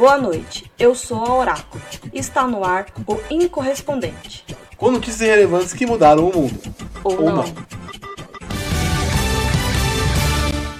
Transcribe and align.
Boa 0.00 0.16
noite, 0.16 0.72
eu 0.78 0.94
sou 0.94 1.18
a 1.18 1.36
Oráculo 1.36 1.82
está 2.10 2.46
no 2.46 2.64
ar 2.64 2.86
o 3.06 3.20
Incorrespondente. 3.30 4.46
Com 4.78 4.90
notícias 4.90 5.28
relevantes 5.28 5.74
que 5.74 5.84
mudaram 5.84 6.26
o 6.26 6.34
mundo. 6.34 6.58
Ou, 7.04 7.16
Ou 7.16 7.24
não. 7.26 7.36
não. 7.36 7.44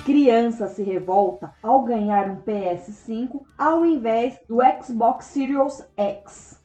Criança 0.06 0.69
se 0.69 0.83
revolta 0.83 1.52
ao 1.62 1.83
ganhar 1.83 2.30
um 2.30 2.37
PS5 2.37 3.43
ao 3.59 3.84
invés 3.84 4.38
do 4.48 4.61
Xbox 4.83 5.27
Series 5.27 5.84
X. 5.98 6.57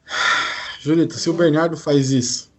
Julito, 0.80 1.12
se 1.12 1.28
o 1.28 1.34
Bernardo 1.34 1.76
faz 1.76 2.10
isso. 2.10 2.50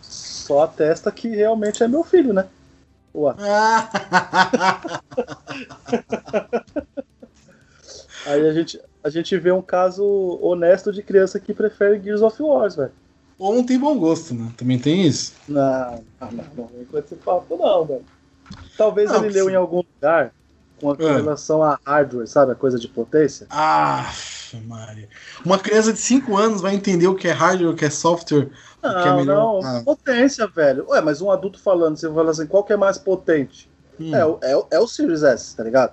Só 0.00 0.62
atesta 0.62 1.12
que 1.12 1.28
realmente 1.28 1.82
é 1.82 1.86
meu 1.86 2.02
filho, 2.02 2.32
né? 2.32 2.48
Ué. 3.14 3.34
Aí 8.24 8.48
a 8.48 8.54
gente, 8.54 8.80
a 9.02 9.10
gente 9.10 9.36
vê 9.38 9.52
um 9.52 9.62
caso 9.62 10.04
honesto 10.42 10.92
de 10.92 11.02
criança 11.02 11.38
que 11.38 11.54
prefere 11.54 12.00
Gears 12.02 12.22
of 12.22 12.42
War, 12.42 12.70
velho. 12.70 12.92
Ou 13.38 13.54
não 13.54 13.64
tem 13.64 13.78
bom 13.78 13.96
gosto, 13.98 14.34
né? 14.34 14.50
Também 14.56 14.78
tem 14.78 15.06
isso. 15.06 15.32
Não, 15.48 16.04
não, 16.20 16.32
não, 16.32 16.44
não 16.56 16.66
vem 16.66 16.84
com 16.84 16.98
esse 16.98 17.14
papo, 17.14 17.56
não, 17.56 17.84
velho. 17.84 18.04
Talvez 18.76 19.10
Não, 19.10 19.24
ele 19.24 19.34
leu 19.34 19.46
sim. 19.46 19.52
em 19.52 19.56
algum 19.56 19.82
lugar 19.94 20.32
com 20.80 20.92
É. 20.92 21.16
relação 21.16 21.62
a 21.62 21.78
hardware, 21.84 22.26
sabe? 22.26 22.52
A 22.52 22.54
coisa 22.54 22.78
de 22.78 22.88
potência. 22.88 23.46
Ah, 23.50 24.10
Maria. 24.66 25.08
Uma 25.44 25.58
criança 25.58 25.92
de 25.92 25.98
5 25.98 26.36
anos 26.36 26.60
vai 26.60 26.74
entender 26.74 27.06
o 27.06 27.14
que 27.14 27.28
é 27.28 27.32
hardware, 27.32 27.70
o 27.70 27.76
que 27.76 27.84
é 27.84 27.90
software, 27.90 28.50
o 28.78 28.80
que 28.80 28.86
é 28.86 29.10
Não, 29.10 29.16
melhor. 29.16 29.34
não, 29.34 29.60
Ah, 29.62 29.82
potência, 29.84 30.46
velho. 30.46 30.86
Ué, 30.88 31.00
mas 31.00 31.20
um 31.20 31.30
adulto 31.30 31.60
falando, 31.60 31.96
você 31.96 32.08
fala 32.08 32.30
assim, 32.30 32.46
qual 32.46 32.64
que 32.64 32.72
é 32.72 32.76
mais 32.76 32.98
potente? 32.98 33.68
hum. 34.00 34.14
É, 34.14 34.52
é, 34.52 34.62
é 34.72 34.78
o 34.80 34.86
Series 34.86 35.22
S, 35.22 35.56
tá 35.56 35.62
ligado? 35.64 35.92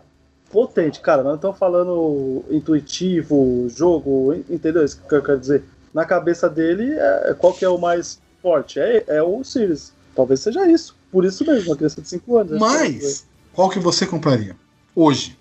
Potente, 0.56 1.02
cara, 1.02 1.18
nós 1.22 1.32
não 1.32 1.36
estamos 1.36 1.58
falando 1.60 2.46
intuitivo, 2.50 3.68
jogo, 3.68 4.34
en- 4.34 4.46
entendeu 4.50 4.86
isso 4.86 5.02
que 5.02 5.14
eu 5.14 5.22
quero 5.22 5.38
dizer? 5.38 5.66
Na 5.94 6.06
cabeça 6.06 6.50
dele, 6.50 6.94
é, 6.94 7.36
qual 7.38 7.54
que 7.54 7.66
é 7.66 7.68
o 7.68 7.78
mais 7.78 8.22
forte? 8.42 8.80
É, 8.80 9.04
é 9.08 9.22
o 9.22 9.44
Series. 9.44 9.92
Talvez 10.16 10.40
seja 10.40 10.66
isso. 10.66 10.96
Por 11.12 11.26
isso 11.26 11.46
mesmo, 11.46 11.72
uma 11.72 11.76
criança 11.76 12.02
de 12.02 12.08
5 12.08 12.38
anos. 12.38 12.58
Mas, 12.58 13.26
qual 13.54 13.70
que 13.70 13.80
você 13.80 14.08
compraria? 14.08 14.56
Hoje. 14.96 15.38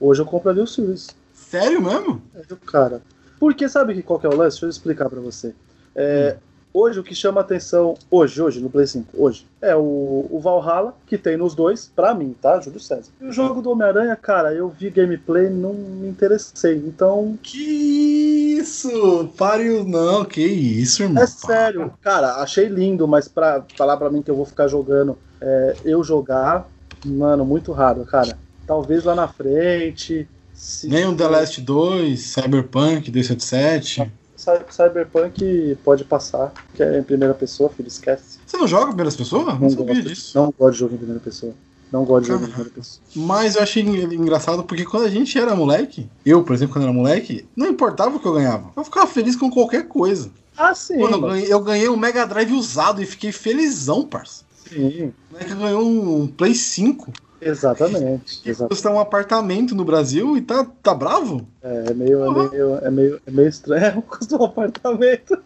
Hoje 0.00 0.22
eu 0.22 0.26
compraria 0.26 0.62
o 0.62 0.66
Series. 0.66 1.08
Sério 1.34 1.82
mesmo? 1.82 2.22
É, 2.34 2.42
cara. 2.64 3.02
Porque 3.38 3.68
sabe 3.68 3.92
que 3.92 4.02
qual 4.02 4.18
que 4.18 4.24
é 4.24 4.30
o 4.30 4.34
lance? 4.34 4.54
Deixa 4.54 4.64
eu 4.64 4.70
explicar 4.70 5.10
pra 5.10 5.20
você. 5.20 5.54
É, 5.94 6.38
Hoje 6.76 6.98
o 6.98 7.04
que 7.04 7.14
chama 7.14 7.40
atenção, 7.40 7.94
hoje, 8.10 8.42
hoje, 8.42 8.58
no 8.58 8.68
Play 8.68 8.84
5, 8.88 9.06
hoje, 9.16 9.46
é 9.62 9.76
o, 9.76 10.26
o 10.28 10.40
Valhalla, 10.42 10.92
que 11.06 11.16
tem 11.16 11.36
nos 11.36 11.54
dois, 11.54 11.88
pra 11.94 12.12
mim, 12.12 12.34
tá? 12.42 12.58
Júlio 12.60 12.80
César. 12.80 13.12
E 13.20 13.26
o 13.26 13.32
jogo 13.32 13.62
do 13.62 13.70
Homem-Aranha, 13.70 14.16
cara, 14.16 14.52
eu 14.52 14.68
vi 14.68 14.90
gameplay 14.90 15.48
não 15.48 15.72
me 15.72 16.08
interessei. 16.08 16.74
Então, 16.84 17.38
Que 17.40 18.56
isso? 18.58 19.30
Pare 19.38 19.70
o. 19.70 19.84
Não, 19.84 20.24
que 20.24 20.40
isso, 20.44 21.04
irmão. 21.04 21.22
é 21.22 21.26
sério. 21.28 21.92
Cara, 22.02 22.42
achei 22.42 22.66
lindo, 22.66 23.06
mas 23.06 23.28
pra 23.28 23.64
falar 23.76 23.96
pra 23.96 24.10
mim 24.10 24.20
que 24.20 24.30
eu 24.30 24.36
vou 24.36 24.44
ficar 24.44 24.66
jogando, 24.66 25.16
é, 25.40 25.76
eu 25.84 26.02
jogar, 26.02 26.68
mano, 27.06 27.44
muito 27.44 27.70
raro, 27.70 28.04
cara. 28.04 28.36
Talvez 28.66 29.04
lá 29.04 29.14
na 29.14 29.28
frente. 29.28 30.26
se- 30.52 30.88
Nem 30.88 31.06
o 31.06 31.14
The 31.16 31.28
Last 31.28 31.60
2, 31.60 32.20
Cyberpunk 32.20 33.12
277. 33.12 34.10
Cy- 34.44 34.64
Cyberpunk 34.70 35.78
pode 35.84 36.04
passar, 36.04 36.52
que 36.74 36.82
é 36.82 36.98
em 36.98 37.02
primeira 37.02 37.34
pessoa, 37.34 37.70
filho, 37.70 37.88
esquece. 37.88 38.38
Você 38.46 38.56
não 38.56 38.66
joga 38.68 38.88
primeiras 38.88 39.16
pessoas? 39.16 39.46
Não, 39.46 39.58
Não 39.58 39.70
sabia 39.70 39.86
gosto, 39.94 40.08
disso. 40.08 40.32
não 40.38 40.54
gosto 40.56 40.72
de 40.74 40.78
jogo 40.80 40.94
em 40.94 40.98
primeira 40.98 41.20
pessoa. 41.20 41.52
Não 41.92 42.04
gosto 42.04 42.22
de 42.22 42.28
jogo 42.28 42.44
em 42.44 42.48
primeira 42.48 42.70
pessoa. 42.70 43.02
Mas 43.16 43.54
eu 43.56 43.62
achei 43.62 43.82
engraçado 43.82 44.64
porque 44.64 44.84
quando 44.84 45.04
a 45.06 45.10
gente 45.10 45.38
era 45.38 45.54
moleque, 45.54 46.08
eu, 46.26 46.42
por 46.42 46.54
exemplo, 46.54 46.74
quando 46.74 46.84
era 46.84 46.92
moleque, 46.92 47.46
não 47.56 47.68
importava 47.68 48.16
o 48.16 48.20
que 48.20 48.26
eu 48.26 48.32
ganhava. 48.34 48.70
Eu 48.76 48.84
ficava 48.84 49.06
feliz 49.06 49.36
com 49.36 49.50
qualquer 49.50 49.86
coisa. 49.88 50.30
Ah, 50.56 50.74
sim. 50.74 50.96
Quando 50.98 51.14
eu 51.14 51.20
ganhei, 51.20 51.52
eu 51.52 51.60
ganhei 51.60 51.88
um 51.88 51.96
Mega 51.96 52.26
Drive 52.26 52.52
usado 52.52 53.02
e 53.02 53.06
fiquei 53.06 53.32
felizão, 53.32 54.04
parça. 54.06 54.44
Sim, 54.68 55.12
O 55.30 55.32
moleque 55.34 55.54
ganhou 55.54 55.82
um 55.86 56.26
Play 56.26 56.54
5. 56.54 57.12
Exatamente. 57.48 58.40
Que 58.42 58.50
exatamente. 58.50 58.88
um 58.88 58.98
apartamento 59.00 59.74
no 59.74 59.84
Brasil 59.84 60.36
e 60.36 60.42
tá, 60.42 60.66
tá 60.82 60.94
bravo? 60.94 61.46
É, 61.62 61.84
é 61.90 61.94
meio, 61.94 62.24
é, 62.24 62.28
Uhum. 62.28 62.48
meio, 62.50 62.74
é, 62.76 62.90
meio, 62.90 63.20
é 63.26 63.30
meio 63.30 63.48
estranho. 63.48 64.02
Custa 64.08 64.36
um 64.36 64.44
apartamento. 64.44 65.38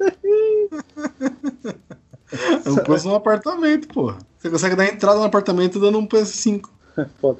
É 2.64 2.70
o 2.70 2.84
custo 2.84 3.08
de 3.08 3.14
um 3.14 3.16
apartamento, 3.16 3.88
porra. 3.88 4.18
Você 4.38 4.50
consegue 4.50 4.76
dar 4.76 4.86
entrada 4.86 5.18
no 5.18 5.24
apartamento 5.24 5.80
dando 5.80 5.98
um 5.98 6.06
PS5. 6.06 6.68
Foda. 7.20 7.38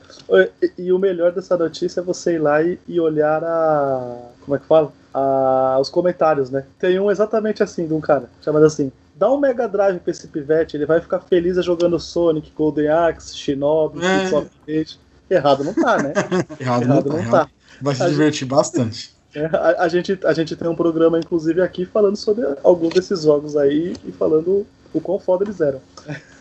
E, 0.62 0.72
e 0.84 0.92
o 0.92 0.98
melhor 0.98 1.32
dessa 1.32 1.56
notícia 1.56 2.00
é 2.00 2.02
você 2.02 2.34
ir 2.34 2.38
lá 2.38 2.62
e, 2.62 2.78
e 2.88 3.00
olhar 3.00 3.42
a. 3.44 4.16
Como 4.44 4.56
é 4.56 4.58
que 4.58 4.66
fala? 4.66 4.92
A, 5.12 5.78
os 5.80 5.90
comentários, 5.90 6.50
né? 6.50 6.64
Tem 6.78 6.98
um 6.98 7.10
exatamente 7.10 7.62
assim 7.62 7.86
de 7.86 7.92
um 7.92 8.00
cara, 8.00 8.30
chamado 8.40 8.64
assim. 8.64 8.90
Dá 9.18 9.30
um 9.32 9.38
Mega 9.38 9.66
Drive 9.66 9.98
pra 9.98 10.10
esse 10.12 10.28
pivete, 10.28 10.76
ele 10.76 10.86
vai 10.86 11.00
ficar 11.00 11.18
feliz 11.20 11.56
jogando 11.64 11.98
Sonic, 11.98 12.52
Golden 12.54 12.88
Axe, 12.88 13.36
Shinobi, 13.36 13.98
É. 14.04 14.34
Of 14.34 14.48
Rage. 14.66 14.98
Errado 15.28 15.64
não 15.64 15.74
tá, 15.74 16.00
né? 16.02 16.12
Errado, 16.60 16.82
Errado 16.82 17.08
não, 17.10 17.16
não 17.18 17.30
tá. 17.30 17.44
tá. 17.46 17.50
Vai 17.82 17.94
se 17.94 18.02
A 18.02 18.08
divertir 18.08 18.46
bastante. 18.46 19.12
É, 19.34 19.44
a, 19.46 19.82
a 19.82 19.88
gente, 19.88 20.18
a 20.24 20.32
gente 20.32 20.54
tem 20.56 20.68
um 20.68 20.74
programa, 20.74 21.18
inclusive, 21.18 21.60
aqui 21.60 21.84
falando 21.84 22.16
sobre 22.16 22.44
alguns 22.62 22.94
desses 22.94 23.22
jogos 23.22 23.56
aí 23.56 23.94
e 24.06 24.12
falando 24.12 24.66
o 24.94 25.00
quão 25.00 25.18
foda 25.18 25.44
eles 25.44 25.60
eram. 25.60 25.80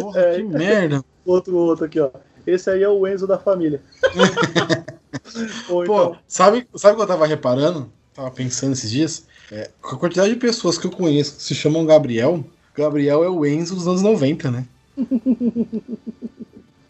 Porra, 0.00 0.20
É. 0.20 0.36
que 0.36 0.42
merda. 0.44 1.04
Outro, 1.24 1.56
outro 1.56 1.84
aqui, 1.84 1.98
ó. 2.00 2.10
Esse 2.46 2.70
aí 2.70 2.82
é 2.82 2.88
o 2.88 3.06
Enzo 3.06 3.26
da 3.26 3.38
família. 3.38 3.80
Pô, 5.66 5.82
então, 5.82 6.16
sabe, 6.28 6.68
sabe 6.76 6.94
o 6.94 6.96
que 6.96 7.02
eu 7.02 7.06
tava 7.06 7.26
reparando? 7.26 7.90
Tava 8.14 8.30
pensando 8.30 8.72
esses 8.72 8.90
dias? 8.90 9.26
É, 9.50 9.70
com 9.80 9.96
a 9.96 9.98
quantidade 9.98 10.30
de 10.30 10.40
pessoas 10.40 10.76
que 10.76 10.86
eu 10.86 10.90
conheço 10.90 11.36
que 11.36 11.42
se 11.42 11.54
chamam 11.54 11.86
Gabriel, 11.86 12.44
Gabriel 12.74 13.24
é 13.24 13.28
o 13.28 13.46
Enzo 13.46 13.74
dos 13.74 13.86
anos 13.86 14.02
90, 14.02 14.50
né? 14.50 14.66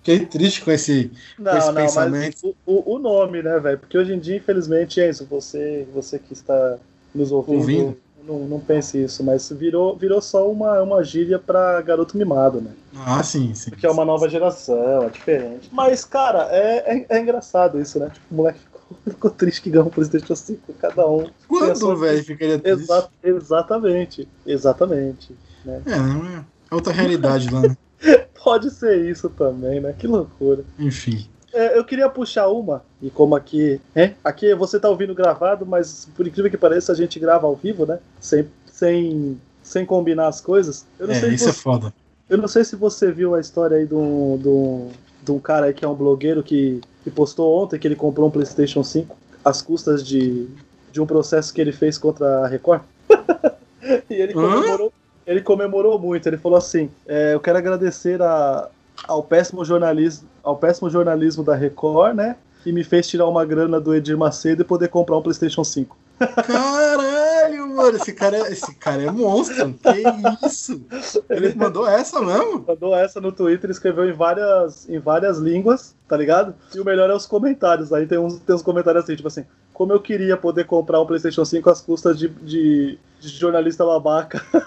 Fiquei 0.02 0.24
triste 0.24 0.62
com 0.62 0.70
esse. 0.70 1.10
não, 1.36 1.56
esse 1.56 1.66
não, 1.66 1.74
mas 1.74 1.84
pensamento. 1.94 2.56
o, 2.64 2.72
o, 2.72 2.94
o 2.94 2.98
nome, 2.98 3.42
né, 3.42 3.58
velho? 3.58 3.78
Porque 3.78 3.98
hoje 3.98 4.14
em 4.14 4.20
dia, 4.20 4.36
infelizmente, 4.36 5.00
Enzo, 5.00 5.26
você, 5.26 5.86
você 5.92 6.18
que 6.18 6.32
está 6.32 6.78
nos 7.12 7.32
ouvindo, 7.32 7.58
Ouvindo. 7.58 7.96
Não, 8.26 8.40
não 8.40 8.60
pense 8.60 9.02
isso, 9.02 9.22
mas 9.22 9.48
virou, 9.50 9.96
virou 9.96 10.20
só 10.20 10.50
uma, 10.50 10.82
uma 10.82 11.02
gíria 11.04 11.38
pra 11.38 11.80
garoto 11.80 12.16
mimado, 12.16 12.60
né? 12.60 12.72
Ah, 12.96 13.22
sim, 13.22 13.54
sim. 13.54 13.70
Porque 13.70 13.86
é 13.86 13.90
uma 13.90 14.04
nova 14.04 14.28
geração, 14.28 15.04
é 15.04 15.10
diferente. 15.10 15.68
Mas, 15.70 16.04
cara, 16.04 16.48
é, 16.50 16.96
é, 16.96 17.06
é 17.08 17.20
engraçado 17.20 17.80
isso, 17.80 18.00
né? 18.00 18.10
Tipo, 18.12 18.26
o 18.32 18.34
moleque 18.34 18.58
ficou, 18.58 18.75
ficou 19.08 19.30
triste 19.30 19.62
que 19.62 19.70
ganhou 19.70 19.86
um 19.86 19.90
PlayStation 19.90 20.34
5, 20.34 20.72
cada 20.74 21.06
um. 21.08 21.28
Quando, 21.48 21.96
velho, 21.96 22.24
ficaria 22.24 22.58
triste? 22.58 22.82
Exa 22.82 23.08
exatamente, 23.22 24.28
exatamente. 24.46 25.34
É, 25.66 25.98
não 25.98 26.26
é 26.26 26.44
é 26.70 26.74
outra 26.74 26.92
realidade 26.92 27.48
lá, 27.52 27.62
né? 27.62 27.76
Pode 28.42 28.70
ser 28.70 29.08
isso 29.10 29.28
também, 29.30 29.80
né? 29.80 29.94
Que 29.98 30.06
loucura. 30.06 30.64
Enfim. 30.78 31.26
É, 31.52 31.78
eu 31.78 31.84
queria 31.84 32.08
puxar 32.08 32.48
uma, 32.48 32.84
e 33.00 33.08
como 33.08 33.34
aqui, 33.34 33.80
é, 33.94 34.12
aqui 34.22 34.54
você 34.54 34.78
tá 34.78 34.90
ouvindo 34.90 35.14
gravado, 35.14 35.64
mas 35.64 36.06
por 36.14 36.26
incrível 36.26 36.50
que 36.50 36.56
pareça, 36.56 36.92
a 36.92 36.94
gente 36.94 37.18
grava 37.18 37.46
ao 37.46 37.56
vivo, 37.56 37.86
né? 37.86 37.98
Sem, 38.20 38.46
sem, 38.70 39.40
sem 39.62 39.86
combinar 39.86 40.28
as 40.28 40.40
coisas. 40.40 40.84
Eu 40.98 41.06
não, 41.06 41.14
É, 41.14 41.20
sei 41.20 41.30
isso 41.34 41.44
se 41.44 41.50
é 41.50 41.52
você, 41.52 41.60
foda. 41.60 41.94
eu 42.28 42.36
não 42.36 42.46
sei 42.48 42.62
se 42.62 42.76
você 42.76 43.10
viu 43.10 43.34
a 43.34 43.40
história 43.40 43.78
aí 43.78 43.86
de 43.86 43.94
um, 43.94 44.36
de 44.38 44.48
um, 44.48 44.90
de 45.22 45.32
um 45.32 45.38
cara 45.38 45.66
aí 45.66 45.72
que 45.74 45.84
é 45.84 45.88
um 45.88 45.94
blogueiro 45.94 46.42
que, 46.42 46.80
que 47.06 47.10
postou 47.12 47.62
ontem 47.62 47.78
que 47.78 47.86
ele 47.86 47.94
comprou 47.94 48.26
um 48.26 48.30
PlayStation 48.32 48.82
5 48.82 49.16
às 49.44 49.62
custas 49.62 50.04
de, 50.04 50.48
de 50.90 51.00
um 51.00 51.06
processo 51.06 51.54
que 51.54 51.60
ele 51.60 51.70
fez 51.70 51.96
contra 51.96 52.40
a 52.40 52.48
Record. 52.48 52.82
e 54.10 54.14
ele 54.14 54.32
comemorou, 54.32 54.92
ele 55.24 55.40
comemorou 55.40 55.98
muito. 56.00 56.28
Ele 56.28 56.36
falou 56.36 56.58
assim: 56.58 56.90
é, 57.06 57.32
Eu 57.32 57.38
quero 57.38 57.58
agradecer 57.58 58.20
a, 58.20 58.68
ao 59.06 59.22
péssimo 59.22 59.64
jornalismo, 59.64 60.28
ao 60.42 60.56
péssimo 60.56 60.90
jornalismo 60.90 61.44
da 61.44 61.54
Record, 61.54 62.16
né? 62.16 62.34
Que 62.64 62.72
me 62.72 62.82
fez 62.82 63.06
tirar 63.06 63.28
uma 63.28 63.44
grana 63.44 63.80
do 63.80 63.94
Edir 63.94 64.18
Macedo 64.18 64.62
e 64.62 64.64
poder 64.64 64.88
comprar 64.88 65.16
um 65.16 65.22
PlayStation 65.22 65.62
5. 65.62 65.96
Caralho, 66.18 67.68
mano, 67.68 67.96
esse 67.96 68.12
cara, 68.12 68.36
é- 68.38 68.52
esse 68.52 68.74
cara 68.76 69.02
é 69.02 69.10
monstro. 69.10 69.74
Que 69.74 70.46
isso? 70.46 70.84
Ele 71.28 71.54
mandou 71.54 71.86
essa 71.86 72.20
mesmo? 72.20 72.64
Mandou 72.66 72.96
essa 72.96 73.20
no 73.20 73.32
Twitter, 73.32 73.70
escreveu 73.70 74.08
em 74.08 74.12
várias, 74.12 74.88
em 74.88 74.98
várias 74.98 75.38
línguas, 75.38 75.94
tá 76.08 76.16
ligado? 76.16 76.54
E 76.74 76.80
o 76.80 76.84
melhor 76.84 77.10
é 77.10 77.14
os 77.14 77.26
comentários. 77.26 77.92
Aí 77.92 78.06
tem 78.06 78.18
uns, 78.18 78.38
tem 78.40 78.54
uns 78.54 78.62
comentários 78.62 79.04
assim, 79.04 79.16
tipo 79.16 79.28
assim, 79.28 79.44
como 79.72 79.92
eu 79.92 80.00
queria 80.00 80.36
poder 80.36 80.64
comprar 80.64 81.00
um 81.00 81.06
PlayStation 81.06 81.44
5 81.44 81.68
às 81.68 81.80
custas 81.80 82.18
de, 82.18 82.28
de, 82.28 82.98
de 83.20 83.28
jornalista 83.28 83.84
babaca. 83.84 84.42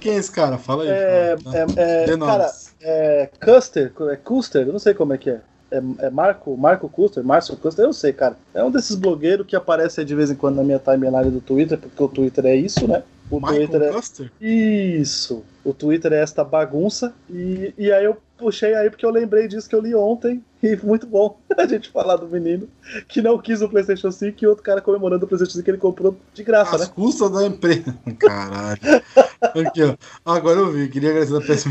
Quem 0.00 0.14
é 0.14 0.16
esse 0.16 0.30
cara? 0.30 0.58
Fala 0.58 0.84
aí. 0.84 0.88
É, 0.90 1.36
fala. 1.42 1.56
é, 1.76 2.04
é, 2.04 2.16
cara, 2.18 2.52
é 2.80 3.30
Custer, 3.44 3.92
é 4.10 4.16
Custer, 4.16 4.66
eu 4.66 4.72
não 4.72 4.78
sei 4.78 4.94
como 4.94 5.12
é 5.12 5.18
que 5.18 5.30
é. 5.30 5.40
É, 5.70 6.06
é 6.06 6.10
Marco, 6.10 6.56
Marco 6.56 6.88
Custer, 6.88 7.22
Márcio 7.24 7.56
Custer, 7.56 7.84
eu 7.84 7.92
sei, 7.92 8.12
cara. 8.12 8.36
É 8.54 8.62
um 8.64 8.70
desses 8.70 8.96
blogueiros 8.96 9.46
que 9.46 9.56
aparece 9.56 10.04
de 10.04 10.14
vez 10.14 10.30
em 10.30 10.34
quando 10.34 10.56
na 10.56 10.64
minha 10.64 10.78
timeline 10.78 11.30
do 11.30 11.40
Twitter, 11.40 11.78
porque 11.78 12.02
o 12.02 12.08
Twitter 12.08 12.46
é 12.46 12.56
isso, 12.56 12.88
né? 12.88 13.02
O 13.30 13.36
Michael 13.36 13.68
Twitter 13.68 13.82
é. 13.82 13.92
Custer? 13.92 14.32
Isso. 14.40 15.44
O 15.64 15.74
Twitter 15.74 16.12
é 16.12 16.22
esta 16.22 16.42
bagunça. 16.42 17.12
E, 17.28 17.74
e 17.76 17.92
aí 17.92 18.04
eu 18.04 18.16
puxei 18.38 18.74
aí 18.74 18.88
porque 18.88 19.04
eu 19.04 19.10
lembrei 19.10 19.46
disso 19.48 19.68
que 19.68 19.74
eu 19.74 19.80
li 19.80 19.94
ontem. 19.94 20.42
E 20.62 20.76
muito 20.82 21.06
bom 21.06 21.38
a 21.56 21.66
gente 21.66 21.90
falar 21.90 22.16
do 22.16 22.26
menino 22.26 22.68
que 23.06 23.20
não 23.20 23.38
quis 23.38 23.60
o 23.60 23.68
PlayStation 23.68 24.10
5 24.10 24.36
e 24.40 24.46
outro 24.46 24.64
cara 24.64 24.80
comemorando 24.80 25.24
o 25.24 25.28
PlayStation 25.28 25.52
5 25.52 25.64
que 25.64 25.70
ele 25.70 25.78
comprou 25.78 26.16
de 26.32 26.42
graça, 26.42 26.76
As 26.76 26.82
né? 26.82 26.92
custas 26.94 27.30
da 27.30 27.46
empresa. 27.46 27.94
Caralho. 28.18 28.80
Aqui, 29.42 29.82
ó. 29.82 29.94
Agora 30.24 30.60
eu 30.60 30.72
vi. 30.72 30.88
Queria 30.88 31.10
agradecer 31.10 31.36
a 31.36 31.40
PS. 31.40 31.66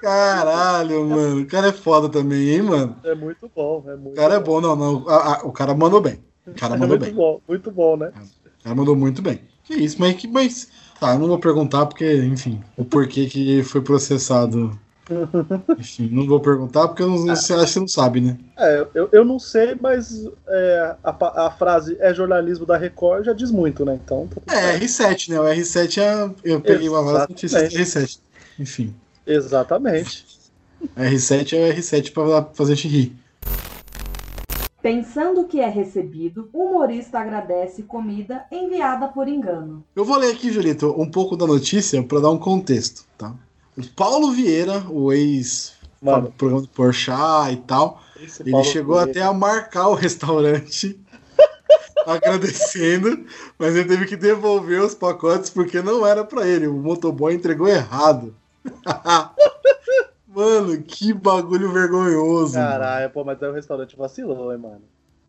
Caralho, 0.00 1.04
mano. 1.08 1.42
O 1.42 1.46
cara 1.46 1.68
é 1.68 1.72
foda 1.72 2.08
também, 2.08 2.50
hein, 2.50 2.62
mano? 2.62 2.96
É 3.04 3.14
muito 3.14 3.50
bom. 3.54 3.84
É 3.86 3.96
muito 3.96 4.12
O 4.12 4.16
cara 4.16 4.34
é 4.34 4.40
bom, 4.40 4.60
não, 4.60 4.76
não. 4.76 5.08
A- 5.08 5.34
a- 5.36 5.46
o 5.46 5.52
cara 5.52 5.74
mandou 5.74 6.00
bem. 6.00 6.20
O 6.46 6.54
cara 6.54 6.74
É 6.74 6.78
mandou 6.78 6.98
muito 6.98 7.04
bem. 7.04 7.14
bom, 7.14 7.40
muito 7.48 7.70
bom, 7.70 7.96
né? 7.96 8.12
O 8.60 8.62
cara 8.64 8.74
mandou 8.74 8.96
muito 8.96 9.20
bem. 9.22 9.40
Que 9.64 9.74
isso, 9.74 9.96
mas 10.00 10.14
que. 10.16 10.26
Mas, 10.26 10.68
tá, 10.98 11.12
eu 11.14 11.18
não 11.18 11.28
vou 11.28 11.38
perguntar 11.38 11.86
porque, 11.86 12.10
enfim, 12.24 12.62
o 12.76 12.84
porquê 12.84 13.26
que 13.26 13.62
foi 13.62 13.80
processado. 13.80 14.78
Enfim, 15.78 16.10
não 16.12 16.26
vou 16.26 16.38
perguntar 16.38 16.86
porque 16.88 17.02
eu 17.02 17.08
não, 17.08 17.16
você 17.16 17.54
acha 17.54 17.64
que 17.64 17.70
você 17.72 17.80
não 17.80 17.88
sabe, 17.88 18.20
né? 18.20 18.36
É, 18.58 18.86
eu, 18.94 19.08
eu 19.10 19.24
não 19.24 19.38
sei, 19.38 19.74
mas 19.80 20.28
é, 20.46 20.96
a, 21.02 21.46
a 21.46 21.50
frase 21.50 21.96
é 21.98 22.12
jornalismo 22.12 22.66
da 22.66 22.76
Record 22.76 23.24
já 23.24 23.32
diz 23.32 23.50
muito, 23.50 23.86
né? 23.86 23.98
Então. 24.04 24.28
tá 24.46 24.54
É, 24.54 24.78
certo. 24.78 24.82
R7, 24.82 25.30
né? 25.30 25.40
O 25.40 25.44
R7 25.44 25.98
é. 26.02 26.30
Eu 26.44 26.60
peguei 26.60 26.90
uma 26.90 27.02
várias 27.02 27.28
notícias 27.28 27.72
do 27.72 27.78
R7. 27.78 28.18
Enfim. 28.58 28.94
Exatamente. 29.28 30.26
R7 30.96 31.52
é 31.52 31.70
o 31.70 31.74
R7 31.74 32.12
pra 32.12 32.44
fazer 32.54 32.72
a 32.72 32.74
gente 32.76 32.88
rir. 32.88 33.16
Pensando 34.80 35.44
que 35.44 35.60
é 35.60 35.68
recebido, 35.68 36.48
o 36.52 36.62
humorista 36.64 37.18
agradece 37.18 37.82
comida 37.82 38.44
enviada 38.50 39.08
por 39.08 39.28
engano. 39.28 39.84
Eu 39.94 40.04
vou 40.04 40.16
ler 40.16 40.32
aqui, 40.32 40.52
Julito, 40.52 40.94
um 40.96 41.10
pouco 41.10 41.36
da 41.36 41.46
notícia 41.46 42.00
para 42.02 42.20
dar 42.20 42.30
um 42.30 42.38
contexto, 42.38 43.04
tá? 43.18 43.34
O 43.76 43.84
Paulo 43.94 44.30
Vieira, 44.30 44.84
o 44.88 45.12
ex 45.12 45.74
Mano, 46.00 46.32
programa 46.38 46.62
do 46.62 46.68
Porchat 46.68 47.52
e 47.52 47.56
tal, 47.56 48.00
esse 48.22 48.42
ele 48.42 48.52
Paulo 48.52 48.66
chegou 48.66 48.94
Vieira- 48.94 49.10
até 49.10 49.22
a 49.22 49.32
marcar 49.32 49.88
o 49.88 49.94
restaurante 49.94 50.98
agradecendo, 52.06 53.26
mas 53.58 53.74
ele 53.74 53.88
teve 53.88 54.06
que 54.06 54.16
devolver 54.16 54.80
os 54.80 54.94
pacotes 54.94 55.50
porque 55.50 55.82
não 55.82 56.06
era 56.06 56.24
para 56.24 56.46
ele, 56.46 56.68
o 56.68 56.74
motoboy 56.74 57.34
entregou 57.34 57.66
errado. 57.68 58.32
Mano, 60.26 60.82
que 60.82 61.12
bagulho 61.12 61.72
vergonhoso. 61.72 62.54
mano. 62.58 62.68
Caralho, 62.70 63.10
pô, 63.10 63.24
mas 63.24 63.42
aí 63.42 63.48
o 63.48 63.52
restaurante 63.54 63.96
vacilou, 63.96 64.52
hein, 64.52 64.58
mano. 64.58 64.82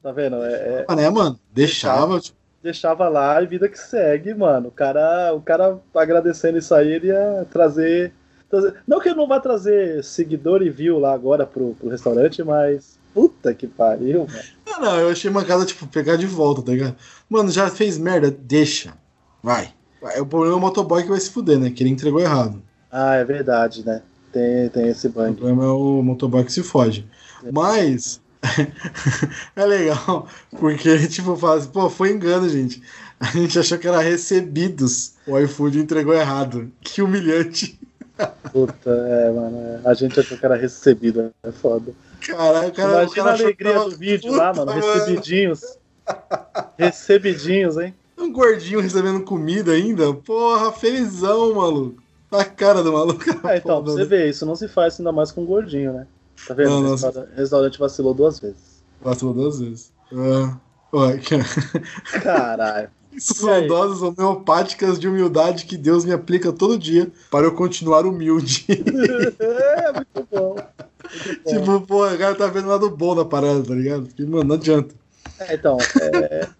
Tá 0.03 0.11
vendo? 0.11 0.35
É, 0.43 0.51
é- 0.53 0.85
Ah, 0.87 0.95
né, 0.95 1.09
mano? 1.09 1.39
Deixava. 1.51 2.19
deixava 2.61 3.07
lá 3.09 3.41
e 3.41 3.47
vida 3.47 3.67
que 3.69 3.77
segue, 3.79 4.33
mano. 4.33 4.67
O 4.67 4.71
cara, 4.71 5.33
o 5.33 5.41
cara 5.41 5.79
agradecendo 5.95 6.57
isso 6.57 6.75
aí, 6.75 6.89
ele 6.91 7.07
ia 7.07 7.45
trazer, 7.49 8.13
trazer- 8.49 8.75
Não 8.87 8.99
que 8.99 9.09
ele 9.09 9.15
não 9.17 9.27
vá 9.27 9.39
trazer 9.39 10.03
seguidor 10.03 10.61
e 10.61 10.69
view 10.69 10.99
lá 10.99 11.13
agora 11.13 11.45
pro, 11.45 11.73
pro 11.75 11.89
restaurante, 11.89 12.43
mas. 12.43 12.99
Puta 13.13 13.53
que 13.55 13.65
pariu, 13.67 14.27
mano. 14.27 14.43
Ah, 14.71 14.79
não, 14.79 14.99
eu 14.99 15.09
achei 15.09 15.31
mancada, 15.31 15.65
tipo, 15.65 15.87
pegar 15.87 16.15
de 16.17 16.27
volta, 16.27 16.61
tá 16.61 16.71
ligado? 16.71 16.95
Mano, 17.27 17.49
já 17.49 17.67
fez 17.69 17.97
merda? 17.97 18.29
Deixa. 18.29 18.93
Vai. 19.41 19.73
Vai. 19.99 20.19
O 20.19 20.25
problema 20.25 20.53
é 20.53 20.57
o 20.57 20.61
motoboy 20.61 21.01
que 21.01 21.09
vai 21.09 21.19
se 21.19 21.31
fuder, 21.31 21.57
né? 21.57 21.71
Que 21.71 21.81
ele 21.81 21.89
entregou 21.89 22.19
errado. 22.21 22.61
Ah, 22.91 23.15
é 23.15 23.23
verdade, 23.23 23.85
né? 23.85 24.01
Tem, 24.31 24.69
tem 24.69 24.87
esse 24.89 25.07
O 25.07 25.11
bang. 25.11 25.35
problema 25.35 25.63
é 25.63 25.67
o 25.67 26.01
motoboy 26.03 26.43
que 26.43 26.51
se 26.53 26.63
fode. 26.63 27.07
Mas. 27.51 28.21
é 29.55 29.65
legal, 29.65 30.27
porque, 30.59 31.07
tipo, 31.07 31.35
fala 31.35 31.57
assim, 31.57 31.69
pô, 31.69 31.89
foi 31.89 32.11
engano, 32.11 32.47
gente. 32.47 32.81
A 33.19 33.25
gente 33.31 33.59
achou 33.59 33.77
que 33.77 33.87
era 33.87 33.99
recebidos. 33.99 35.13
O 35.27 35.37
iFood 35.39 35.77
entregou 35.79 36.13
errado. 36.13 36.71
Que 36.81 37.01
humilhante. 37.01 37.77
Puta, 38.51 38.89
é, 38.89 39.31
mano. 39.31 39.57
é. 39.57 39.89
A 39.89 39.93
gente 39.93 40.19
achou 40.19 40.37
que 40.37 40.45
era 40.45 40.55
recebido, 40.55 41.31
é 41.43 41.51
foda. 41.51 41.91
Caralho, 42.25 42.69
o 42.69 42.73
cara. 42.73 42.89
o 42.89 42.93
Imagina 43.03 43.15
cara 43.15 43.29
a 43.29 43.33
alegria 43.33 43.73
tava- 43.73 43.89
do 43.89 43.97
vídeo 43.97 44.31
lá, 44.31 44.53
mano. 44.53 44.71
Puta, 44.73 44.93
Recebidinhos. 44.93 45.61
Recebidinhos, 46.77 47.77
hein? 47.77 47.93
Um 48.17 48.31
gordinho 48.31 48.81
recebendo 48.81 49.21
comida 49.23 49.71
ainda? 49.71 50.13
Porra, 50.13 50.71
felizão, 50.71 51.53
maluco. 51.55 52.01
A 52.31 52.45
cara 52.45 52.83
do 52.83 52.93
maluco. 52.93 53.23
É, 53.47 53.57
então, 53.57 53.83
pra 53.83 53.91
você 53.91 53.99
né? 53.99 54.05
ver, 54.05 54.29
isso 54.29 54.45
não 54.45 54.55
se 54.55 54.67
faz 54.67 54.99
ainda 54.99 55.11
mais 55.11 55.31
com 55.31 55.45
gordinho, 55.45 55.93
né? 55.93 56.07
Tá 56.47 56.53
vendo? 56.53 56.69
Não, 56.69 56.87
o 56.89 56.91
restaurante, 56.91 57.35
restaurante 57.35 57.79
vacilou 57.79 58.13
duas 58.13 58.39
vezes. 58.39 58.83
Passou 59.01 59.33
duas 59.33 59.59
vezes. 59.59 59.91
Ó, 60.91 61.05
aqui, 61.05 61.35
ó. 61.35 62.19
Caralho. 62.21 62.89
Isso 63.11 63.33
são 63.33 63.67
doses 63.67 64.01
homeopáticas 64.01 64.99
de 64.99 65.07
humildade 65.07 65.65
que 65.65 65.75
Deus 65.75 66.05
me 66.05 66.13
aplica 66.13 66.53
todo 66.53 66.77
dia 66.77 67.11
para 67.31 67.45
eu 67.47 67.55
continuar 67.55 68.05
humilde. 68.05 68.65
é, 69.39 69.91
muito 69.91 70.27
bom. 70.31 70.55
Muito 70.55 71.43
bom. 71.43 71.49
tipo, 71.49 71.81
pô, 71.81 72.07
o 72.07 72.17
cara 72.17 72.35
tá 72.35 72.47
vendo 72.47 72.65
o 72.65 72.69
lado 72.69 72.89
bom 72.89 73.15
da 73.15 73.25
parada, 73.25 73.63
tá 73.63 73.73
ligado? 73.73 74.05
Porque, 74.05 74.23
mano, 74.23 74.43
não 74.43 74.55
adianta. 74.55 74.93
É, 75.39 75.55
então, 75.55 75.77
é... 75.99 76.47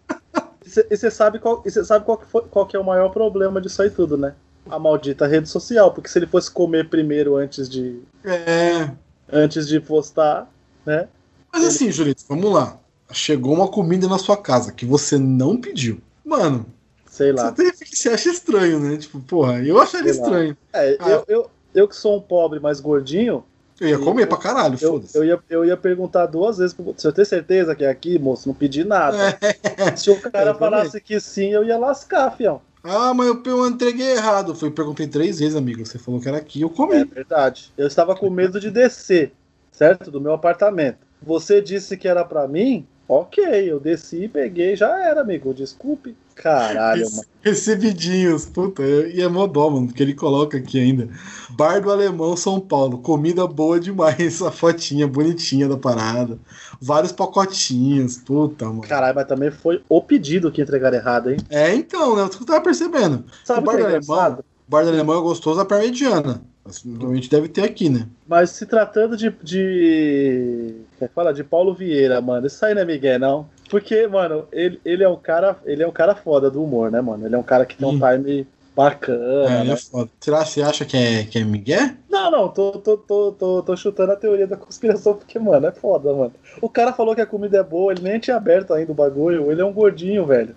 E 0.91 0.95
você 0.95 1.09
sabe, 1.09 1.39
qual, 1.39 1.63
e 1.65 1.71
sabe 1.71 2.05
qual, 2.05 2.17
que 2.19 2.27
foi- 2.27 2.43
qual 2.43 2.67
que 2.67 2.77
é 2.77 2.79
o 2.79 2.85
maior 2.85 3.09
problema 3.09 3.59
disso 3.59 3.81
aí 3.81 3.89
tudo, 3.89 4.15
né? 4.15 4.35
A 4.69 4.79
maldita 4.79 5.27
rede 5.27 5.47
social, 5.49 5.91
porque 5.93 6.09
se 6.09 6.17
ele 6.19 6.27
fosse 6.27 6.49
comer 6.51 6.89
primeiro 6.89 7.35
antes 7.35 7.69
de, 7.69 7.99
É. 8.23 8.89
antes 9.31 9.67
de 9.67 9.79
postar, 9.79 10.49
né? 10.85 11.07
Mas 11.51 11.63
assim, 11.65 11.91
Julito, 11.91 12.23
vamos 12.27 12.51
lá. 12.51 12.77
Chegou 13.11 13.53
uma 13.53 13.67
comida 13.67 14.07
na 14.07 14.17
sua 14.19 14.37
casa 14.37 14.71
que 14.71 14.85
você 14.85 15.17
não 15.17 15.57
pediu. 15.59 15.99
Mano, 16.23 16.65
Sei 17.09 17.31
você, 17.31 17.41
lá. 17.41 17.51
tem, 17.51 17.71
você 17.73 18.09
acha 18.09 18.29
estranho, 18.29 18.79
né? 18.79 18.97
Tipo, 18.97 19.19
porra, 19.21 19.59
eu 19.63 19.79
acharia 19.81 20.11
estranho. 20.11 20.55
É, 20.71 20.95
Ah. 20.99 21.09
eu, 21.09 21.23
eu, 21.27 21.51
eu 21.73 21.87
que 21.87 21.95
sou 21.95 22.17
um 22.17 22.21
pobre, 22.21 22.59
mas 22.59 22.79
gordinho, 22.79 23.43
Eu 23.81 23.87
ia 23.87 23.97
comer 23.97 24.27
pra 24.27 24.37
caralho, 24.37 24.77
eu, 24.81 24.91
foda-se. 24.93 25.17
eu, 25.17 25.23
ia, 25.23 25.39
eu 25.49 25.65
ia 25.65 25.77
perguntar 25.77 26.25
duas 26.27 26.57
vezes 26.57 26.73
pro 26.73 26.93
você 26.95 27.11
tem 27.13 27.23
certeza 27.25 27.73
que 27.73 27.83
é 27.85 27.89
aqui, 27.89 28.19
moço? 28.19 28.47
Não 28.47 28.53
pedi 28.53 28.83
nada. 28.83 29.37
É. 29.41 29.95
Se 29.95 30.11
o 30.11 30.19
cara 30.19 30.51
Eu 30.51 30.55
falasse 30.55 30.99
que 31.01 31.17
sim, 31.19 31.47
eu 31.49 31.63
ia 31.63 31.77
lascar, 31.77 32.29
fião. 32.35 32.61
Ah, 32.91 33.13
mas 33.13 33.27
eu, 33.27 33.41
eu 33.45 33.67
entreguei 33.67 34.11
errado. 34.13 34.55
Fui, 34.55 34.71
perguntei 34.71 35.07
três 35.07 35.39
vezes, 35.39 35.55
amigo. 35.55 35.85
Você 35.85 35.99
falou 35.99 36.19
que 36.19 36.27
era 36.27 36.37
aqui, 36.37 36.61
eu 36.61 36.69
É 36.69 36.73
comi. 36.75 37.05
verdade. 37.05 37.71
Eu 37.77 37.87
estava 37.87 38.15
com 38.15 38.29
medo 38.29 38.59
de 38.59 38.71
descer, 38.71 39.33
certo? 39.71 40.09
Do 40.11 40.19
meu 40.21 40.33
apartamento. 40.33 40.99
Você 41.21 41.61
disse 41.61 41.97
que 41.97 42.07
era 42.07 42.23
pra 42.25 42.47
mim? 42.47 42.87
Ok, 43.09 43.43
eu 43.43 43.79
desci 43.79 44.25
e 44.25 44.29
peguei, 44.29 44.75
já 44.75 45.03
era, 45.03 45.21
amigo. 45.21 45.51
Desculpe. 45.51 46.15
Caralho, 46.35 47.09
mano. 47.09 47.23
Recebidinhos, 47.41 48.45
puta, 48.45 48.83
e 48.83 49.19
é 49.19 49.27
mó 49.27 49.47
dó, 49.47 49.67
mano, 49.71 49.87
porque 49.87 50.03
ele 50.03 50.13
coloca 50.13 50.59
aqui 50.59 50.79
ainda. 50.79 51.09
Bar 51.49 51.81
do 51.81 51.91
Alemão 51.91 52.37
São 52.37 52.59
Paulo, 52.59 52.99
comida 52.99 53.47
boa 53.47 53.79
demais, 53.79 54.39
a 54.45 54.51
fotinha 54.51 55.07
bonitinha 55.07 55.67
da 55.67 55.75
parada. 55.75 56.37
Vários 56.79 57.11
pacotinhos, 57.11 58.17
puta, 58.17 58.65
mano. 58.67 58.81
Caralho, 58.81 59.15
mas 59.15 59.25
também 59.27 59.49
foi 59.49 59.83
o 59.89 60.01
pedido 60.03 60.51
que 60.51 60.61
entregaram 60.61 60.95
errado, 60.97 61.31
hein? 61.31 61.37
É, 61.49 61.73
então, 61.73 62.15
né, 62.15 62.21
eu 62.21 62.45
tava 62.45 62.61
percebendo. 62.61 63.25
Sabe 63.43 63.61
o 63.61 63.63
bar 63.63 63.71
que 63.71 63.77
do 63.77 63.83
é 63.83 63.85
Alemão, 63.87 64.01
engraçado? 64.01 64.39
o 64.39 64.71
bar 64.71 64.83
do 64.83 64.89
Alemão 64.89 65.17
é 65.17 65.21
gostoso 65.21 65.57
da 65.57 65.65
parmegiana. 65.65 66.41
Gente 66.69 67.29
deve 67.29 67.47
ter 67.47 67.63
aqui, 67.63 67.89
né? 67.89 68.07
Mas 68.27 68.51
se 68.51 68.65
tratando 68.65 69.17
de. 69.17 69.29
de. 69.43 70.75
É 70.99 71.07
que 71.07 71.13
fala? 71.13 71.33
De 71.33 71.43
Paulo 71.43 71.73
Vieira, 71.73 72.21
mano. 72.21 72.47
Isso 72.47 72.63
aí 72.65 72.73
não 72.73 72.81
é 72.81 72.85
Miguel, 72.85 73.19
não. 73.19 73.49
Porque, 73.69 74.07
mano, 74.07 74.45
ele, 74.51 74.79
ele 74.83 75.03
é 75.03 75.09
um 75.09 75.15
cara. 75.15 75.57
Ele 75.65 75.83
é 75.83 75.87
um 75.87 75.91
cara 75.91 76.15
foda 76.15 76.49
do 76.49 76.63
humor, 76.63 76.91
né, 76.91 77.01
mano? 77.01 77.25
Ele 77.25 77.35
é 77.35 77.37
um 77.37 77.43
cara 77.43 77.65
que 77.65 77.75
tem 77.75 77.87
um 77.87 77.99
time 77.99 78.47
bacana. 78.75 79.49
É, 79.49 79.63
né? 79.65 79.73
é 79.73 79.75
foda. 79.75 80.09
Será 80.19 80.43
que 80.43 80.49
você 80.49 80.61
acha 80.61 80.85
que 80.85 80.95
é, 80.95 81.23
que 81.25 81.39
é 81.39 81.43
Miguel? 81.43 81.89
Não, 82.09 82.31
não, 82.31 82.47
tô, 82.47 82.71
tô, 82.73 82.97
tô, 82.97 83.31
tô, 83.33 83.63
tô 83.63 83.75
chutando 83.75 84.13
a 84.13 84.15
teoria 84.15 84.47
da 84.47 84.55
conspiração, 84.55 85.15
porque, 85.15 85.37
mano, 85.37 85.67
é 85.67 85.71
foda, 85.71 86.13
mano. 86.13 86.33
O 86.61 86.69
cara 86.69 86.93
falou 86.93 87.13
que 87.13 87.21
a 87.21 87.25
comida 87.25 87.57
é 87.57 87.63
boa, 87.63 87.91
ele 87.91 88.01
nem 88.01 88.19
tinha 88.19 88.37
aberto 88.37 88.73
ainda 88.73 88.91
o 88.91 88.95
bagulho, 88.95 89.51
ele 89.51 89.61
é 89.61 89.65
um 89.65 89.73
gordinho, 89.73 90.25
velho. 90.25 90.55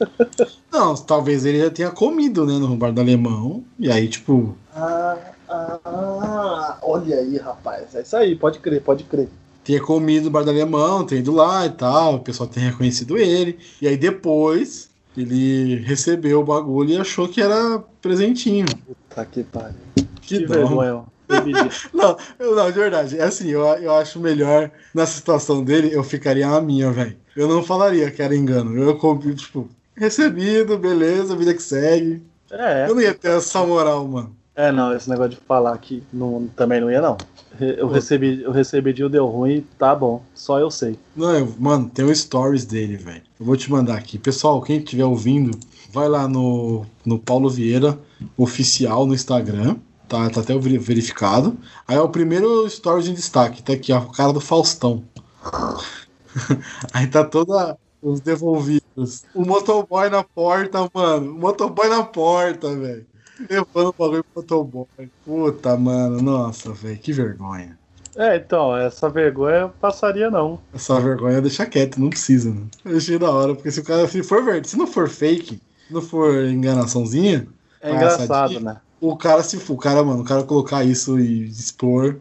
Não, 0.72 0.94
talvez 0.94 1.44
ele 1.44 1.60
já 1.60 1.70
tenha 1.70 1.90
comido, 1.90 2.46
né, 2.46 2.54
no 2.58 2.76
bar 2.76 2.92
do 2.92 3.00
Alemão. 3.00 3.64
E 3.78 3.90
aí, 3.90 4.08
tipo, 4.08 4.56
Ah, 4.74 5.16
ah, 5.48 6.78
olha 6.82 7.16
aí, 7.16 7.36
rapaz. 7.38 7.94
É 7.94 8.02
isso 8.02 8.16
aí, 8.16 8.36
pode 8.36 8.58
crer, 8.60 8.82
pode 8.82 9.04
crer. 9.04 9.28
tenha 9.64 9.80
comido 9.82 10.24
no 10.24 10.30
bar 10.30 10.44
do 10.44 10.50
alemão, 10.50 11.04
ter 11.04 11.18
ido 11.18 11.32
lá 11.32 11.66
e 11.66 11.70
tal, 11.70 12.16
o 12.16 12.20
pessoal 12.20 12.48
tenha 12.48 12.70
reconhecido 12.70 13.16
ele. 13.18 13.58
E 13.80 13.88
aí 13.88 13.96
depois 13.96 14.90
ele 15.16 15.76
recebeu 15.84 16.40
o 16.40 16.44
bagulho 16.44 16.90
e 16.90 16.96
achou 16.96 17.28
que 17.28 17.40
era 17.40 17.78
presentinho. 18.00 18.66
Puta 18.86 19.24
que 19.26 19.42
pariu. 19.44 19.74
Que, 20.22 20.38
Que 20.40 20.46
vergonha. 20.46 21.04
Não, 21.92 22.16
eu, 22.38 22.56
não, 22.56 22.66
de 22.70 22.78
verdade. 22.78 23.18
É 23.18 23.24
assim, 23.24 23.48
eu, 23.48 23.60
eu 23.60 23.94
acho 23.94 24.18
melhor, 24.18 24.70
nessa 24.94 25.12
situação 25.12 25.62
dele, 25.62 25.90
eu 25.92 26.02
ficaria 26.02 26.48
na 26.48 26.58
minha, 26.58 26.90
velho. 26.90 27.16
Eu 27.36 27.46
não 27.46 27.62
falaria 27.62 28.10
que 28.10 28.22
era 28.22 28.34
engano. 28.34 28.74
Eu 28.76 28.98
tipo, 29.34 29.68
recebido, 29.98 30.78
beleza, 30.78 31.36
vida 31.36 31.54
que 31.54 31.62
segue. 31.62 32.22
É, 32.50 32.88
Eu 32.88 32.94
não 32.94 33.02
ia 33.02 33.14
ter 33.14 33.32
essa 33.36 33.64
moral, 33.66 34.06
mano. 34.06 34.36
É, 34.54 34.72
não, 34.72 34.92
esse 34.92 35.08
negócio 35.08 35.30
de 35.32 35.36
falar 35.36 35.76
que 35.78 36.02
não, 36.12 36.48
também 36.56 36.80
não 36.80 36.90
ia, 36.90 37.00
não. 37.00 37.16
Eu 37.60 37.88
recebi, 37.88 38.42
eu 38.42 38.50
recebi 38.50 38.92
de 38.92 39.08
deu 39.08 39.26
ruim, 39.26 39.64
tá 39.78 39.94
bom. 39.94 40.22
Só 40.34 40.58
eu 40.58 40.70
sei. 40.70 40.98
Não, 41.14 41.32
eu- 41.34 41.54
mano, 41.58 41.88
tem 41.88 42.04
o 42.04 42.14
stories 42.14 42.64
dele, 42.64 42.96
velho. 42.96 43.22
Eu 43.38 43.46
vou 43.46 43.56
te 43.56 43.70
mandar 43.70 43.96
aqui. 43.96 44.18
Pessoal, 44.18 44.60
quem 44.62 44.78
estiver 44.78 45.04
ouvindo, 45.04 45.56
vai 45.92 46.08
lá 46.08 46.26
no, 46.26 46.84
no 47.04 47.18
Paulo 47.18 47.48
Vieira 47.50 47.98
oficial 48.36 49.06
no 49.06 49.14
Instagram. 49.14 49.76
Tá, 50.08 50.28
tá 50.30 50.40
até 50.40 50.56
veri- 50.58 50.78
verificado. 50.78 51.56
Aí 51.86 51.96
é 51.96 52.00
o 52.00 52.08
primeiro 52.08 52.68
stories 52.68 53.06
em 53.08 53.14
destaque. 53.14 53.62
Tá 53.62 53.74
aqui, 53.74 53.92
ó, 53.92 53.98
o 54.00 54.10
cara 54.12 54.32
do 54.32 54.40
Faustão. 54.40 55.04
Aí 56.92 57.06
tá 57.06 57.24
toda 57.24 57.76
os 58.02 58.20
devolvidos. 58.20 59.24
O 59.34 59.44
motoboy 59.44 60.08
na 60.08 60.22
porta, 60.22 60.88
mano. 60.92 61.32
O 61.32 61.38
motoboy 61.38 61.88
na 61.88 62.02
porta, 62.02 62.74
velho. 62.74 63.06
Levando 63.48 63.88
o 63.88 63.94
bagulho 63.96 64.24
pro 64.24 64.42
motoboy. 64.42 64.86
Puta, 65.24 65.76
mano. 65.76 66.20
Nossa, 66.20 66.72
velho. 66.72 66.98
Que 66.98 67.12
vergonha. 67.12 67.78
É, 68.16 68.36
então, 68.36 68.76
essa 68.76 69.08
vergonha 69.08 69.56
eu 69.58 69.68
passaria 69.68 70.28
não. 70.28 70.58
Essa 70.74 71.00
vergonha 71.00 71.40
deixa 71.40 71.64
quieto, 71.64 72.00
não 72.00 72.10
precisa, 72.10 72.50
né? 72.52 72.62
Eu 72.84 72.96
achei 72.96 73.16
da 73.16 73.30
hora, 73.30 73.54
porque 73.54 73.70
se 73.70 73.78
o 73.78 73.84
cara 73.84 74.08
se 74.08 74.22
for 74.24 74.42
verdade, 74.42 74.68
se 74.68 74.76
não 74.76 74.88
for 74.88 75.08
fake, 75.08 75.60
se 75.86 75.94
não 75.94 76.02
for 76.02 76.44
enganaçãozinha, 76.46 77.46
É 77.80 77.94
engraçado, 77.94 78.58
né? 78.58 78.78
o 79.00 79.16
cara 79.16 79.44
se 79.44 79.56
for, 79.58 79.74
o 79.74 79.76
cara, 79.76 80.02
mano, 80.02 80.22
o 80.22 80.24
cara 80.24 80.42
colocar 80.42 80.82
isso 80.82 81.20
e 81.20 81.44
expor 81.48 82.16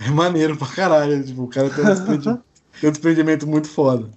é 0.00 0.10
maneiro 0.10 0.56
pra 0.56 0.66
caralho. 0.66 1.24
Tipo, 1.24 1.44
o 1.44 1.48
cara 1.48 1.70
tem 1.70 1.84
um 1.84 1.88
desprendimento, 1.88 2.42
tem 2.80 2.88
um 2.88 2.92
desprendimento 2.92 3.46
muito 3.46 3.68
foda. 3.68 4.10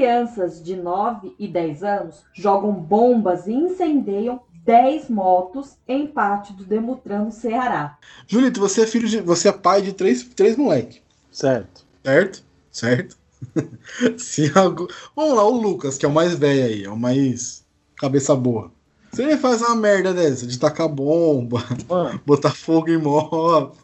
Crianças 0.00 0.64
de 0.64 0.76
9 0.76 1.34
e 1.38 1.46
10 1.46 1.84
anos 1.84 2.22
jogam 2.32 2.72
bombas 2.72 3.46
e 3.46 3.52
incendeiam 3.52 4.40
10 4.64 5.10
motos 5.10 5.76
em 5.86 6.06
pátio 6.06 6.54
do 6.54 6.64
Demutran 6.64 7.24
no 7.24 7.30
Ceará. 7.30 7.98
Julito, 8.26 8.58
você 8.60 8.80
é 8.84 8.86
filho 8.86 9.06
de. 9.06 9.20
Você 9.20 9.50
é 9.50 9.52
pai 9.52 9.82
de 9.82 9.92
três, 9.92 10.22
três 10.22 10.56
moleque, 10.56 11.02
Certo. 11.30 11.84
certo? 12.02 12.42
Certo? 12.72 13.18
se 14.16 14.50
algo... 14.54 14.88
Vamos 15.14 15.36
lá, 15.36 15.44
o 15.46 15.60
Lucas, 15.60 15.98
que 15.98 16.06
é 16.06 16.08
o 16.08 16.12
mais 16.12 16.32
velho 16.34 16.64
aí, 16.64 16.84
é 16.84 16.90
o 16.90 16.96
mais 16.96 17.62
cabeça 17.98 18.34
boa. 18.34 18.70
Se 19.12 19.22
ele 19.22 19.36
faz 19.36 19.60
uma 19.60 19.76
merda 19.76 20.14
dessa, 20.14 20.46
de 20.46 20.58
tacar 20.58 20.88
bomba, 20.88 21.62
Mano, 21.86 22.18
botar 22.24 22.52
fogo 22.54 22.88
em 22.88 22.96
moto. 22.96 23.76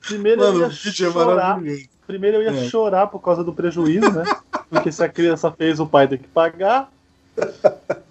primeiro 0.00 0.42
Mano, 0.42 0.58
eu 0.58 0.60
ia 0.60 0.66
é 0.68 0.70
chorar. 0.70 1.24
maravilhoso. 1.24 1.88
Primeiro 2.06 2.36
eu 2.36 2.42
ia 2.44 2.50
É. 2.50 2.68
chorar 2.68 3.08
por 3.08 3.18
causa 3.18 3.42
do 3.42 3.52
prejuízo, 3.52 4.12
né? 4.12 4.22
Porque 4.70 4.90
se 4.90 5.02
a 5.02 5.08
criança 5.08 5.50
fez, 5.50 5.78
o 5.80 5.86
pai 5.86 6.08
tem 6.08 6.18
que 6.18 6.28
pagar. 6.28 6.90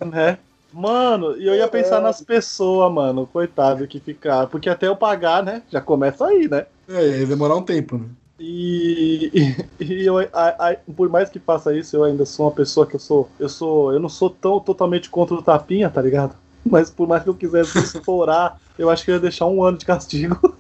Né? 0.06 0.38
Mano, 0.72 1.38
e 1.38 1.48
eu 1.48 1.56
ia 1.56 1.68
pensar 1.68 2.02
nas 2.02 2.22
pessoas, 2.22 2.92
mano, 2.92 3.26
coitado 3.28 3.88
que 3.88 4.00
ficar. 4.00 4.48
Porque 4.48 4.70
até 4.70 4.88
eu 4.88 4.96
pagar, 4.96 5.42
né? 5.44 5.62
Já 5.72 5.80
começa 5.80 6.26
aí, 6.26 6.48
né? 6.50 6.66
É, 6.90 7.20
ia 7.20 7.26
demorar 7.26 7.56
um 7.56 7.64
tempo, 7.64 7.98
né? 7.98 8.06
E, 8.38 9.32
e, 9.80 9.84
e 9.84 10.06
eu, 10.06 10.18
a- 10.20 10.28
a- 10.34 10.78
por 10.96 11.08
mais 11.10 11.30
que 11.30 11.40
faça 11.40 11.74
isso, 11.74 11.96
eu 11.96 12.04
ainda 12.04 12.26
sou 12.26 12.46
uma 12.46 12.52
pessoa 12.52 12.86
que 12.86 12.96
eu 12.96 13.00
sou. 13.00 13.30
Eu 13.40 13.48
sou. 13.48 13.94
Eu 13.94 14.00
não 14.00 14.10
sou 14.10 14.30
tão 14.30 14.60
totalmente 14.60 15.10
contra 15.10 15.34
o 15.36 15.42
tapinha, 15.42 15.90
tá 15.90 16.02
ligado? 16.02 16.36
Mas 16.66 16.90
por 16.90 17.08
mais 17.08 17.24
que 17.24 17.30
eu 17.30 17.36
quisesse 17.36 17.78
estourar, 17.80 18.60
eu 18.78 18.90
acho 18.90 19.04
que 19.06 19.12
eu 19.12 19.16
ia 19.16 19.22
deixar 19.22 19.46
um 19.46 19.64
ano 19.64 19.78
de 19.78 19.86
castigo. 19.86 20.56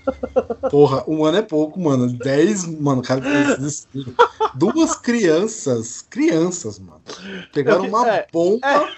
Porra, 0.70 1.04
um 1.08 1.24
ano 1.24 1.38
é 1.38 1.42
pouco, 1.42 1.80
mano. 1.80 2.12
Dez, 2.12 2.66
mano, 2.66 3.02
cara. 3.02 3.22
Duas 4.54 4.96
crianças, 4.96 6.02
crianças, 6.02 6.78
mano, 6.78 7.00
pegaram 7.52 7.84
Eu 7.84 7.90
uma 7.90 8.08
é, 8.08 8.26
bomba 8.32 8.88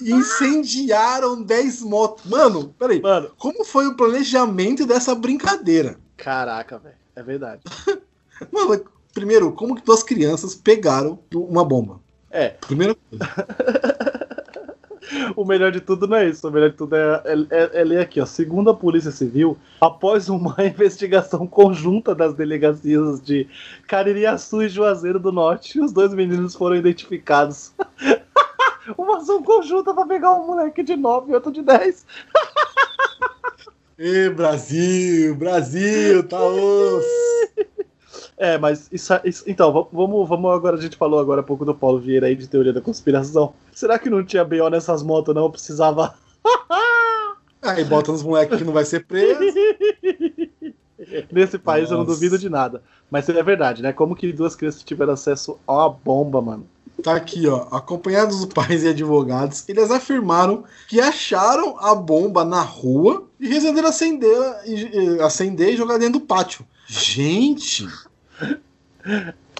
e 0.00 0.12
incendiaram 0.12 1.42
10 1.42 1.82
motos. 1.82 2.24
Mano, 2.26 2.74
peraí, 2.78 3.00
Mano, 3.00 3.30
como 3.38 3.64
foi 3.64 3.86
o 3.86 3.96
planejamento 3.96 4.86
dessa 4.86 5.14
brincadeira? 5.14 5.98
caraca, 6.16 6.78
velho. 6.78 6.96
É 7.14 7.22
verdade. 7.22 7.62
Mano, 8.52 8.84
primeiro, 9.14 9.52
como 9.52 9.74
que 9.74 9.82
duas 9.84 10.02
crianças 10.02 10.54
pegaram 10.54 11.18
uma 11.34 11.64
bomba? 11.64 12.00
É, 12.30 12.50
Primeira 12.50 12.94
coisa. 12.94 13.24
O 15.36 15.44
melhor 15.44 15.70
de 15.70 15.80
tudo 15.80 16.06
não 16.06 16.16
é 16.16 16.28
isso. 16.28 16.46
O 16.48 16.50
melhor 16.50 16.70
de 16.70 16.76
tudo 16.76 16.96
é, 16.96 17.22
é, 17.50 17.80
é- 17.80 17.84
ler 17.84 18.00
aqui, 18.00 18.20
ó. 18.20 18.26
Segundo 18.26 18.70
a 18.70 18.74
Polícia 18.74 19.10
Civil, 19.10 19.56
após 19.80 20.28
uma 20.28 20.56
investigação 20.64 21.46
conjunta 21.46 22.14
das 22.14 22.34
delegacias 22.34 23.20
de 23.22 23.46
Caririaçu 23.86 24.62
e 24.62 24.68
Juazeiro 24.68 25.18
do 25.18 25.32
Norte, 25.32 25.80
os 25.80 25.92
dois 25.92 26.12
meninos 26.14 26.54
foram 26.54 26.76
identificados. 26.76 27.72
uma 28.96 29.18
ação 29.18 29.42
conjunta 29.42 29.92
pra 29.94 30.06
pegar 30.06 30.34
um 30.34 30.46
moleque 30.46 30.82
de 30.82 30.96
9 30.96 31.32
e 31.32 31.34
outro 31.34 31.52
de 31.52 31.62
10. 31.62 32.06
Ê, 33.98 34.28
Brasil, 34.30 35.34
Brasil, 35.34 36.22
tá 36.28 36.38
osso. 36.38 37.25
É, 38.38 38.58
mas 38.58 38.88
isso, 38.92 39.12
isso- 39.24 39.44
então, 39.46 39.72
va- 39.72 39.86
vamos, 39.92 40.28
vamos 40.28 40.52
agora, 40.54 40.76
a 40.76 40.80
gente 40.80 40.96
falou 40.96 41.18
agora 41.18 41.40
há 41.40 41.44
pouco 41.44 41.64
do 41.64 41.74
Paulo 41.74 41.98
Vieira 41.98 42.26
aí 42.26 42.34
de 42.34 42.46
teoria 42.46 42.72
da 42.72 42.80
conspiração. 42.82 43.54
Será 43.72 43.98
que 43.98 44.10
não 44.10 44.22
tinha 44.24 44.44
BO 44.44 44.68
nessas 44.68 45.02
motos, 45.02 45.34
não? 45.34 45.50
Precisava. 45.50 46.14
Aí 47.62 47.82
bota 47.84 48.12
nos 48.12 48.22
moleques 48.22 48.58
que 48.58 48.64
não 48.64 48.72
vai 48.72 48.84
ser 48.84 49.04
preso. 49.04 49.40
Nesse 51.32 51.58
país 51.58 51.90
eu 51.90 51.96
não 51.96 52.04
Nossa. 52.04 52.14
duvido 52.14 52.38
de 52.38 52.48
nada. 52.48 52.82
Mas 53.10 53.28
é 53.28 53.42
verdade, 53.42 53.82
né? 53.82 53.92
Como 53.92 54.14
que 54.14 54.32
duas 54.32 54.54
crianças 54.54 54.82
tiveram 54.84 55.12
acesso 55.14 55.58
a 55.66 55.72
uma 55.72 55.88
bomba, 55.90 56.40
mano? 56.40 56.66
Tá 57.02 57.14
aqui, 57.16 57.46
ó. 57.48 57.66
Acompanhados 57.72 58.36
dos 58.40 58.46
pais 58.54 58.84
e 58.84 58.88
advogados, 58.88 59.68
eles 59.68 59.90
afirmaram 59.90 60.64
que 60.88 61.00
acharam 61.00 61.76
a 61.78 61.94
bomba 61.94 62.44
na 62.44 62.62
rua 62.62 63.26
e 63.38 63.48
resolveram 63.48 63.88
acender, 63.88 64.36
acender 65.24 65.74
e 65.74 65.76
jogar 65.76 65.98
dentro 65.98 66.20
do 66.20 66.26
pátio. 66.26 66.64
Gente! 66.86 67.86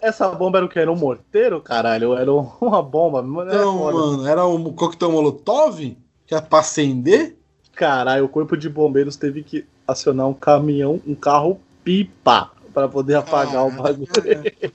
Essa 0.01 0.29
bomba 0.31 0.59
era 0.59 0.67
o 0.67 0.69
que? 0.69 0.79
Era 0.79 0.91
um 0.93 0.97
morteiro, 0.97 1.61
caralho? 1.61 2.15
Era 2.17 2.33
um- 2.33 2.49
uma 2.61 2.83
bomba? 2.83 3.23
Mano, 3.23 3.51
é 3.51 3.55
Então, 3.55 3.79
foda. 3.79 3.97
mano, 3.99 4.27
era 4.27 4.47
um 4.47 4.73
coquetel 4.73 5.11
molotov? 5.13 5.97
Que 6.27 6.35
era 6.35 6.43
pra 6.43 6.59
acender? 6.61 7.37
Caralho, 7.75 8.25
o 8.25 8.29
corpo 8.29 8.57
de 8.57 8.69
bombeiros 8.69 9.17
teve 9.17 9.43
que 9.43 9.65
acionar 9.87 10.27
um 10.27 10.35
caminhão, 10.35 11.01
um 11.07 11.15
carro 11.15 11.61
pipa 11.85 12.51
pra 12.73 12.89
poder 12.89 13.15
apagar 13.17 13.67
o 13.67 13.71
bagulho. 13.71 14.09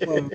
Mano. 0.07 0.31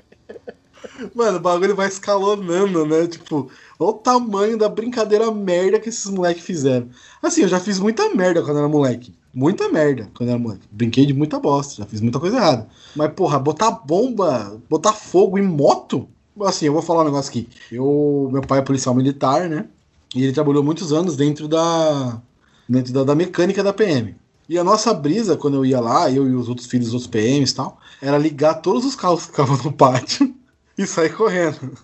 Mano, 1.15 1.37
o 1.37 1.41
bagulho 1.41 1.75
vai 1.75 1.87
escalonando, 1.87 2.85
né? 2.85 3.07
Tipo, 3.07 3.49
olha 3.79 3.89
o 3.89 3.93
tamanho 3.93 4.57
da 4.57 4.69
brincadeira 4.69 5.31
merda 5.31 5.79
que 5.79 5.89
esses 5.89 6.05
moleques 6.09 6.43
fizeram. 6.43 6.89
Assim, 7.21 7.41
eu 7.41 7.47
já 7.47 7.59
fiz 7.59 7.79
muita 7.79 8.13
merda 8.13 8.43
quando 8.43 8.59
era 8.59 8.67
moleque. 8.67 9.13
Muita 9.37 9.69
merda 9.69 10.09
quando 10.15 10.29
era 10.29 10.39
moleque. 10.39 10.67
Brinquei 10.71 11.05
de 11.05 11.13
muita 11.13 11.39
bosta, 11.39 11.75
já 11.75 11.85
fiz 11.85 12.01
muita 12.01 12.19
coisa 12.19 12.37
errada. 12.37 12.67
Mas, 12.95 13.13
porra, 13.13 13.37
botar 13.37 13.69
bomba, 13.69 14.59
botar 14.67 14.93
fogo 14.93 15.37
em 15.37 15.43
moto? 15.43 16.09
Assim, 16.41 16.65
eu 16.65 16.73
vou 16.73 16.81
falar 16.81 17.03
um 17.03 17.05
negócio 17.05 17.29
aqui. 17.29 17.47
Eu, 17.71 18.29
meu 18.33 18.41
pai 18.41 18.57
é 18.57 18.61
policial 18.63 18.95
militar, 18.95 19.47
né? 19.47 19.67
E 20.15 20.23
ele 20.23 20.33
trabalhou 20.33 20.63
muitos 20.63 20.91
anos 20.91 21.15
dentro 21.15 21.47
da, 21.47 22.19
dentro 22.67 22.91
da, 22.91 23.03
da 23.03 23.13
mecânica 23.13 23.63
da 23.63 23.71
PM. 23.71 24.15
E 24.49 24.57
a 24.57 24.63
nossa 24.63 24.91
brisa, 24.91 25.37
quando 25.37 25.57
eu 25.57 25.65
ia 25.65 25.79
lá, 25.79 26.09
eu 26.09 26.27
e 26.27 26.33
os 26.33 26.49
outros 26.49 26.65
filhos 26.65 26.87
dos 26.87 26.95
outros 26.95 27.11
PMs 27.11 27.51
e 27.51 27.55
tal, 27.55 27.79
era 28.01 28.17
ligar 28.17 28.55
todos 28.55 28.85
os 28.85 28.95
carros 28.95 29.19
que 29.19 29.27
ficavam 29.27 29.55
no 29.57 29.71
pátio 29.71 30.33
e 30.75 30.87
sair 30.87 31.15
correndo. 31.15 31.77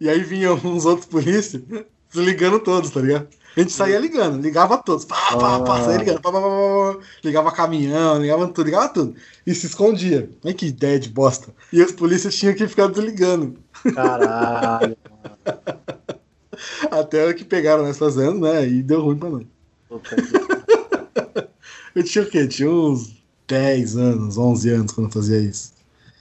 E 0.00 0.08
aí 0.08 0.22
vinham 0.22 0.54
uns 0.62 0.84
outros 0.84 1.06
polícias 1.06 1.64
desligando 2.12 2.60
todos, 2.60 2.90
tá 2.90 3.00
ligado? 3.00 3.26
A 3.54 3.60
gente 3.60 3.72
saía 3.72 3.98
ligando, 3.98 4.40
ligava 4.40 4.78
todos. 4.78 5.04
Pá, 5.04 5.36
pá, 5.36 5.60
pá, 5.60 5.78
Ah. 5.78 5.84
saía 5.84 5.98
ligando. 5.98 6.20
Pá, 6.22 6.32
pá, 6.32 6.40
pá, 6.40 6.98
ligava 7.22 7.52
caminhão, 7.52 8.20
ligava 8.20 8.46
tudo, 8.48 8.64
ligava 8.64 8.88
tudo. 8.88 9.14
E 9.46 9.54
se 9.54 9.66
escondia. 9.66 10.30
Ai 10.44 10.54
que 10.54 10.66
ideia 10.66 10.98
de 10.98 11.08
bosta. 11.10 11.52
E 11.72 11.82
os 11.82 11.92
polícias 11.92 12.34
tinham 12.34 12.54
que 12.54 12.66
ficar 12.66 12.86
desligando. 12.88 13.58
Caralho. 13.94 14.96
Até 16.90 17.32
que 17.34 17.44
pegaram 17.44 17.82
nessas 17.84 18.16
anos, 18.18 18.40
né? 18.40 18.66
E 18.66 18.82
deu 18.82 19.02
ruim 19.02 19.18
pra 19.18 19.28
nós. 19.30 19.44
Eu 21.94 22.02
tinha 22.02 22.24
o 22.24 22.26
quê? 22.28 22.46
Tinha 22.48 22.70
uns 22.70 23.22
10 23.46 23.96
anos, 23.98 24.38
11 24.38 24.70
anos 24.70 24.92
quando 24.92 25.08
eu 25.08 25.12
fazia 25.12 25.38
isso. 25.38 25.72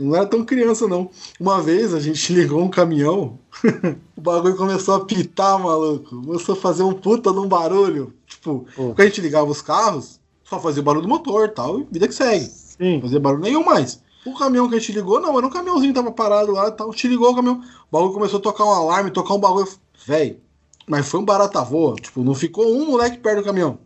Não 0.01 0.15
era 0.15 0.25
tão 0.25 0.43
criança, 0.43 0.87
não. 0.87 1.09
Uma 1.39 1.61
vez 1.61 1.93
a 1.93 1.99
gente 1.99 2.31
ligou 2.33 2.61
um 2.61 2.69
caminhão, 2.69 3.37
o 4.17 4.21
bagulho 4.21 4.55
começou 4.55 4.95
a 4.95 5.05
pitar, 5.05 5.59
maluco. 5.59 6.21
Começou 6.23 6.53
a 6.53 6.57
fazer 6.57 6.83
um 6.83 6.93
puta 6.93 7.31
num 7.31 7.47
barulho. 7.47 8.13
Tipo, 8.25 8.65
Pô. 8.75 8.93
quando 8.93 8.99
a 9.01 9.05
gente 9.05 9.21
ligava 9.21 9.49
os 9.49 9.61
carros, 9.61 10.19
só 10.43 10.59
fazia 10.59 10.81
o 10.81 10.85
barulho 10.85 11.03
do 11.03 11.09
motor 11.09 11.47
e 11.47 11.51
tal, 11.51 11.79
e 11.79 11.87
vida 11.91 12.07
que 12.07 12.15
segue. 12.15 12.45
Sim. 12.45 12.95
Não 12.95 13.01
fazia 13.01 13.19
barulho 13.19 13.43
nenhum 13.43 13.63
mais. 13.63 14.01
O 14.25 14.37
caminhão 14.37 14.69
que 14.69 14.75
a 14.75 14.79
gente 14.79 14.91
ligou, 14.91 15.19
não, 15.19 15.37
era 15.37 15.47
um 15.47 15.49
caminhãozinho 15.49 15.93
que 15.93 15.99
tava 15.99 16.11
parado 16.11 16.51
lá 16.51 16.67
e 16.67 16.71
tal. 16.71 16.91
Gente 16.91 17.07
ligou 17.07 17.31
o 17.31 17.35
caminhão, 17.35 17.61
o 17.89 17.91
bagulho 17.91 18.13
começou 18.13 18.39
a 18.39 18.41
tocar 18.41 18.65
um 18.65 18.71
alarme, 18.71 19.11
tocar 19.11 19.33
um 19.33 19.39
bagulho. 19.39 19.67
Véi, 20.05 20.39
mas 20.87 21.07
foi 21.07 21.19
um 21.19 21.25
barata 21.25 21.63
voa. 21.63 21.95
Tipo, 21.95 22.23
não 22.23 22.35
ficou 22.35 22.65
um 22.67 22.85
moleque 22.85 23.17
perto 23.17 23.39
do 23.39 23.45
caminhão. 23.45 23.79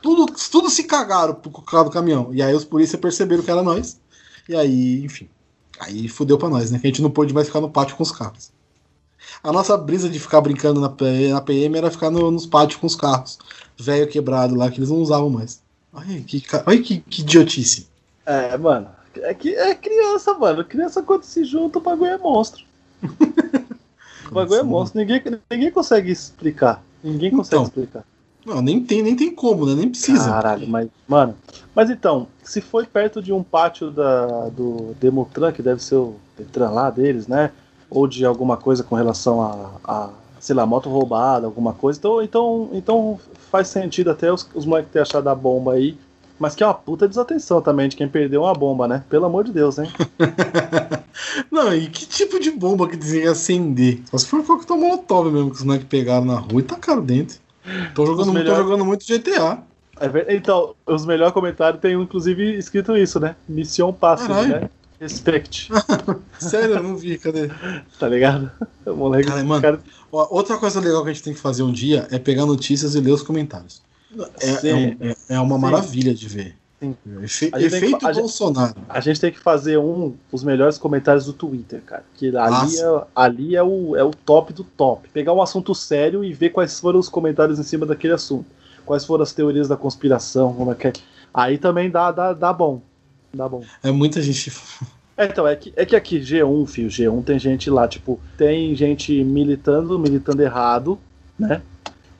Tudo, 0.00 0.26
tudo 0.50 0.68
se 0.68 0.84
cagaram 0.84 1.34
por 1.34 1.62
causa 1.64 1.88
do 1.88 1.92
caminhão. 1.92 2.30
E 2.32 2.42
aí 2.42 2.54
os 2.54 2.64
polícias 2.64 3.00
perceberam 3.00 3.42
que 3.42 3.50
era 3.50 3.62
nós. 3.62 4.00
E 4.48 4.56
aí, 4.56 5.04
enfim. 5.04 5.28
Aí 5.84 6.08
fudeu 6.08 6.38
pra 6.38 6.48
nós, 6.48 6.70
né? 6.70 6.78
Que 6.78 6.86
a 6.86 6.90
gente 6.90 7.02
não 7.02 7.10
pôde 7.10 7.34
mais 7.34 7.46
ficar 7.48 7.60
no 7.60 7.68
pátio 7.70 7.96
com 7.96 8.02
os 8.02 8.12
carros. 8.12 8.50
A 9.42 9.52
nossa 9.52 9.76
brisa 9.76 10.08
de 10.08 10.18
ficar 10.20 10.40
brincando 10.40 10.80
na, 10.80 10.88
na 10.88 11.40
PM 11.40 11.76
era 11.76 11.90
ficar 11.90 12.10
no- 12.10 12.30
nos 12.30 12.46
pátios 12.46 12.80
com 12.80 12.86
os 12.86 12.94
carros. 12.94 13.38
Velho 13.78 14.06
quebrado 14.08 14.54
lá, 14.54 14.70
que 14.70 14.78
eles 14.78 14.90
não 14.90 14.98
usavam 14.98 15.28
mais. 15.30 15.60
Olha 15.92 16.20
que, 16.20 16.42
olha 16.66 16.82
que, 16.82 17.00
que 17.00 17.22
idiotice. 17.22 17.88
É, 18.24 18.56
mano. 18.56 18.88
É 19.16 19.34
que 19.34 19.54
é 19.54 19.74
criança, 19.74 20.32
mano. 20.34 20.64
Criança 20.64 21.02
quando 21.02 21.24
se 21.24 21.44
junta, 21.44 21.78
o 21.78 21.82
bagulho 21.82 22.10
é 22.10 22.18
monstro. 22.18 22.64
O 24.30 24.34
bagulho 24.34 24.60
é 24.60 24.62
monstro. 24.62 24.98
Ninguém, 24.98 25.22
ninguém 25.50 25.70
consegue 25.70 26.10
explicar. 26.10 26.82
Ninguém 27.04 27.30
consegue 27.30 27.56
Então. 27.56 27.64
explicar. 27.64 28.04
Não, 28.44 28.60
nem 28.60 28.82
tem, 28.82 29.02
nem 29.02 29.14
tem 29.14 29.32
como, 29.34 29.66
né? 29.66 29.74
Nem 29.74 29.88
precisa. 29.88 30.28
Caralho, 30.28 30.68
mas. 30.68 30.88
Mano. 31.06 31.34
Mas 31.74 31.90
então, 31.90 32.26
se 32.42 32.60
foi 32.60 32.84
perto 32.84 33.22
de 33.22 33.32
um 33.32 33.42
pátio 33.42 33.90
da, 33.90 34.48
do 34.48 34.94
Demotran, 35.00 35.52
que 35.52 35.62
deve 35.62 35.82
ser 35.82 35.96
o 35.96 36.16
Detran 36.36 36.70
lá 36.70 36.90
deles, 36.90 37.26
né? 37.26 37.52
Ou 37.88 38.06
de 38.06 38.24
alguma 38.24 38.56
coisa 38.56 38.82
com 38.82 38.94
relação 38.94 39.40
a. 39.40 39.70
a 39.84 40.10
sei 40.40 40.56
lá, 40.56 40.66
moto 40.66 40.90
roubada, 40.90 41.46
alguma 41.46 41.72
coisa. 41.72 41.98
Então, 42.00 42.20
então, 42.22 42.70
então 42.72 43.20
faz 43.50 43.68
sentido 43.68 44.10
até 44.10 44.32
os, 44.32 44.48
os 44.54 44.66
moleques 44.66 44.90
terem 44.92 45.02
achado 45.02 45.28
a 45.28 45.34
bomba 45.34 45.74
aí. 45.74 45.96
Mas 46.36 46.56
que 46.56 46.64
é 46.64 46.66
uma 46.66 46.74
puta 46.74 47.06
desatenção 47.06 47.62
também 47.62 47.88
de 47.88 47.94
quem 47.94 48.08
perdeu 48.08 48.42
uma 48.42 48.52
bomba, 48.52 48.88
né? 48.88 49.04
Pelo 49.08 49.26
amor 49.26 49.44
de 49.44 49.52
Deus, 49.52 49.78
hein? 49.78 49.88
Não, 51.48 51.72
e 51.72 51.88
que 51.88 52.04
tipo 52.04 52.40
de 52.40 52.50
bomba 52.50 52.88
que 52.88 52.96
dizem 52.96 53.28
acender? 53.28 54.00
Só 54.10 54.18
se 54.18 54.26
for 54.26 54.44
coquetel 54.44 54.76
molotov 54.76 55.30
mesmo, 55.30 55.50
que 55.50 55.56
os 55.58 55.62
moleques 55.62 55.86
pegaram 55.86 56.24
na 56.24 56.40
rua 56.40 56.60
e 56.60 56.64
tacaram 56.64 57.04
dentro. 57.04 57.38
Tô 57.94 58.06
jogando, 58.06 58.32
melhor- 58.32 58.56
tô 58.56 58.62
jogando 58.62 58.84
muito 58.84 59.04
GTA. 59.06 59.62
É 60.00 60.34
Então, 60.34 60.74
os 60.86 61.04
melhores 61.06 61.32
comentários 61.32 61.80
tem 61.80 61.94
inclusive 62.00 62.56
escrito 62.56 62.96
isso, 62.96 63.20
né? 63.20 63.36
Mission 63.48 63.92
Caralho. 63.92 64.48
né? 64.48 64.70
Respect, 65.00 65.68
Sério, 66.38 66.76
eu 66.76 66.82
não 66.82 66.96
vi, 66.96 67.18
cadê? 67.18 67.50
tá 67.98 68.08
ligado? 68.08 68.52
O 68.86 68.92
moleque. 68.94 69.28
Cara, 69.28 69.42
mano, 69.42 69.60
cara- 69.60 69.80
Ó, 70.12 70.28
outra 70.30 70.56
coisa 70.58 70.78
legal 70.80 71.02
que 71.02 71.10
a 71.10 71.12
gente 71.12 71.24
tem 71.24 71.34
que 71.34 71.40
fazer 71.40 71.64
um 71.64 71.72
dia 71.72 72.06
é 72.12 72.18
pegar 72.20 72.46
notícias 72.46 72.94
e 72.94 73.00
ler 73.00 73.10
os 73.10 73.22
comentários. 73.22 73.82
É, 74.40 74.68
é 74.68 74.74
um- 74.74 74.96
é- 75.00 75.16
é 75.30 75.40
uma 75.40 75.56
Sim. 75.56 75.60
maravilha 75.60 76.14
de 76.14 76.28
ver. 76.28 76.56
Sim. 76.82 76.96
Efe- 77.22 77.50
A 77.52 77.58
gente 77.60 77.70
que 77.70 77.76
efeito 77.76 78.00
fa- 78.00 78.08
a 78.08 78.12
gente- 78.12 78.22
Bolsonaro. 78.22 78.74
A 78.88 79.00
gente 79.00 79.20
tem 79.20 79.30
que 79.30 79.38
fazer 79.38 79.78
um 79.78 80.14
os 80.32 80.42
melhores 80.42 80.78
comentários 80.78 81.24
do 81.26 81.32
Twitter, 81.32 81.80
cara. 81.86 82.04
Que 82.16 82.36
ali, 82.36 82.78
é, 82.80 83.04
ali 83.14 83.56
é, 83.56 83.62
o, 83.62 83.94
é 83.96 84.02
o 84.02 84.10
top 84.10 84.52
do 84.52 84.64
top. 84.64 85.08
Pegar 85.10 85.32
um 85.32 85.40
assunto 85.40 85.74
sério 85.74 86.24
e 86.24 86.32
ver 86.32 86.50
quais 86.50 86.80
foram 86.80 86.98
os 86.98 87.08
comentários 87.08 87.58
em 87.58 87.62
cima 87.62 87.86
daquele 87.86 88.14
assunto. 88.14 88.46
Quais 88.84 89.04
foram 89.04 89.22
as 89.22 89.32
teorias 89.32 89.68
da 89.68 89.76
conspiração, 89.76 90.52
como 90.54 90.72
é 90.72 90.74
que 90.74 90.88
é. 90.88 90.92
Aí 91.32 91.56
também 91.56 91.88
dá, 91.88 92.10
dá, 92.10 92.32
dá 92.32 92.52
bom. 92.52 92.82
Dá 93.32 93.48
bom. 93.48 93.62
É 93.82 93.90
muita 93.92 94.20
gente. 94.20 94.52
É, 95.16 95.26
então, 95.26 95.46
é 95.46 95.54
que, 95.54 95.72
é 95.76 95.86
que 95.86 95.94
aqui, 95.94 96.18
G1, 96.20 96.66
fio, 96.66 96.88
G1 96.88 97.22
tem 97.22 97.38
gente 97.38 97.70
lá, 97.70 97.86
tipo, 97.86 98.18
tem 98.36 98.74
gente 98.74 99.22
militando, 99.22 99.98
militando 99.98 100.42
errado, 100.42 100.98
né? 101.38 101.62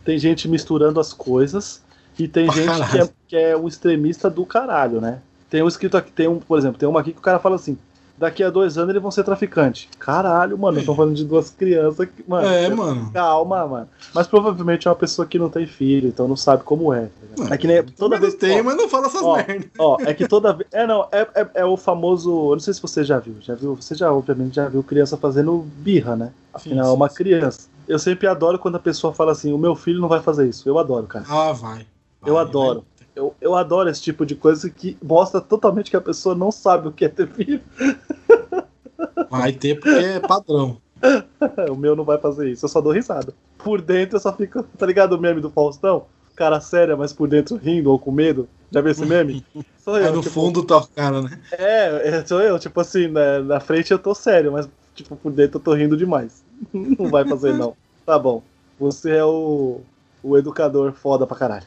Tem 0.04 0.18
gente 0.18 0.46
misturando 0.48 1.00
as 1.00 1.12
coisas 1.12 1.82
e 2.18 2.28
tem 2.28 2.46
Pra 2.46 2.54
gente 2.54 2.90
que 2.90 2.98
é, 2.98 3.08
que 3.28 3.36
é 3.36 3.56
um 3.56 3.66
extremista 3.68 4.28
do 4.30 4.44
caralho, 4.44 5.00
né? 5.00 5.20
Tem 5.50 5.62
um 5.62 5.68
escrito 5.68 5.96
aqui, 5.96 6.10
tem 6.10 6.28
um, 6.28 6.38
por 6.38 6.58
exemplo, 6.58 6.78
tem 6.78 6.88
uma 6.88 7.00
aqui 7.00 7.12
que 7.12 7.18
o 7.18 7.22
cara 7.22 7.38
fala 7.38 7.56
assim: 7.56 7.76
daqui 8.16 8.42
a 8.42 8.50
dois 8.50 8.78
anos 8.78 8.90
eles 8.90 9.02
vão 9.02 9.10
ser 9.10 9.24
traficantes. 9.24 9.88
Caralho, 9.98 10.56
mano, 10.56 10.78
estão 10.78 10.94
falando 10.94 11.14
de 11.14 11.24
duas 11.24 11.50
crianças 11.50 12.08
que, 12.08 12.24
mano. 12.26 12.46
é, 12.46 12.68
você- 12.68 12.74
mano. 12.74 13.10
Calma, 13.12 13.66
mano. 13.66 13.88
Mas 14.14 14.26
provavelmente 14.26 14.86
é 14.86 14.90
uma 14.90 14.96
pessoa 14.96 15.26
que 15.26 15.38
não 15.38 15.48
tem 15.50 15.66
filho, 15.66 16.08
então 16.08 16.28
não 16.28 16.36
sabe 16.36 16.62
como 16.62 16.92
é. 16.92 17.02
tá 17.06 17.36
ligado? 17.36 17.54
É 17.54 17.58
que 17.58 17.66
nem 17.66 17.82
toda 17.82 18.18
vez 18.18 18.34
tem, 18.34 18.60
ó, 18.60 18.64
mas 18.64 18.76
não 18.76 18.88
fala 18.88 19.06
essas 19.06 19.22
ó, 19.22 19.36
merdas. 19.36 19.66
Ó, 19.78 19.96
é 20.00 20.14
que 20.14 20.26
toda 20.28 20.52
vez. 20.52 20.68
É, 20.72 20.86
não, 20.86 21.06
é, 21.12 21.26
é, 21.34 21.46
é 21.54 21.64
o 21.64 21.76
famoso. 21.76 22.30
Eu 22.30 22.52
não 22.52 22.60
sei 22.60 22.72
se 22.74 22.80
você 22.82 23.02
já 23.04 23.18
viu. 23.18 23.34
Já 23.40 23.54
viu? 23.54 23.74
Você 23.74 23.94
já, 23.94 24.12
obviamente, 24.12 24.54
já 24.56 24.68
viu 24.68 24.82
criança 24.82 25.16
fazendo 25.16 25.66
birra, 25.76 26.14
né? 26.16 26.30
Afinal, 26.54 26.86
sim, 26.86 26.92
é 26.92 26.94
uma 26.94 27.08
sim. 27.08 27.16
criança. 27.16 27.68
Eu 27.88 27.98
sempre 27.98 28.26
adoro 28.26 28.58
quando 28.58 28.76
a 28.76 28.80
pessoa 28.80 29.12
fala 29.12 29.32
assim: 29.32 29.52
o 29.52 29.58
meu 29.58 29.74
filho 29.74 30.00
não 30.00 30.08
vai 30.08 30.20
fazer 30.20 30.48
isso. 30.48 30.68
Eu 30.68 30.78
adoro, 30.78 31.06
cara. 31.06 31.24
Ah, 31.28 31.52
vai. 31.52 31.86
Eu 32.24 32.34
Vai, 32.34 32.42
adoro. 32.42 32.84
Eu, 33.14 33.34
eu 33.40 33.54
adoro 33.54 33.90
esse 33.90 34.00
tipo 34.00 34.24
de 34.24 34.34
coisa 34.34 34.70
que 34.70 34.96
mostra 35.02 35.40
totalmente 35.40 35.90
que 35.90 35.96
a 35.96 36.00
pessoa 36.00 36.34
não 36.34 36.50
sabe 36.50 36.88
o 36.88 36.92
que 36.92 37.04
é 37.04 37.08
ter 37.08 37.28
filho. 37.28 37.60
Vai, 39.28 39.52
ter 39.52 39.78
porque 39.78 39.90
é 39.90 40.20
padrão. 40.20 40.80
o 41.70 41.76
meu 41.76 41.94
não 41.94 42.04
vai 42.04 42.18
fazer 42.18 42.50
isso. 42.50 42.64
Eu 42.64 42.68
só 42.68 42.80
dou 42.80 42.92
risada. 42.92 43.34
Por 43.58 43.80
dentro 43.80 44.16
eu 44.16 44.20
só 44.20 44.32
fico. 44.32 44.62
Tá 44.62 44.86
ligado 44.86 45.12
o 45.12 45.20
meme 45.20 45.40
do 45.40 45.50
Faustão? 45.50 46.06
Cara 46.34 46.60
séria, 46.60 46.96
mas 46.96 47.12
por 47.12 47.28
dentro 47.28 47.56
rindo 47.56 47.90
ou 47.90 47.98
com 47.98 48.10
medo. 48.10 48.48
Já 48.70 48.80
viu 48.80 48.90
esse 48.90 49.04
meme? 49.04 49.44
Sou 49.78 49.98
eu. 49.98 50.12
no 50.12 50.22
tipo, 50.22 50.32
fundo 50.32 50.62
tá 50.62 50.78
o 50.78 50.86
cara, 50.86 51.22
né? 51.22 51.40
É, 51.52 52.08
é, 52.08 52.24
sou 52.24 52.40
eu, 52.40 52.56
tipo 52.56 52.80
assim, 52.80 53.08
na, 53.08 53.40
na 53.40 53.58
frente 53.58 53.90
eu 53.90 53.98
tô 53.98 54.14
sério, 54.14 54.52
mas 54.52 54.68
tipo, 54.94 55.16
por 55.16 55.32
dentro 55.32 55.58
eu 55.58 55.62
tô 55.62 55.74
rindo 55.74 55.96
demais. 55.96 56.44
Não 56.72 57.10
vai 57.10 57.26
fazer, 57.26 57.52
não. 57.54 57.76
Tá 58.06 58.16
bom. 58.16 58.44
Você 58.78 59.10
é 59.10 59.24
o, 59.24 59.80
o 60.22 60.38
educador 60.38 60.92
foda 60.92 61.26
pra 61.26 61.36
caralho. 61.36 61.66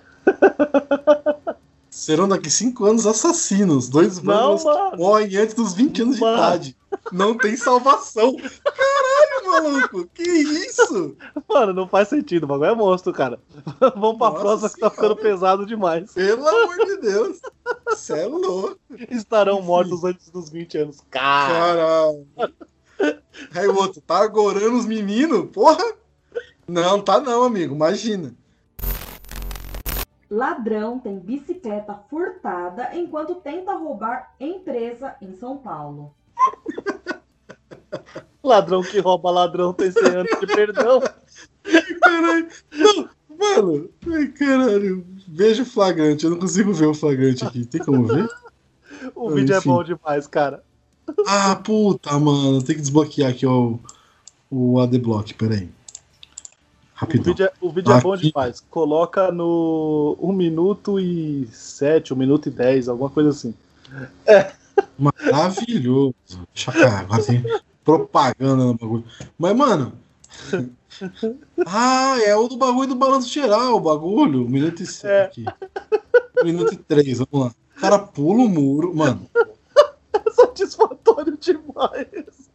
Serão 1.89 2.27
daqui 2.27 2.49
cinco 2.49 2.85
anos 2.85 3.07
assassinos. 3.07 3.87
Dois 3.87 4.21
Não, 4.21 4.57
vândalos 4.57 4.63
mano. 4.65 4.97
morrem 4.97 5.37
antes 5.37 5.55
dos 5.55 5.73
20 5.73 6.01
anos 6.01 6.19
Mano. 6.19 6.35
de 6.35 6.43
idade. 6.43 6.77
Não 7.11 7.37
tem 7.37 7.55
salvação. 7.55 8.35
Caralho, 8.35 9.45
maluco. 9.71 10.07
Que 10.13 10.23
isso? 10.23 11.15
Mano, 11.47 11.73
não 11.73 11.87
faz 11.87 12.09
sentido, 12.09 12.43
o 12.43 12.47
bagulho 12.47 12.71
é 12.71 12.75
monstro, 12.75 13.13
cara. 13.13 13.39
Vamos 13.95 14.17
pra 14.17 14.29
Nossa 14.29 14.41
próxima 14.41 14.69
que 14.69 14.79
tá 14.79 14.89
ficando 14.89 15.15
pesado 15.15 15.65
demais. 15.65 16.11
Pelo 16.11 16.47
amor 16.47 16.85
de 16.85 16.97
Deus. 16.97 17.39
Você 17.87 18.13
é 18.19 18.25
louco. 18.25 18.77
Estarão 19.09 19.57
Enfim. 19.59 19.65
mortos 19.67 20.03
antes 20.03 20.29
dos 20.29 20.49
20 20.49 20.77
anos. 20.77 20.97
Cara. 21.09 21.53
Caralho. 21.53 22.27
Aí 23.53 23.67
o 23.67 23.75
outro, 23.75 24.01
tá 24.01 24.17
agorando 24.19 24.77
os 24.77 24.85
meninos? 24.85 25.49
Porra. 25.51 25.83
Não, 26.67 26.99
tá 27.01 27.19
não, 27.21 27.43
amigo. 27.43 27.73
Imagina. 27.73 28.35
Ladrão 30.35 30.99
tem 30.99 31.17
bicicleta 31.17 31.97
furtada 32.09 32.93
enquanto 32.93 33.35
tenta 33.35 33.73
roubar 33.73 34.35
empresa 34.37 35.15
em 35.21 35.33
São 35.33 35.55
Paulo. 35.55 36.13
Ladrão 38.43 38.83
que 38.83 38.99
rouba 38.99 39.31
ladrão 39.31 39.71
tem 39.71 39.89
100 39.89 40.03
anos 40.07 40.39
de 40.41 40.45
perdão. 40.45 41.01
Caralho. 42.03 42.47
Não, 42.73 43.09
mano. 43.39 43.89
Ai, 44.11 44.27
caralho. 44.27 45.07
Veja 45.25 45.63
o 45.63 45.65
flagrante. 45.65 46.25
Eu 46.25 46.31
não 46.31 46.39
consigo 46.39 46.73
ver 46.73 46.87
o 46.87 46.93
flagrante 46.93 47.45
aqui. 47.45 47.65
Tem 47.65 47.81
como 47.81 48.05
ver? 48.05 48.27
O 49.15 49.29
vídeo 49.29 49.53
é 49.53 49.57
Enfim. 49.57 49.69
bom 49.69 49.83
demais, 49.83 50.27
cara. 50.27 50.63
Ah, 51.27 51.55
puta, 51.55 52.19
mano. 52.19 52.61
Tem 52.61 52.75
que 52.75 52.81
desbloquear 52.81 53.31
aqui 53.31 53.45
ó, 53.45 53.75
o 54.49 54.79
ADBlock. 54.79 55.33
Peraí. 55.35 55.65
O 55.65 55.84
Rapidão. 56.95 57.25
vídeo, 57.25 57.45
é, 57.45 57.51
o 57.59 57.69
vídeo 57.69 57.91
é 57.91 57.99
bom 58.01 58.15
demais. 58.15 58.63
Coloca 58.69 59.29
no 59.31 60.17
1 60.19 60.31
minuto 60.31 60.97
e 60.97 61.45
7, 61.51 62.13
1 62.13 62.17
minuto 62.17 62.47
e 62.47 62.51
10, 62.51 62.87
alguma 62.87 63.09
coisa 63.09 63.29
assim. 63.29 63.53
Maravilhoso. 64.97 66.15
Deixa 66.53 66.71
agora 66.71 67.21
tem 67.21 67.43
propaganda 67.83 68.63
no 68.63 68.73
bagulho. 68.73 69.03
Mas, 69.37 69.55
mano. 69.55 69.93
Ah, 71.65 72.17
é 72.23 72.33
o 72.35 72.47
do 72.47 72.55
bagulho 72.55 72.87
do 72.87 72.95
balanço 72.95 73.27
geral, 73.29 73.75
o 73.75 73.79
bagulho. 73.81 74.45
Um 74.45 74.49
minuto 74.49 74.81
e 74.81 74.85
sete 74.85 75.43
É. 75.45 75.49
aqui. 75.49 75.65
Um 76.41 76.45
minuto 76.45 76.73
e 76.73 76.77
três, 76.77 77.19
vamos 77.19 77.47
lá. 77.47 77.53
O 77.77 77.79
cara 77.81 77.99
pula 77.99 78.43
o 78.43 78.49
muro. 78.49 78.95
Mano, 78.95 79.29
Satisfatório 80.31 81.37
demais. 81.37 82.49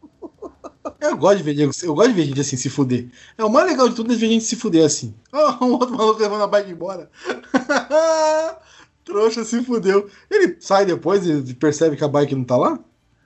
Eu 0.99 1.17
gosto 1.17 1.37
de 1.37 1.43
ver, 1.43 1.53
Diego, 1.55 1.71
eu 1.83 1.93
gosto 1.95 2.09
de 2.09 2.13
ver 2.15 2.25
gente 2.25 2.41
assim 2.41 2.57
se 2.57 2.69
fuder. 2.69 3.07
É 3.37 3.43
o 3.43 3.49
mais 3.49 3.67
legal 3.69 3.87
de 3.89 3.95
tudo 3.95 4.11
é 4.13 4.15
ver 4.15 4.27
gente 4.27 4.43
se 4.43 4.55
fuder 4.55 4.85
assim. 4.85 5.13
Ah, 5.31 5.57
um 5.63 5.73
outro 5.73 5.95
maluco 5.95 6.21
levando 6.21 6.43
a 6.43 6.47
bike 6.47 6.71
embora. 6.71 7.09
Trouxa 9.03 9.43
se 9.43 9.63
fudeu. 9.63 10.07
Ele 10.29 10.55
sai 10.59 10.85
depois 10.85 11.25
e 11.27 11.53
percebe 11.55 11.95
que 11.97 12.03
a 12.03 12.07
bike 12.07 12.35
não 12.35 12.43
tá 12.43 12.55
lá? 12.57 12.79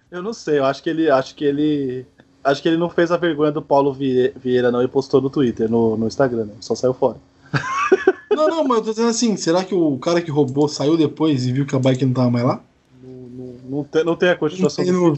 Eu 0.09 0.21
não 0.23 0.33
sei, 0.33 0.59
eu 0.59 0.65
acho 0.65 0.81
que 0.81 0.89
ele. 0.89 1.09
Acho 1.09 1.35
que 1.35 1.43
ele. 1.43 2.05
Acho 2.43 2.61
que 2.61 2.67
ele 2.69 2.77
não 2.77 2.89
fez 2.89 3.11
a 3.11 3.17
vergonha 3.17 3.51
do 3.51 3.61
Paulo 3.61 3.91
Vie- 3.91 4.31
Vieira, 4.37 4.71
não, 4.71 4.81
e 4.83 4.87
postou 4.87 5.19
no 5.19 5.29
Twitter, 5.31 5.69
no, 5.69 5.97
no 5.97 6.07
Instagram, 6.07 6.45
não. 6.45 6.61
Só 6.61 6.75
saiu 6.75 6.93
fora. 6.93 7.17
Não, 8.35 8.49
não, 8.49 8.63
mas 8.65 8.79
eu 8.79 8.83
tô 8.83 8.89
dizendo 8.89 9.07
assim, 9.07 9.37
será 9.37 9.63
que 9.63 9.73
o 9.73 9.97
cara 9.97 10.21
que 10.21 10.29
roubou 10.29 10.67
saiu 10.67 10.97
depois 10.97 11.45
e 11.45 11.53
viu 11.53 11.65
que 11.65 11.73
a 11.73 11.79
bike 11.79 12.05
não 12.05 12.11
tava 12.13 12.29
mais 12.29 12.43
lá? 12.45 12.61
Não, 13.01 13.13
não, 13.13 13.53
não 13.77 13.83
tem, 13.85 14.03
não 14.03 14.15
tem 14.17 14.27
a 14.27 14.33
Não 14.33 14.39
continuação 14.39 14.83
tem, 14.83 14.93
do 14.93 15.17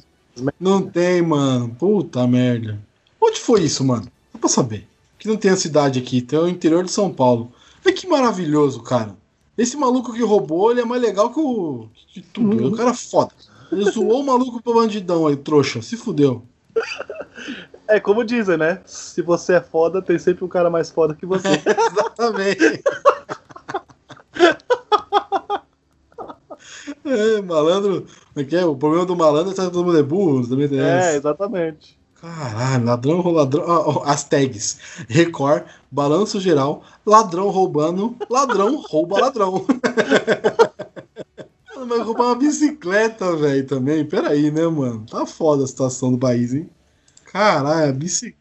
não 0.60 0.82
tem, 0.82 1.22
mano. 1.22 1.70
Puta 1.78 2.28
merda. 2.28 2.80
Onde 3.22 3.40
foi 3.40 3.62
isso, 3.62 3.84
mano? 3.84 4.08
Só 4.32 4.38
pra 4.38 4.50
saber. 4.50 4.88
Que 5.18 5.28
não 5.28 5.38
tem 5.38 5.52
a 5.52 5.58
cidade 5.58 6.00
aqui, 6.00 6.22
tem 6.22 6.38
o 6.38 6.48
interior 6.48 6.84
de 6.84 6.92
São 6.92 7.12
Paulo. 7.12 7.52
Olha 7.86 7.94
que 7.94 8.08
maravilhoso, 8.08 8.82
cara. 8.82 9.16
Esse 9.58 9.76
maluco 9.76 10.14
que 10.14 10.22
roubou, 10.22 10.72
ele 10.72 10.82
é 10.82 10.86
mais 10.86 11.02
legal 11.02 11.32
que 11.34 11.40
o. 11.40 11.88
de 12.14 12.22
tudo. 12.22 12.64
Uhum. 12.64 12.74
O 12.74 12.76
cara 12.78 12.92
é 12.92 12.94
foda. 12.94 13.32
Ele 13.72 13.90
zoou 13.90 14.22
o 14.22 14.26
maluco 14.26 14.62
pro 14.62 14.76
bandidão 14.76 15.26
aí, 15.28 15.36
trouxa. 15.36 15.82
Se 15.82 15.98
fudeu. 15.98 16.44
É 17.88 18.00
como 18.00 18.24
dizem, 18.24 18.58
né? 18.58 18.82
Se 18.86 19.22
você 19.22 19.54
é 19.54 19.62
foda, 19.62 20.02
tem 20.02 20.20
sempre 20.20 20.46
um 20.46 20.48
cara 20.48 20.70
mais 20.70 20.92
foda 20.92 21.16
que 21.16 21.26
você. 21.26 21.48
Exatamente. 21.66 22.84
É, 27.06 27.07
malandro. 27.46 28.06
é 28.36 28.44
que 28.44 28.56
é? 28.56 28.66
O 28.66 28.76
problema 28.76 29.06
do 29.06 29.16
malandro 29.16 29.52
é 29.52 29.56
que 29.56 29.62
todo 29.62 29.84
mundo 29.86 29.98
é 29.98 30.04
burro. 30.04 30.48
Também 30.48 30.68
tem 30.68 30.80
é, 30.80 31.16
exatamente. 31.16 31.98
Caralho, 32.20 32.86
ladrão, 32.86 33.22
ladrão. 33.32 34.02
as 34.04 34.24
tags. 34.24 34.80
Record, 35.08 35.66
balanço 35.92 36.40
geral, 36.40 36.84
ladrão 37.06 37.50
roubando, 37.50 38.16
ladrão 38.30 38.76
rouba 38.90 39.20
ladrão. 39.20 39.66
Mano, 41.76 41.86
Mas 41.88 42.02
roubar 42.06 42.26
uma 42.28 42.36
bicicleta, 42.36 43.36
velho, 43.36 43.66
também. 43.68 44.06
Peraí, 44.06 44.52
né, 44.52 44.68
mano? 44.68 45.06
Tá 45.06 45.26
foda 45.26 45.64
a 45.64 45.68
situação 45.68 46.12
do 46.12 46.18
país, 46.18 46.54
hein? 46.54 46.70
Caralho, 47.26 47.90
a 47.90 47.94
bicicleta. 47.94 48.38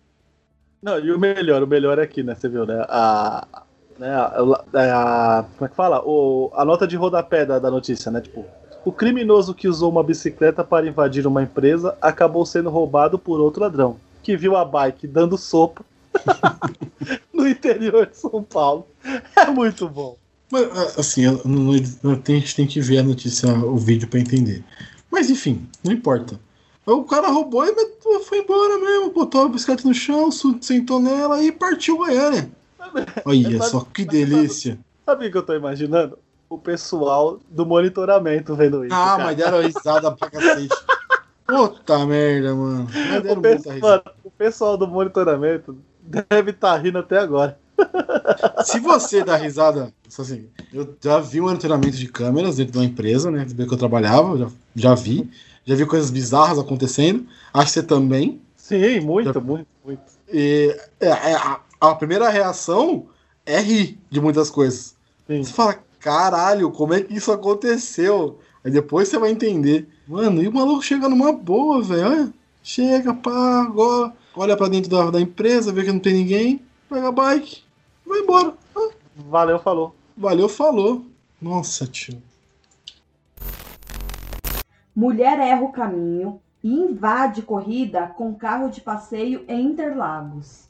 Não, 0.83 0.99
e 0.99 1.13
o 1.13 1.19
melhor, 1.19 1.63
o 1.63 1.67
melhor 1.67 1.99
é 1.99 2.03
aqui, 2.03 2.23
né? 2.23 2.35
Você 2.35 2.49
viu, 2.49 2.67
né? 2.67 2.85
A. 2.89 3.65
Né, 3.99 4.11
a, 4.15 5.39
a- 5.41 5.45
como 5.57 5.65
é 5.67 5.69
que 5.69 5.75
fala? 5.75 6.03
O, 6.05 6.51
a 6.55 6.65
nota 6.65 6.87
de 6.87 6.97
rodapé 6.97 7.47
da, 7.47 7.59
da 7.59 7.71
notícia, 7.71 8.11
né? 8.11 8.21
Tipo, 8.21 8.45
o 8.87 8.93
criminoso 8.93 9.53
que 9.53 9.67
usou 9.69 9.91
uma 9.91 10.03
bicicleta 10.03 10.63
para 10.63 10.87
invadir 10.87 11.27
uma 11.27 11.43
empresa 11.43 11.99
acabou 12.01 12.47
sendo 12.47 12.71
roubado 12.71 13.19
por 13.19 13.41
outro 13.41 13.61
ladrão, 13.63 13.97
que 14.23 14.37
viu 14.37 14.57
a 14.57 14.65
bike 14.65 15.07
dando 15.09 15.37
sopa 15.37 15.85
no 17.35 17.47
interior 17.49 18.07
de 18.07 18.17
São 18.17 18.43
Paulo. 18.43 18.87
É 19.35 19.47
muito 19.51 19.89
bom. 19.89 20.17
Mas, 20.51 20.63
a- 20.71 21.01
assim, 21.01 21.25
eu 21.25 21.41
não- 21.45 21.75
eu 21.75 22.17
tenho- 22.17 22.39
a 22.39 22.41
gente 22.41 22.55
tem 22.57 22.67
que 22.67 22.81
ver 22.81 22.99
a 22.99 23.03
notícia, 23.03 23.53
o 23.53 23.77
vídeo 23.77 24.09
pra 24.09 24.21
entender. 24.21 24.63
Mas 25.11 25.29
enfim, 25.31 25.67
não 25.85 25.93
importa. 25.93 26.39
O 26.87 27.03
cara 27.03 27.29
roubou 27.29 27.65
e 27.65 27.75
foi 28.25 28.39
embora 28.39 28.79
mesmo, 28.79 29.11
botou 29.11 29.43
a 29.43 29.49
bicicleta 29.49 29.87
no 29.89 29.93
chão, 29.93 30.31
sentou 30.61 31.01
nela 31.01 31.43
e 31.43 31.51
partiu 31.51 31.97
Goiânia. 31.97 32.49
Olha 33.27 33.59
Mas- 33.59 33.69
só 33.71 33.81
que 33.81 34.05
delícia. 34.05 34.79
Sabe 35.05 35.27
o 35.27 35.31
que 35.33 35.37
eu 35.39 35.43
tô 35.43 35.55
imaginando? 35.55 36.17
O 36.49 36.59
pessoal 36.59 37.41
do 37.51 37.67
monitoramento 37.67 38.55
vendo 38.55 38.85
isso. 38.85 38.95
Ah, 38.95 39.13
cara. 39.13 39.25
mas 39.25 39.37
deram 39.37 39.61
risada 39.61 40.13
pra 40.13 40.31
cacete. 40.31 40.75
Puta 41.47 42.07
merda, 42.07 42.55
mano. 42.55 42.89
O, 43.31 43.41
pessoal, 43.41 43.79
mano, 43.81 44.03
o 44.25 44.31
pessoal 44.31 44.77
do 44.77 44.87
monitoramento 44.87 45.77
deve 46.01 46.51
estar 46.51 46.77
rindo 46.77 46.99
até 46.99 47.19
agora. 47.19 47.59
Se 48.65 48.81
você 48.81 49.23
dá 49.23 49.37
risada, 49.37 49.93
assim, 50.07 50.49
eu 50.73 50.97
já 51.01 51.19
vi 51.21 51.41
um 51.41 51.45
monitoramento 51.45 51.97
de 51.97 52.09
câmeras 52.09 52.57
dentro 52.57 52.73
de 52.73 52.79
uma 52.79 52.85
empresa, 52.85 53.31
né? 53.31 53.45
Que 53.45 53.63
eu 53.63 53.77
trabalhava, 53.79 54.37
já, 54.39 54.49
já 54.75 54.95
vi. 54.95 55.31
Já 55.65 55.75
vi 55.75 55.85
coisas 55.85 56.11
bizarras 56.11 56.59
acontecendo. 56.59 57.27
Acho 57.53 57.67
que 57.67 57.73
você 57.73 57.83
também. 57.83 58.41
Sim, 58.57 59.01
muito, 59.01 59.33
Já- 59.33 59.41
muito, 59.41 59.67
muito. 59.85 60.03
E 60.33 60.77
é, 61.01 61.09
é, 61.09 61.35
a, 61.35 61.61
a 61.81 61.95
primeira 61.95 62.29
reação 62.29 63.07
é 63.45 63.61
rir 63.61 63.99
de 64.11 64.21
muitas 64.21 64.49
coisas. 64.51 64.97
Sim. 65.27 65.43
Você 65.43 65.53
fala, 65.53 65.77
caralho, 66.07 66.71
como 66.71 66.95
é 66.95 67.01
que 67.01 67.13
isso 67.15 67.33
aconteceu? 67.33 68.39
Aí 68.65 68.71
depois 68.71 69.09
você 69.09 69.19
vai 69.19 69.33
entender. 69.33 69.89
Mano, 70.07 70.41
e 70.41 70.47
o 70.47 70.55
maluco 70.55 70.81
chega 70.81 71.09
numa 71.09 71.33
boa, 71.33 71.83
velho. 71.83 72.33
Chega, 72.63 73.13
pá, 73.13 73.65
agora, 73.65 74.13
olha 74.37 74.57
pra 74.57 74.69
dentro 74.69 74.89
da, 74.89 75.11
da 75.11 75.21
empresa, 75.21 75.73
vê 75.73 75.83
que 75.83 75.91
não 75.91 75.99
tem 75.99 76.15
ninguém, 76.15 76.63
pega 76.89 77.09
a 77.09 77.13
bike, 77.13 77.61
vai 78.07 78.21
embora. 78.21 78.55
Ah, 78.77 78.91
Valeu, 79.17 79.59
falou. 79.59 79.97
valeu, 80.17 80.49
falou. 80.49 81.05
Nossa, 81.43 81.89
tio. 81.89 82.23
Mulher 84.95 85.41
erra 85.41 85.63
o 85.63 85.73
caminho 85.73 86.41
e 86.63 86.73
invade 86.73 87.43
corrida 87.43 88.07
com 88.07 88.33
carro 88.33 88.71
de 88.71 88.81
passeio 88.81 89.45
em 89.49 89.67
Interlagos. 89.67 90.69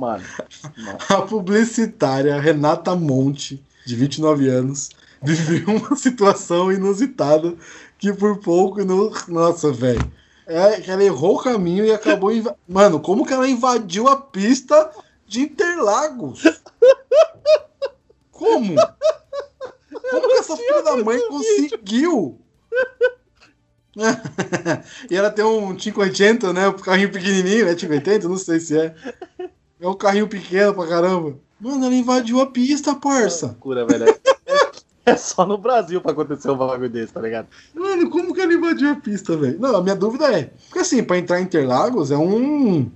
Mano. 0.00 0.24
mano. 0.78 0.98
A 1.08 1.22
publicitária 1.22 2.40
Renata 2.40 2.96
Monte, 2.96 3.62
de 3.84 3.96
29 3.96 4.48
anos, 4.48 4.90
viveu 5.22 5.76
uma 5.76 5.96
situação 5.96 6.70
inusitada 6.72 7.54
que 7.98 8.12
por 8.12 8.38
pouco 8.38 8.84
não. 8.84 9.10
Nossa, 9.28 9.70
velho. 9.72 10.12
É 10.46 10.90
ela 10.90 11.04
errou 11.04 11.36
o 11.36 11.42
caminho 11.42 11.84
e 11.84 11.92
acabou. 11.92 12.32
inva- 12.32 12.56
Mano, 12.68 12.98
como 13.00 13.24
que 13.24 13.32
ela 13.32 13.48
invadiu 13.48 14.08
a 14.08 14.16
pista 14.16 14.90
de 15.26 15.40
Interlagos? 15.42 16.42
Como? 18.30 18.74
Como 20.10 20.28
que 20.28 20.34
essa 20.34 20.56
filha 20.56 20.82
da 20.82 20.96
mãe 20.96 21.18
conseguiu? 21.28 22.38
e 25.10 25.14
ela 25.16 25.30
tem 25.30 25.44
um 25.44 25.76
580, 25.76 26.52
né? 26.52 26.68
Um 26.68 26.72
carrinho 26.72 27.12
pequenininho, 27.12 27.66
né? 27.66 27.74
580, 27.74 28.28
não 28.28 28.36
sei 28.36 28.58
se 28.58 28.78
é. 28.78 28.94
É 29.80 29.88
um 29.88 29.94
carrinho 29.94 30.28
pequeno 30.28 30.74
pra 30.74 30.86
caramba. 30.88 31.38
Mano, 31.62 31.86
ela 31.86 31.94
invadiu 31.94 32.40
a 32.40 32.46
pista, 32.46 32.94
parça. 32.94 33.46
Loucura, 33.46 33.86
velho. 33.86 34.12
É 35.06 35.16
só 35.16 35.44
no 35.46 35.56
Brasil 35.58 36.00
pra 36.00 36.12
acontecer 36.12 36.50
um 36.50 36.56
bagulho 36.56 36.88
desse, 36.90 37.12
tá 37.12 37.20
ligado? 37.20 37.46
Mano, 37.74 38.08
como 38.10 38.32
que 38.34 38.40
ela 38.40 38.52
invadiu 38.52 38.90
a 38.90 38.96
pista, 38.96 39.36
velho? 39.36 39.58
Não, 39.60 39.76
a 39.76 39.82
minha 39.82 39.96
dúvida 39.96 40.32
é. 40.32 40.50
Porque 40.66 40.78
assim, 40.80 41.02
pra 41.02 41.18
entrar 41.18 41.40
em 41.40 41.44
Interlagos 41.44 42.10
é 42.10 42.16
um. 42.16 42.90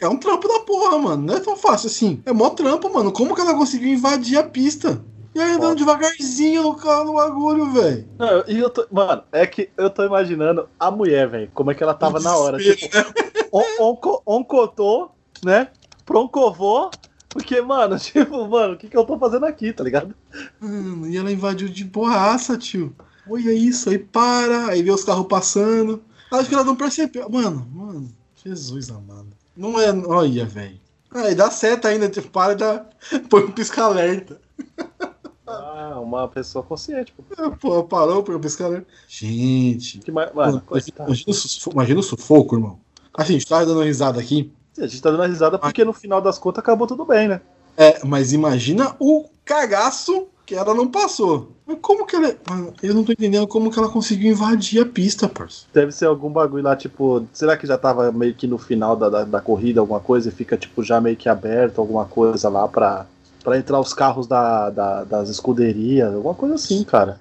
É 0.00 0.08
um 0.08 0.16
trampo 0.16 0.46
da 0.48 0.60
porra, 0.60 0.98
mano. 0.98 1.22
Não 1.26 1.36
é 1.36 1.40
tão 1.40 1.56
fácil 1.56 1.86
assim. 1.88 2.20
É 2.26 2.32
mó 2.32 2.50
trampo, 2.50 2.92
mano. 2.92 3.10
Como 3.12 3.34
que 3.34 3.40
ela 3.40 3.54
conseguiu 3.54 3.88
invadir 3.88 4.38
a 4.38 4.42
pista? 4.42 5.00
E 5.34 5.40
aí 5.40 5.52
andando 5.52 5.76
devagarzinho 5.76 6.62
no 6.62 6.74
carro, 6.74 7.04
no 7.04 7.14
bagulho, 7.14 7.70
velho. 7.72 8.08
Não, 8.18 8.44
e 8.48 8.58
eu 8.58 8.68
tô. 8.70 8.86
Mano, 8.90 9.22
é 9.32 9.46
que 9.46 9.68
eu 9.76 9.88
tô 9.90 10.04
imaginando 10.04 10.68
a 10.80 10.90
mulher, 10.90 11.28
velho. 11.28 11.50
Como 11.54 11.70
é 11.70 11.74
que 11.74 11.82
ela 11.82 11.94
tava 11.94 12.18
na 12.20 12.36
hora. 12.36 12.58
Tipo, 12.58 12.86
on- 13.52 13.90
onco- 13.90 14.22
oncotou, 14.26 15.12
né? 15.44 15.68
Proncovou. 16.04 16.90
Porque, 17.28 17.60
mano, 17.60 17.98
tipo, 18.00 18.46
mano, 18.48 18.74
o 18.74 18.76
que, 18.76 18.88
que 18.88 18.96
eu 18.96 19.04
tô 19.04 19.18
fazendo 19.18 19.46
aqui, 19.46 19.72
tá 19.72 19.84
ligado? 19.84 20.14
Mano, 20.60 21.08
e 21.08 21.16
ela 21.16 21.32
invadiu 21.32 21.68
de 21.68 21.84
borraça, 21.84 22.56
tio. 22.56 22.94
Olha 23.28 23.52
isso, 23.52 23.90
aí 23.90 23.98
para, 23.98 24.68
aí 24.68 24.82
vê 24.82 24.90
os 24.90 25.04
carros 25.04 25.26
passando. 25.26 26.02
Acho 26.30 26.48
que 26.48 26.54
ela 26.54 26.64
não 26.64 26.76
percebeu. 26.76 27.28
Mano, 27.28 27.66
mano, 27.72 28.08
Jesus 28.44 28.90
amado. 28.90 29.28
Não 29.56 29.80
é. 29.80 29.90
Olha, 29.92 30.44
velho. 30.44 30.78
Aí 31.10 31.34
dá 31.34 31.50
seta 31.50 31.88
ainda, 31.88 32.08
tipo, 32.08 32.28
para 32.28 32.52
e 32.52 32.56
dá. 32.56 32.86
Põe 33.30 33.44
um 33.44 33.50
pisca-alerta. 33.50 34.40
Ah, 35.46 35.98
uma 36.00 36.28
pessoa 36.28 36.64
consciente, 36.64 37.12
pô. 37.12 37.22
É, 37.42 37.50
Pô, 37.50 37.84
parou, 37.84 38.22
põe 38.22 38.34
um 38.34 38.40
pisca-alerta. 38.40 38.86
Gente. 39.06 40.00
Que 40.00 40.10
Mano, 40.10 40.32
mano, 40.34 40.62
imagina, 40.68 41.30
o 41.30 41.34
sufoco, 41.34 41.76
imagina 41.76 42.00
o 42.00 42.02
sufoco, 42.02 42.56
irmão. 42.56 42.80
Assim, 43.14 43.34
a 43.34 43.38
gente 43.38 43.46
tava 43.46 43.64
dando 43.64 43.82
risada 43.82 44.20
aqui. 44.20 44.52
A 44.78 44.86
gente 44.86 45.02
tá 45.02 45.10
dando 45.10 45.24
risada 45.24 45.58
porque 45.58 45.84
no 45.84 45.92
final 45.92 46.20
das 46.20 46.38
contas 46.38 46.60
acabou 46.60 46.86
tudo 46.86 47.04
bem, 47.04 47.28
né? 47.28 47.40
É, 47.76 48.04
mas 48.04 48.32
imagina 48.32 48.94
o 48.98 49.26
cagaço 49.44 50.26
que 50.46 50.54
ela 50.54 50.72
não 50.74 50.88
passou. 50.88 51.50
Mas 51.66 51.78
como 51.82 52.06
que 52.06 52.14
ela. 52.14 52.34
Mano, 52.48 52.72
eu 52.82 52.94
não 52.94 53.02
tô 53.04 53.12
entendendo 53.12 53.46
como 53.48 53.70
que 53.70 53.78
ela 53.78 53.88
conseguiu 53.88 54.30
invadir 54.30 54.80
a 54.82 54.86
pista, 54.86 55.28
parça. 55.28 55.64
Deve 55.74 55.90
ser 55.92 56.06
algum 56.06 56.30
bagulho 56.30 56.62
lá, 56.62 56.76
tipo, 56.76 57.26
será 57.32 57.56
que 57.56 57.66
já 57.66 57.76
tava 57.76 58.12
meio 58.12 58.34
que 58.34 58.46
no 58.46 58.56
final 58.56 58.94
da, 58.96 59.08
da, 59.10 59.24
da 59.24 59.40
corrida, 59.40 59.80
alguma 59.80 59.98
coisa, 60.00 60.28
e 60.28 60.32
fica, 60.32 60.56
tipo, 60.56 60.82
já 60.84 61.00
meio 61.00 61.16
que 61.16 61.28
aberto, 61.28 61.80
alguma 61.80 62.04
coisa 62.04 62.48
lá 62.48 62.68
pra, 62.68 63.06
pra 63.42 63.58
entrar 63.58 63.80
os 63.80 63.92
carros 63.92 64.26
da, 64.28 64.70
da- 64.70 65.04
das 65.04 65.28
escuderias, 65.28 66.14
alguma 66.14 66.34
coisa 66.34 66.54
assim, 66.54 66.84
cara. 66.84 67.20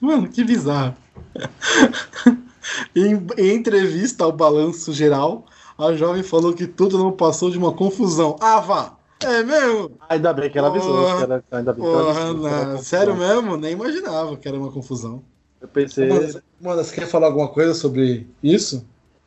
Mano, 0.00 0.28
que 0.28 0.42
bizarro. 0.42 0.94
em, 2.96 3.26
em 3.36 3.54
entrevista 3.54 4.24
ao 4.24 4.32
balanço 4.32 4.92
geral, 4.92 5.44
a 5.78 5.92
jovem 5.94 6.22
falou 6.22 6.52
que 6.54 6.66
tudo 6.66 6.98
não 6.98 7.12
passou 7.12 7.50
de 7.50 7.58
uma 7.58 7.72
confusão. 7.72 8.36
Ah, 8.40 8.60
vá! 8.60 8.92
É 9.24 9.42
mesmo? 9.44 9.92
Ainda 10.08 10.32
bem 10.32 10.50
que 10.50 10.58
ela 10.58 10.68
avisou, 10.68 10.94
Porra. 11.04 11.16
que 11.16 11.22
era- 11.22 11.44
ainda 11.52 11.72
bem 11.72 11.84
que 11.84 11.88
ela 11.90 12.10
avisou. 12.10 12.76
que 12.78 12.84
sério 12.84 13.16
mesmo? 13.16 13.56
Nem 13.56 13.72
imaginava 13.72 14.36
que 14.36 14.48
era 14.48 14.58
uma 14.58 14.70
confusão. 14.72 15.22
Eu 15.60 15.68
pensei, 15.68 16.08
Mano, 16.08 16.42
mano, 16.60 16.82
você 16.84 16.94
quer 16.94 17.06
falar 17.06 17.28
alguma 17.28 17.48
coisa 17.48 17.72
sobre 17.72 18.28
isso? 18.42 18.84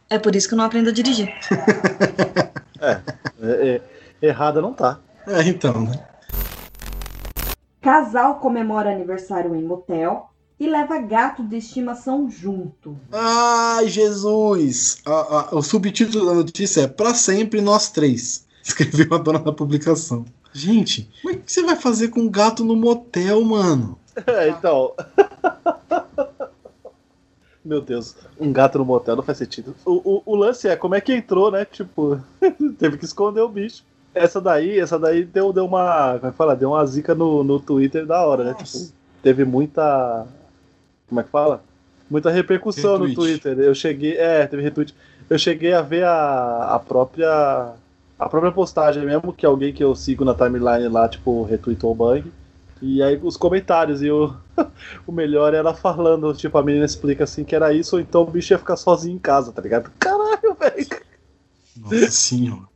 É 0.09 0.19
por 0.19 0.35
isso 0.35 0.47
que 0.49 0.53
eu 0.53 0.57
não 0.57 0.65
aprendo 0.65 0.89
a 0.89 0.93
dirigir. 0.93 1.33
é, 2.81 3.01
é, 3.41 3.81
errada 4.21 4.61
não 4.61 4.73
tá. 4.73 4.99
É, 5.25 5.41
então, 5.43 5.81
né? 5.85 6.05
Casal 7.81 8.35
comemora 8.39 8.91
aniversário 8.91 9.55
em 9.55 9.63
motel 9.63 10.29
e 10.59 10.67
leva 10.67 10.97
gato 10.99 11.43
de 11.43 11.57
estimação 11.57 12.29
junto. 12.29 12.97
Ai, 13.11 13.87
Jesus! 13.89 15.01
A- 15.05 15.49
a- 15.51 15.55
o 15.55 15.61
subtítulo 15.61 16.25
da 16.25 16.33
notícia 16.33 16.81
é 16.81 16.87
Pra 16.87 17.13
sempre 17.13 17.61
nós 17.61 17.89
três. 17.91 18.45
Escreveu 18.63 19.07
a 19.13 19.17
dona 19.17 19.39
da 19.39 19.51
publicação. 19.51 20.25
Gente, 20.53 21.09
mas 21.23 21.35
o 21.35 21.39
que 21.39 21.51
você 21.51 21.63
vai 21.63 21.75
fazer 21.75 22.07
com 22.09 22.21
um 22.21 22.29
gato 22.29 22.63
no 22.63 22.75
motel, 22.75 23.43
mano? 23.43 23.97
É, 24.27 24.47
então. 24.47 24.93
Meu 27.63 27.81
Deus, 27.81 28.15
um 28.39 28.53
gato 28.53 28.77
no 28.77 28.85
motel 28.85 29.15
não 29.15 29.23
faz 29.23 29.39
sentido. 29.39 29.75
O, 29.83 29.93
o, 30.17 30.21
o 30.25 30.35
lance 30.35 30.67
é 30.67 30.75
como 30.75 30.93
é 30.95 31.01
que 31.01 31.13
entrou, 31.13 31.49
né? 31.51 31.65
Tipo, 31.65 32.21
teve 32.77 32.97
que 32.97 33.05
esconder 33.05 33.41
o 33.41 33.49
bicho. 33.49 33.83
Essa 34.13 34.39
daí, 34.39 34.79
essa 34.79 34.97
daí 34.99 35.25
deu, 35.25 35.51
deu 35.51 35.65
uma. 35.65 36.13
Como 36.19 36.27
é 36.27 36.31
que 36.31 36.37
fala? 36.37 36.55
Deu 36.55 36.69
uma 36.69 36.85
zica 36.85 37.15
no, 37.15 37.43
no 37.43 37.59
Twitter 37.59 38.05
da 38.05 38.25
hora, 38.25 38.43
né? 38.45 38.53
Tipo, 38.53 38.87
teve 39.23 39.43
muita. 39.43 40.27
Como 41.07 41.21
é 41.21 41.23
que 41.23 41.29
fala? 41.29 41.63
Muita 42.09 42.29
repercussão 42.29 42.93
Retweet. 42.97 43.17
no 43.17 43.23
Twitter. 43.23 43.59
Eu 43.59 43.73
cheguei. 43.73 44.17
É, 44.17 44.45
teve 44.45 44.61
retweet. 44.61 44.93
Eu 45.29 45.39
cheguei 45.39 45.73
a 45.73 45.81
ver 45.81 46.03
a, 46.03 46.75
a 46.75 46.79
própria. 46.79 47.73
A 48.17 48.29
própria 48.29 48.51
postagem 48.51 49.05
mesmo, 49.05 49.33
que 49.33 49.45
alguém 49.45 49.73
que 49.73 49.83
eu 49.83 49.93
sigo 49.93 50.23
na 50.23 50.33
timeline 50.33 50.87
lá, 50.87 51.09
tipo, 51.09 51.43
retweetou 51.43 51.91
o 51.91 51.95
bug. 51.95 52.31
E 52.81 53.01
aí 53.01 53.19
os 53.21 53.35
comentários, 53.35 54.01
e 54.01 54.09
o, 54.09 54.33
o 55.05 55.11
melhor 55.11 55.53
era 55.53 55.73
falando, 55.73 56.33
tipo, 56.33 56.57
a 56.57 56.63
menina 56.63 56.85
explica 56.85 57.25
assim 57.25 57.43
que 57.43 57.55
era 57.55 57.73
isso, 57.73 57.95
ou 57.95 58.01
então 58.01 58.21
o 58.21 58.25
bicho 58.25 58.53
ia 58.53 58.57
ficar 58.57 58.77
sozinho 58.77 59.15
em 59.15 59.19
casa, 59.19 59.51
tá 59.51 59.61
ligado? 59.61 59.91
Caralho, 59.99 60.55
velho. 60.57 60.87
Nossa 61.77 62.11
senhora. 62.11 62.75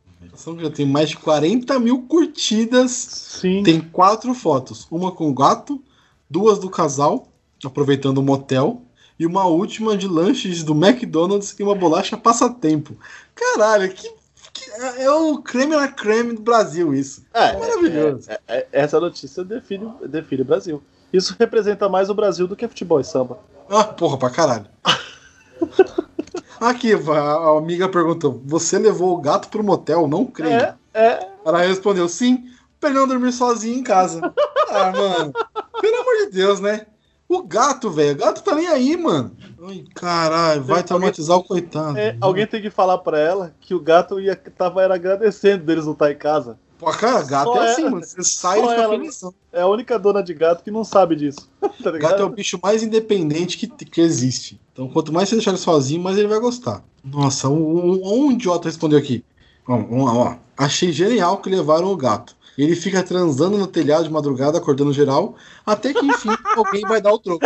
Já 0.62 0.70
tem 0.70 0.86
mais 0.86 1.10
de 1.10 1.18
40 1.18 1.80
mil 1.80 2.04
curtidas. 2.04 2.92
Sim. 2.92 3.62
Tem 3.64 3.80
quatro 3.80 4.34
fotos. 4.34 4.88
Uma 4.90 5.12
com 5.12 5.30
o 5.30 5.34
gato, 5.34 5.82
duas 6.30 6.60
do 6.60 6.70
casal, 6.70 7.28
aproveitando 7.68 8.20
o 8.20 8.24
motel, 8.24 8.82
e 9.20 9.26
uma 9.26 9.46
última 9.46 9.98
de 9.98 10.08
lanches 10.08 10.64
do 10.64 10.74
McDonald's 10.74 11.56
e 11.60 11.64
uma 11.64 11.76
bolacha 11.76 12.16
passatempo. 12.18 12.96
Caralho, 13.36 13.92
que, 13.92 14.10
que- 14.54 14.70
é 14.98 15.12
o 15.12 15.40
creme 15.40 15.76
na 15.76 15.88
creme 15.90 16.34
do 16.34 16.42
Brasil 16.42 16.94
isso. 16.94 17.26
É, 17.34 17.58
Maravilhoso. 17.58 18.30
é, 18.30 18.40
é, 18.48 18.68
essa 18.72 19.00
notícia 19.00 19.44
define, 19.44 19.92
define 20.08 20.42
o 20.42 20.46
Brasil. 20.46 20.82
Isso 21.12 21.36
representa 21.40 21.90
mais 21.90 22.10
o 22.10 22.14
Brasil 22.14 22.48
do 22.48 22.56
que 22.56 22.68
futebol 22.68 23.00
e 23.00 23.04
samba. 23.04 23.40
Ah, 23.70 23.84
porra, 23.84 24.18
pra 24.18 24.30
caralho. 24.30 24.66
Aqui, 26.60 26.94
a 26.94 26.98
a 27.22 27.58
amiga 27.58 27.88
perguntou: 27.88 28.42
Você 28.46 28.78
levou 28.78 29.14
o 29.14 29.22
gato 29.22 29.48
pro 29.50 29.64
motel? 29.64 30.08
Não 30.08 30.26
creio. 30.26 30.54
É, 30.60 30.76
é. 30.94 31.28
Ela 31.46 31.60
respondeu: 31.62 32.08
Sim, 32.10 32.50
pra 32.80 32.90
ele 32.90 33.00
não 33.00 33.08
dormir 33.08 33.32
sozinho 33.32 33.80
em 33.80 33.84
casa. 33.84 34.22
ah, 34.70 34.92
mano. 34.92 35.34
Pelo 35.82 36.02
amor 36.02 36.26
de 36.26 36.32
Deus, 36.32 36.60
né? 36.60 36.86
O 37.30 37.44
gato, 37.44 37.92
velho. 37.92 38.16
O 38.16 38.18
gato 38.18 38.42
tá 38.44 38.56
nem 38.56 38.68
aí, 38.68 38.98
mano. 38.98 39.32
Ai, 39.68 39.84
caralho, 39.94 40.64
vai 40.64 40.78
Alguém- 40.78 40.84
traumatizar 40.88 41.38
o 41.38 41.44
coitado. 41.44 41.96
é, 41.98 42.18
alguém 42.20 42.48
tem 42.48 42.60
que 42.60 42.72
falar 42.72 42.98
pra 42.98 43.20
ela 43.20 43.54
que 43.62 43.76
o 43.76 43.80
gato 43.80 44.20
ia, 44.20 44.36
tava 44.36 44.82
era 44.82 44.96
agradecendo 44.96 45.64
deles 45.64 45.86
não 45.86 45.94
estar 45.94 46.12
em 46.12 46.18
casa. 46.18 46.58
Pô, 46.80 46.90
cara, 46.92 47.22
gato 47.24 47.54
Só 47.54 47.64
é 47.64 47.72
assim, 47.72 47.82
ela- 47.82 47.92
mano. 47.92 48.04
Você 48.06 48.24
sai 48.24 48.60
e 48.60 48.62
fica 48.62 48.74
ela- 48.74 48.98
felizão. 48.98 49.34
É 49.54 49.62
a 49.62 49.68
única 49.68 50.00
dona 50.00 50.24
de 50.24 50.34
gato 50.34 50.64
que 50.64 50.72
não 50.72 50.84
sabe 50.84 51.16
disso. 51.16 51.48
tá 51.84 51.92
gato 51.92 52.22
é 52.22 52.26
o 52.26 52.30
bicho 52.30 52.58
mais 52.64 52.82
independente 52.82 53.58
que, 53.58 53.68
que 53.68 54.02
existe. 54.02 54.60
Então, 54.74 54.88
quanto 54.88 55.14
mais 55.14 55.30
você 55.30 55.36
deixar 55.36 55.52
ele 55.52 55.60
sozinho, 55.60 56.02
mais 56.02 56.18
ele 56.18 56.28
vai 56.28 56.40
gostar. 56.40 56.84
Nossa, 57.04 57.48
um, 57.48 57.54
um- 57.92 58.26
um 58.26 58.32
idiota 58.32 58.68
respondeu 58.70 58.98
aqui. 58.98 59.24
Ó, 59.68 59.76
vamos 59.78 60.06
lá, 60.06 60.14
ó. 60.16 60.36
Achei 60.58 60.92
genial 60.92 61.38
que 61.38 61.50
levaram 61.50 61.92
o 61.92 61.96
gato. 61.98 62.36
Ele 62.64 62.76
fica 62.76 63.02
transando 63.02 63.58
no 63.58 63.68
telhado 63.68 64.04
de 64.04 64.12
madrugada, 64.12 64.58
acordando 64.58 64.92
geral, 64.92 65.36
até 65.66 65.94
que 65.94 66.06
enfim 66.06 66.30
alguém 66.58 66.82
vai 66.82 67.02
dar 67.02 67.14
o 67.14 67.20
troco. 67.20 67.46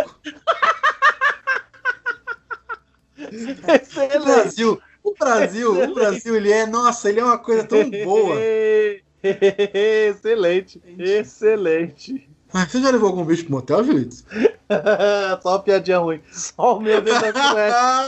O 3.17 3.71
Excelente. 3.71 4.19
Brasil, 4.19 4.81
o 5.03 5.13
Brasil, 5.17 5.83
o 5.83 5.93
Brasil, 5.93 6.35
ele 6.35 6.51
é, 6.51 6.65
nossa, 6.65 7.09
ele 7.09 7.19
é 7.19 7.23
uma 7.23 7.37
coisa 7.37 7.63
tão 7.63 7.89
boa. 7.89 8.35
Excelente. 9.23 10.81
Excelente. 10.97 12.29
Ah, 12.53 12.65
Você 12.67 12.81
já 12.81 12.91
levou 12.91 13.09
algum 13.09 13.25
bicho 13.25 13.43
pro 13.45 13.53
motel, 13.53 13.83
Julito? 13.83 14.15
Só 15.41 15.49
uma 15.49 15.59
piadinha 15.59 15.97
ruim. 15.99 16.21
Só 16.31 16.77
o 16.77 16.81
meu 16.81 17.01
Deus 17.01 17.19
da 17.19 18.07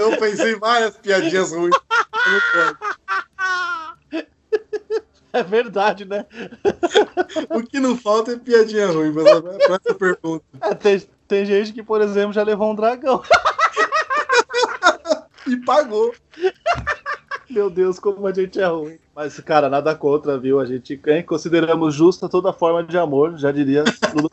Eu 0.00 0.16
pensei 0.18 0.56
várias 0.56 0.96
piadinhas 0.96 1.52
ruins. 1.52 1.76
É 5.32 5.42
verdade, 5.44 6.04
né? 6.04 6.26
O 7.50 7.62
que 7.62 7.78
não 7.78 7.96
falta 7.96 8.32
é 8.32 8.38
piadinha 8.38 8.88
ruim 8.88 9.12
pra 9.12 9.22
essa, 9.22 9.42
pra 9.42 9.78
essa 9.84 9.94
pergunta. 9.94 10.44
É, 10.60 10.74
tem, 10.74 11.08
tem 11.28 11.44
gente 11.44 11.72
que, 11.72 11.82
por 11.82 12.00
exemplo, 12.00 12.32
já 12.32 12.42
levou 12.42 12.72
um 12.72 12.74
dragão. 12.74 13.22
E 15.46 15.56
pagou. 15.58 16.12
Meu 17.48 17.68
Deus, 17.68 17.98
como 17.98 18.26
a 18.26 18.32
gente 18.32 18.60
é 18.60 18.66
ruim. 18.66 18.98
Mas, 19.14 19.38
cara, 19.40 19.68
nada 19.68 19.94
contra, 19.94 20.38
viu? 20.38 20.60
A 20.60 20.64
gente 20.64 21.00
hein, 21.06 21.22
consideramos 21.22 21.94
justa 21.94 22.28
toda 22.28 22.52
forma 22.52 22.82
de 22.82 22.96
amor, 22.96 23.36
já 23.36 23.52
diria 23.52 23.84
Lulu. 24.14 24.28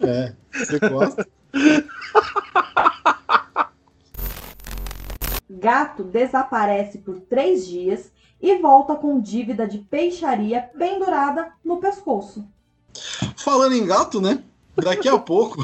É, 0.00 0.32
você 0.52 0.78
gosta? 0.78 1.26
Gato 5.48 6.04
desaparece 6.04 6.98
por 6.98 7.20
três 7.20 7.66
dias 7.66 8.10
e 8.40 8.56
volta 8.58 8.94
com 8.94 9.20
dívida 9.20 9.66
de 9.66 9.78
peixaria 9.78 10.62
pendurada 10.78 11.52
no 11.64 11.78
pescoço. 11.78 12.44
Falando 13.36 13.74
em 13.74 13.86
gato, 13.86 14.20
né? 14.20 14.42
Daqui 14.76 15.08
a 15.08 15.16
pouco 15.18 15.58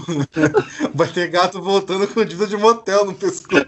vai 0.94 1.08
ter 1.08 1.28
gato 1.28 1.60
voltando 1.60 2.08
com 2.08 2.24
dívida 2.24 2.46
de 2.46 2.56
motel 2.56 3.04
no 3.04 3.14
pescoço. 3.14 3.66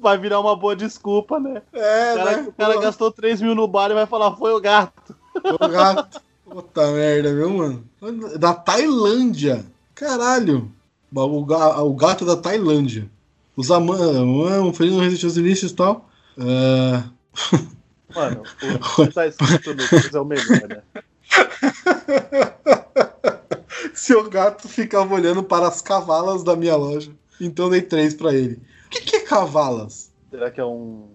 Vai 0.00 0.18
virar 0.18 0.40
uma 0.40 0.56
boa 0.56 0.74
desculpa, 0.74 1.38
né? 1.38 1.62
É, 1.72 2.14
O 2.14 2.16
cara, 2.16 2.36
né? 2.36 2.48
o 2.48 2.52
cara 2.52 2.74
Pô, 2.74 2.80
gastou 2.80 3.12
3 3.12 3.40
mil 3.42 3.54
no 3.54 3.68
bar 3.68 3.90
e 3.90 3.94
vai 3.94 4.06
falar, 4.06 4.34
foi 4.36 4.52
o 4.52 4.60
gato. 4.60 5.14
O 5.44 5.68
gato. 5.68 6.20
Puta 6.48 6.90
merda, 6.92 7.34
viu, 7.34 7.50
mano? 7.50 7.84
Da 8.38 8.54
Tailândia. 8.54 9.66
Caralho. 9.94 10.72
O, 11.14 11.44
ga- 11.44 11.82
o 11.82 11.94
gato 11.94 12.24
da 12.24 12.36
Tailândia. 12.36 13.10
Os 13.56 13.70
amantes. 13.70 14.76
Feliz 14.76 14.92
no 14.94 15.00
Resident 15.00 15.32
Evil 15.32 15.46
Inícios 15.46 15.72
e 15.72 15.74
tal. 15.74 16.08
É, 16.38 17.02
Mano, 18.14 18.42
o 18.98 19.06
que 19.06 19.12
tá 19.12 19.26
escrito 19.26 19.74
no 19.74 19.88
coisa 19.88 20.18
é 20.18 20.20
o 20.20 20.24
melhor, 20.24 20.68
né? 20.68 20.82
Seu 23.94 24.28
gato 24.30 24.68
ficava 24.68 25.14
olhando 25.14 25.42
para 25.42 25.68
as 25.68 25.82
cavalas 25.82 26.42
da 26.42 26.56
minha 26.56 26.76
loja. 26.76 27.10
Então 27.40 27.68
dei 27.68 27.82
três 27.82 28.14
pra 28.14 28.32
ele. 28.34 28.60
O 28.86 28.90
que, 28.90 29.00
que 29.02 29.16
é 29.16 29.20
cavalas? 29.20 30.10
Será 30.30 30.50
que 30.50 30.60
é 30.60 30.64
um. 30.64 31.08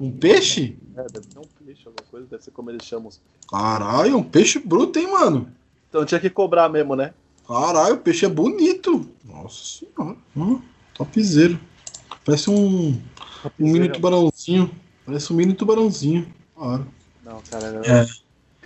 Um 0.00 0.10
peixe? 0.10 0.78
É, 0.96 1.02
deve 1.04 1.26
ser 1.30 1.38
um 1.38 1.42
peixe, 1.64 1.82
alguma 1.86 2.04
coisa, 2.10 2.26
deve 2.26 2.42
ser 2.42 2.50
como 2.52 2.70
eles 2.70 2.84
chamam. 2.86 3.10
Caralho, 3.50 4.16
um 4.16 4.22
peixe 4.22 4.58
bruto, 4.58 4.98
hein, 4.98 5.10
mano? 5.12 5.52
Então 5.88 6.04
tinha 6.06 6.20
que 6.20 6.30
cobrar 6.30 6.68
mesmo, 6.68 6.96
né? 6.96 7.12
Caralho, 7.50 7.94
o 7.96 7.98
peixe 7.98 8.24
é 8.24 8.28
bonito. 8.28 9.10
Nossa 9.24 9.80
senhora. 9.80 10.16
Hum, 10.36 10.62
topzera. 10.94 11.58
Parece 12.24 12.48
um, 12.48 12.90
um 13.58 13.72
mini 13.72 13.88
tubarãozinho. 13.88 14.70
Parece 15.04 15.32
um 15.32 15.36
mini 15.36 15.52
tubarãozinho. 15.52 16.32
Claro. 16.54 16.86
Não, 17.24 17.42
cara. 17.50 17.82
É. 17.84 18.06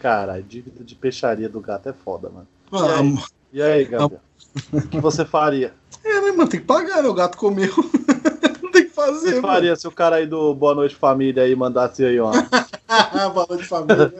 Cara, 0.03 0.35
a 0.35 0.41
dívida 0.43 0.85
de 0.85 0.95
peixaria 0.95 1.49
do 1.49 1.61
gato 1.61 1.89
é 1.89 1.95
foda, 1.95 2.29
mano. 2.29 2.47
Ah, 2.71 3.01
aí? 3.01 3.19
E 3.55 3.63
aí, 3.63 3.85
Gabriel? 3.87 4.21
O 4.71 4.83
que 4.83 5.01
você 5.01 5.25
faria? 5.25 5.73
é, 6.05 6.21
né, 6.21 6.33
mano? 6.33 6.47
Tem 6.47 6.61
que 6.61 6.67
pagar, 6.67 7.03
né? 7.03 7.09
O 7.09 7.15
gato 7.15 7.39
comeu. 7.39 7.73
Não 8.63 8.71
tem 8.71 8.83
que 8.83 8.89
O 8.89 8.91
que 8.91 8.95
fazer, 8.95 9.29
você 9.29 9.41
mano. 9.41 9.49
faria 9.49 9.77
se 9.77 9.89
o 9.89 9.93
cara 9.93 10.17
aí 10.17 10.27
do 10.27 10.55
Boa 10.55 10.75
Noite 10.75 10.95
Família 10.95 11.45
aí 11.45 11.57
mandasse 11.57 12.05
aí, 12.05 12.21
ó. 12.21 12.33
Valor 13.33 13.57
de 13.57 13.65
família. 13.65 14.13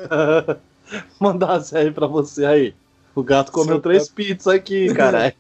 mandasse 1.21 1.77
aí 1.77 1.91
pra 1.91 2.07
você 2.07 2.47
aí. 2.47 2.75
O 3.15 3.23
gato 3.23 3.53
comeu 3.53 3.75
Seu 3.75 3.81
três 3.81 4.09
pizzas 4.09 4.49
aqui, 4.49 4.93
caralho. 4.95 5.35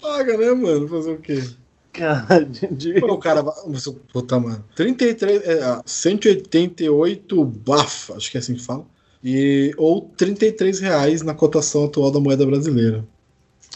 Paga, 0.00 0.36
né, 0.36 0.50
mano? 0.52 0.88
Fazer 0.88 1.12
o 1.12 1.18
quê? 1.18 1.44
Cara, 1.92 2.44
de, 2.44 3.00
Pô, 3.00 3.12
o 3.12 3.18
cara 3.18 3.42
vai. 3.42 3.54
Puta, 4.12 4.38
mano. 4.38 4.64
33. 4.74 5.42
É, 5.44 5.62
ah, 5.62 5.82
188 5.84 7.44
BAF, 7.44 8.12
acho 8.12 8.30
que 8.30 8.38
é 8.38 8.40
assim 8.40 8.54
que 8.54 8.62
fala. 8.62 8.86
E, 9.22 9.74
ou 9.76 10.10
33 10.16 10.80
reais 10.80 11.22
na 11.22 11.34
cotação 11.34 11.84
atual 11.84 12.10
da 12.10 12.20
moeda 12.20 12.46
brasileira. 12.46 13.04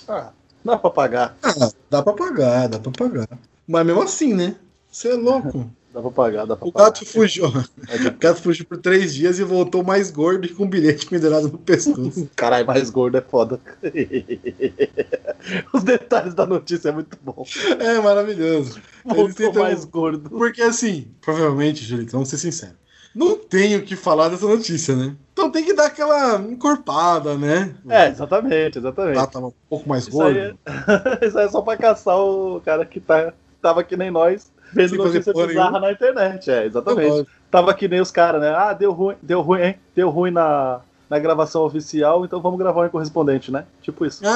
Ah, 0.09 0.31
dá 0.64 0.77
pra 0.77 0.90
pagar. 0.90 1.37
Ah, 1.42 1.70
dá 1.90 2.03
pra 2.03 2.12
pagar, 2.12 2.68
dá 2.68 2.79
pra 2.79 2.92
pagar. 2.92 3.29
Mas 3.66 3.87
mesmo 3.87 4.03
assim, 4.03 4.33
né? 4.33 4.57
Você 4.90 5.09
é 5.09 5.14
louco. 5.14 5.70
Dá 5.94 6.00
pra 6.02 6.11
pagar, 6.11 6.44
dá 6.44 6.57
pra 6.57 6.66
O 6.66 6.72
pagar. 6.72 6.87
gato 6.87 7.07
fugiu. 7.07 7.46
O 7.46 8.18
gato 8.18 8.42
fugiu 8.42 8.64
por 8.66 8.78
três 8.78 9.14
dias 9.14 9.38
e 9.38 9.44
voltou 9.44 9.85
mais 9.85 10.11
gordo 10.11 10.44
e 10.44 10.48
com 10.52 10.64
um 10.64 10.68
bilhete 10.68 11.07
pendurado 11.07 11.48
no 11.48 11.57
pescoço. 11.59 12.28
Caralho, 12.35 12.66
mais 12.66 12.90
gordo 12.90 13.16
é 13.16 13.20
foda. 13.20 13.61
Os 15.72 15.83
detalhes 15.85 16.35
da 16.35 16.46
notícia 16.46 16.88
é 16.88 16.92
muito 16.92 17.16
bom. 17.22 17.44
É 17.78 18.00
maravilhoso. 18.00 18.80
Voltou 19.04 19.35
tentam- 19.35 19.62
mais 19.62 19.85
gordo. 19.85 20.28
Porque 20.30 20.62
assim, 20.62 21.09
provavelmente, 21.20 21.85
Julito, 21.85 22.12
vamos 22.12 22.28
ser 22.28 22.38
sinceros. 22.38 22.76
Não 23.14 23.37
tem 23.38 23.76
o 23.76 23.83
que 23.85 23.94
falar 23.94 24.28
dessa 24.28 24.46
notícia, 24.48 24.96
né? 24.96 25.14
Então 25.33 25.48
tem 25.48 25.64
que 25.64 25.72
dar 25.74 25.87
aquela 25.87 26.37
encorpada, 26.40 27.37
né? 27.37 27.72
É, 27.88 28.09
exatamente, 28.09 28.78
exatamente. 28.78 29.18
Ah, 29.18 29.26
tava 29.28 29.46
um 29.46 29.52
pouco 29.70 29.88
mais 29.88 30.09
Isso 30.09 30.20
aí, 30.20 30.35
gordo. 30.35 30.59
é... 30.66 31.26
Isso 31.28 31.38
aí 31.38 31.46
é 31.46 31.48
só 31.48 31.62
pra 31.62 31.76
caçar 31.76 32.18
o 32.18 32.61
cara 32.64 32.85
que 32.85 32.98
tá, 32.98 33.33
tava 33.62 33.85
que 33.85 33.96
nem 33.96 34.11
nós, 34.11 34.50
vendo 34.72 34.96
notícia 34.96 35.33
bizarra 35.33 35.48
nenhuma. 35.48 35.81
na 35.81 35.92
internet. 35.92 36.50
É, 36.50 36.66
exatamente. 36.66 37.27
Tava 37.50 37.72
que 37.74 37.87
nem 37.87 38.00
os 38.00 38.11
caras, 38.11 38.40
né? 38.40 38.50
Ah, 38.50 38.72
deu 38.72 38.92
ruim, 38.92 39.16
deu 39.22 39.40
ruim, 39.40 39.61
hein? 39.62 39.77
Deu 39.94 40.11
ruim 40.11 40.31
na, 40.31 40.81
na 41.09 41.18
gravação 41.18 41.62
oficial, 41.62 42.24
então 42.24 42.40
vamos 42.40 42.59
gravar 42.59 42.87
um 42.87 42.90
correspondente, 42.90 43.53
né? 43.53 43.64
Tipo 43.83 44.07
isso. 44.07 44.22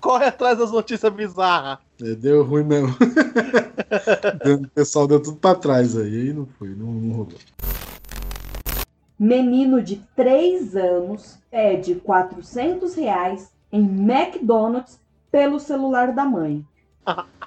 Corre 0.00 0.26
atrás 0.26 0.58
das 0.58 0.72
notícias 0.72 1.12
bizarras. 1.12 1.78
É, 2.02 2.14
deu 2.14 2.42
ruim 2.42 2.64
mesmo. 2.64 2.96
o 4.44 4.68
pessoal 4.70 5.06
deu 5.06 5.22
tudo 5.22 5.36
pra 5.36 5.54
trás 5.54 5.96
aí. 5.96 6.28
Aí 6.28 6.32
não 6.32 6.46
foi, 6.58 6.70
não, 6.70 6.86
não 6.86 7.14
rolou. 7.14 7.38
Menino 9.18 9.82
de 9.82 9.96
3 10.16 10.74
anos 10.76 11.38
pede 11.50 11.94
400 11.96 12.94
reais 12.94 13.52
em 13.70 13.82
McDonald's 13.82 14.98
pelo 15.30 15.60
celular 15.60 16.12
da 16.12 16.24
mãe. 16.24 16.64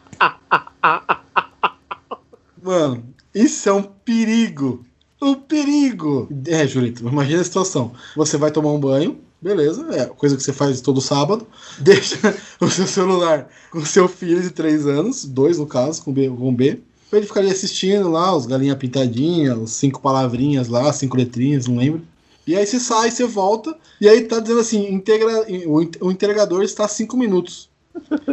Mano, 2.61 3.03
isso 3.33 3.69
é 3.69 3.73
um 3.73 3.83
perigo. 3.83 4.85
Um 5.21 5.35
perigo. 5.35 6.29
É, 6.47 6.65
Julito, 6.67 7.07
imagina 7.07 7.41
a 7.41 7.45
situação. 7.45 7.93
Você 8.15 8.37
vai 8.37 8.51
tomar 8.51 8.71
um 8.71 8.79
banho, 8.79 9.19
Beleza, 9.43 9.85
é 9.93 10.05
coisa 10.05 10.37
que 10.37 10.41
você 10.41 10.53
faz 10.53 10.79
todo 10.79 11.01
sábado. 11.01 11.45
Deixa 11.77 12.33
o 12.61 12.69
seu 12.69 12.87
celular 12.87 13.49
com 13.69 13.83
seu 13.83 14.07
filho 14.07 14.41
de 14.41 14.49
3 14.51 14.87
anos, 14.87 15.25
dois 15.25 15.57
no 15.57 15.67
caso, 15.67 16.01
com 16.01 16.13
B, 16.13 16.29
com 16.29 16.55
B. 16.55 16.79
Ele 17.11 17.25
ficaria 17.25 17.51
assistindo 17.51 18.09
lá, 18.09 18.33
os 18.33 18.45
galinha 18.45 18.73
pintadinha, 18.73 19.53
os 19.55 19.71
cinco 19.71 20.01
palavrinhas 20.01 20.69
lá, 20.69 20.91
cinco 20.93 21.17
letrinhas, 21.17 21.67
não 21.67 21.75
lembro. 21.75 22.01
E 22.47 22.55
aí 22.55 22.65
você 22.65 22.79
sai, 22.79 23.11
você 23.11 23.25
volta, 23.25 23.75
e 23.99 24.07
aí 24.07 24.21
tá 24.21 24.39
dizendo 24.39 24.61
assim, 24.61 24.93
integra, 24.93 25.45
o, 25.67 26.09
entregador 26.09 26.63
está 26.63 26.85
a 26.85 26.87
5 26.87 27.17
minutos. 27.17 27.69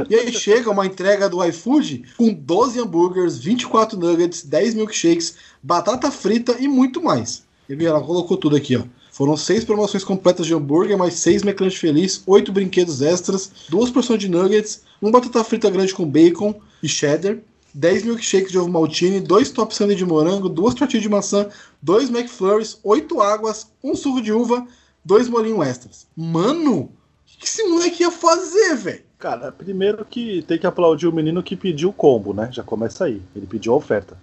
E 0.08 0.14
aí 0.14 0.32
chega 0.32 0.70
uma 0.70 0.86
entrega 0.86 1.28
do 1.28 1.44
iFood 1.44 2.04
com 2.16 2.32
12 2.32 2.80
hambúrgueres, 2.80 3.38
24 3.38 3.98
nuggets, 3.98 4.42
10 4.42 4.74
milkshakes, 4.74 5.36
batata 5.62 6.10
frita 6.10 6.56
e 6.58 6.66
muito 6.66 7.02
mais. 7.02 7.42
E 7.68 7.74
viu, 7.74 7.88
ela 7.88 8.00
colocou 8.00 8.36
tudo 8.36 8.56
aqui, 8.56 8.76
ó. 8.76 8.82
Foram 9.12 9.36
seis 9.36 9.64
promoções 9.64 10.02
completas 10.02 10.46
de 10.46 10.54
hambúrguer, 10.54 10.96
mais 10.96 11.14
seis 11.14 11.42
McLanche 11.42 11.76
Feliz, 11.76 12.22
oito 12.26 12.52
brinquedos 12.52 13.02
extras, 13.02 13.50
duas 13.68 13.90
porções 13.90 14.18
de 14.18 14.28
nuggets, 14.28 14.82
um 15.02 15.10
batata 15.10 15.44
frita 15.44 15.68
grande 15.68 15.94
com 15.94 16.08
bacon 16.08 16.54
e 16.82 16.88
cheddar, 16.88 17.38
10 17.74 18.04
milkshakes 18.04 18.50
de 18.50 18.58
ovo 18.58 18.68
maltine, 18.68 19.20
dois 19.20 19.50
top 19.50 19.74
sanduíche 19.74 19.98
de 19.98 20.04
morango, 20.04 20.48
duas 20.48 20.74
tortilhas 20.74 21.02
de 21.02 21.08
maçã, 21.08 21.48
dois 21.80 22.10
McFlurries, 22.10 22.78
oito 22.82 23.20
águas, 23.20 23.68
um 23.82 23.94
suco 23.94 24.20
de 24.20 24.32
uva, 24.32 24.66
dois 25.04 25.28
molinhos 25.28 25.66
extras. 25.66 26.06
Mano, 26.16 26.80
o 26.80 26.90
que 27.26 27.46
esse 27.46 27.62
moleque 27.64 28.02
ia 28.02 28.10
fazer, 28.10 28.74
velho? 28.76 29.09
Cara, 29.20 29.52
primeiro 29.52 30.02
que 30.04 30.40
tem 30.42 30.58
que 30.58 30.66
aplaudir 30.66 31.06
o 31.06 31.12
menino 31.12 31.42
que 31.42 31.54
pediu 31.54 31.90
o 31.90 31.92
combo, 31.92 32.32
né? 32.32 32.48
Já 32.50 32.62
começa 32.62 33.04
aí. 33.04 33.20
Ele 33.36 33.46
pediu 33.46 33.74
a 33.74 33.76
oferta. 33.76 34.16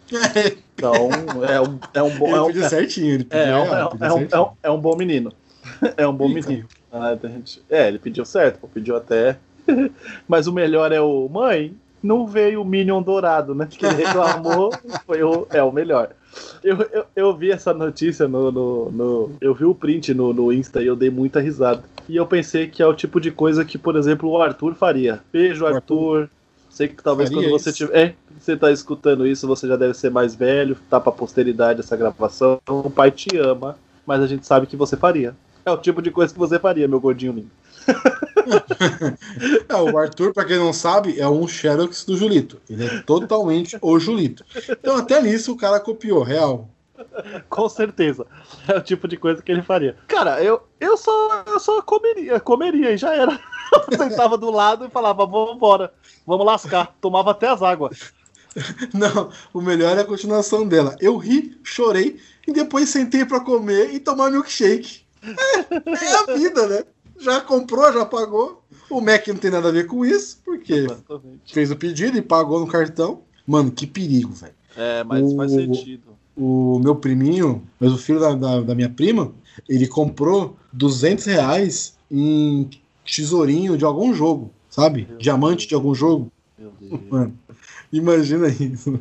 Então, 0.73 1.43
é 1.47 1.61
um, 1.61 1.79
é 1.93 2.01
um 2.03 2.09
bom. 2.17 2.27
Ele 2.27 2.35
É 2.37 2.41
um, 2.41 2.47
pediu 2.47 2.63
certinho, 2.63 3.13
ele 3.13 3.23
pediu 3.23 3.45
é, 3.45 3.49
é 3.49 3.57
um, 3.57 3.63
real, 3.63 3.75
é 3.77 3.85
um- 3.85 4.05
é 4.05 4.13
um- 4.13 4.27
é 4.31 4.39
um- 4.39 4.49
é 4.63 4.71
um 4.71 4.79
bom 4.79 4.95
menino. 4.95 5.31
É 5.97 6.07
um 6.07 6.13
bom 6.13 6.27
menino. 6.27 6.67
Ah, 6.91 7.15
É, 7.69 7.87
ele 7.87 7.99
pediu 7.99 8.25
certo, 8.25 8.67
pediu 8.73 8.95
até. 8.95 9.37
Mas 10.27 10.47
o 10.47 10.53
melhor 10.53 10.91
é 10.91 10.99
o. 10.99 11.29
Mãe, 11.29 11.75
não 12.01 12.25
veio 12.25 12.61
o 12.61 12.65
Minion 12.65 13.01
dourado, 13.03 13.53
né? 13.53 13.67
Que 13.69 13.85
ele 13.85 13.95
reclamou, 13.95 14.71
foi 15.05 15.21
o, 15.21 15.45
é 15.51 15.61
o 15.61 15.71
melhor. 15.71 16.09
Eu, 16.63 16.77
eu, 16.91 17.05
eu 17.15 17.35
vi 17.35 17.51
essa 17.51 17.73
notícia 17.73 18.27
no, 18.27 18.51
no, 18.51 18.91
no- 18.91 19.31
Eu 19.39 19.53
vi 19.53 19.65
o 19.65 19.75
print 19.75 20.13
no, 20.13 20.33
no 20.33 20.51
Insta 20.51 20.81
e 20.81 20.87
eu 20.87 20.95
dei 20.95 21.09
muita 21.09 21.39
risada. 21.39 21.83
E 22.09 22.15
eu 22.15 22.25
pensei 22.25 22.67
que 22.67 22.81
é 22.81 22.87
o 22.87 22.93
tipo 22.93 23.19
de 23.19 23.31
coisa 23.31 23.63
que, 23.65 23.77
por 23.77 23.95
exemplo, 23.95 24.29
o 24.29 24.41
Arthur 24.41 24.75
faria. 24.75 25.21
Beijo, 25.31 25.63
O 25.65 25.67
Arthur. 25.67 26.29
Sei 26.69 26.87
que 26.87 27.01
talvez 27.01 27.29
Faria 27.29 27.49
quando 27.49 27.51
você 27.59 27.69
isso. 27.69 27.77
tiver. 27.87 27.97
É, 27.97 28.13
você 28.39 28.55
tá 28.55 28.71
escutando 28.71 29.25
isso, 29.25 29.47
você 29.47 29.67
já 29.67 29.75
deve 29.75 29.93
ser 29.95 30.11
mais 30.11 30.35
velho, 30.35 30.77
tá 30.89 30.99
pra 30.99 31.11
posteridade 31.11 31.79
essa 31.79 31.97
gravação. 31.97 32.59
O 32.67 32.89
pai 32.89 33.09
te 33.09 33.35
ama, 33.37 33.77
mas 34.05 34.21
a 34.21 34.27
gente 34.27 34.45
sabe 34.45 34.67
que 34.67 34.75
você 34.77 34.95
faria. 34.95 35.35
É 35.65 35.71
o 35.71 35.77
tipo 35.77 36.01
de 36.01 36.11
coisa 36.11 36.31
que 36.31 36.39
você 36.39 36.59
faria, 36.59 36.87
meu 36.87 36.99
gordinho 36.99 37.33
lindo. 37.33 37.49
É, 39.67 39.75
o 39.75 39.97
Arthur, 39.97 40.33
pra 40.33 40.45
quem 40.45 40.57
não 40.57 40.71
sabe, 40.71 41.19
é 41.19 41.27
um 41.27 41.45
Xerox 41.45 42.05
do 42.05 42.15
Julito. 42.15 42.61
Ele 42.69 42.85
é 42.85 42.99
totalmente 43.01 43.77
o 43.81 43.99
Julito. 43.99 44.45
Então, 44.69 44.95
até 44.95 45.21
nisso, 45.21 45.51
o 45.51 45.57
cara 45.57 45.81
copiou, 45.81 46.23
real. 46.23 46.69
Com 47.49 47.67
certeza. 47.69 48.25
É 48.67 48.77
o 48.77 48.81
tipo 48.81 49.07
de 49.07 49.17
coisa 49.17 49.41
que 49.41 49.51
ele 49.51 49.61
faria. 49.61 49.97
Cara, 50.07 50.41
eu, 50.41 50.61
eu 50.79 50.97
só 50.97 51.43
eu 51.45 51.59
só 51.59 51.81
comeria, 51.81 52.39
comeria 52.39 52.91
e 52.91 52.97
já 52.97 53.13
era. 53.13 53.39
Eu 53.91 53.97
sentava 53.97 54.37
do 54.37 54.49
lado 54.49 54.85
e 54.85 54.89
falava, 54.89 55.25
vamos 55.25 55.55
embora, 55.55 55.93
vamos 56.25 56.45
lascar. 56.45 56.95
Tomava 57.01 57.31
até 57.31 57.49
as 57.49 57.61
águas. 57.61 58.13
Não, 58.93 59.29
o 59.53 59.61
melhor 59.61 59.97
é 59.97 60.01
a 60.01 60.05
continuação 60.05 60.65
dela. 60.65 60.95
Eu 61.01 61.17
ri, 61.17 61.59
chorei 61.63 62.17
e 62.47 62.53
depois 62.53 62.89
sentei 62.89 63.25
pra 63.25 63.41
comer 63.41 63.93
e 63.93 63.99
tomar 63.99 64.31
milkshake. 64.31 65.05
É, 65.21 66.05
é 66.05 66.15
a 66.15 66.37
vida, 66.37 66.67
né? 66.67 66.83
Já 67.19 67.41
comprou, 67.41 67.91
já 67.91 68.05
pagou. 68.05 68.63
O 68.89 69.01
Mac 69.01 69.27
não 69.27 69.35
tem 69.37 69.51
nada 69.51 69.69
a 69.69 69.71
ver 69.71 69.87
com 69.87 70.05
isso, 70.05 70.39
porque 70.45 70.73
Exatamente. 70.73 71.53
fez 71.53 71.71
o 71.71 71.75
pedido 71.75 72.17
e 72.17 72.21
pagou 72.21 72.59
no 72.59 72.67
cartão. 72.67 73.21
Mano, 73.45 73.71
que 73.71 73.87
perigo, 73.87 74.33
velho. 74.33 74.53
É, 74.75 75.03
mas 75.03 75.33
faz 75.33 75.51
O- 75.51 75.55
sentido. 75.55 76.03
o 76.35 76.79
meu 76.79 76.95
priminho, 76.95 77.63
mas 77.79 77.91
o 77.91 77.97
filho 77.97 78.19
da, 78.19 78.33
da, 78.35 78.61
da 78.61 78.75
minha 78.75 78.89
prima, 78.89 79.33
ele 79.67 79.87
comprou 79.87 80.55
200 80.71 81.25
reais 81.25 81.95
em 82.11 82.69
tesourinho 83.05 83.77
de 83.77 83.83
algum 83.85 84.13
jogo, 84.13 84.51
sabe? 84.69 85.07
Meu 85.09 85.17
Diamante 85.17 85.67
de 85.67 85.73
algum 85.73 85.95
jogo. 85.95 86.31
Meu 86.57 86.71
Deus. 86.79 87.01
Mano, 87.09 87.33
imagina 87.91 88.47
isso. 88.49 88.99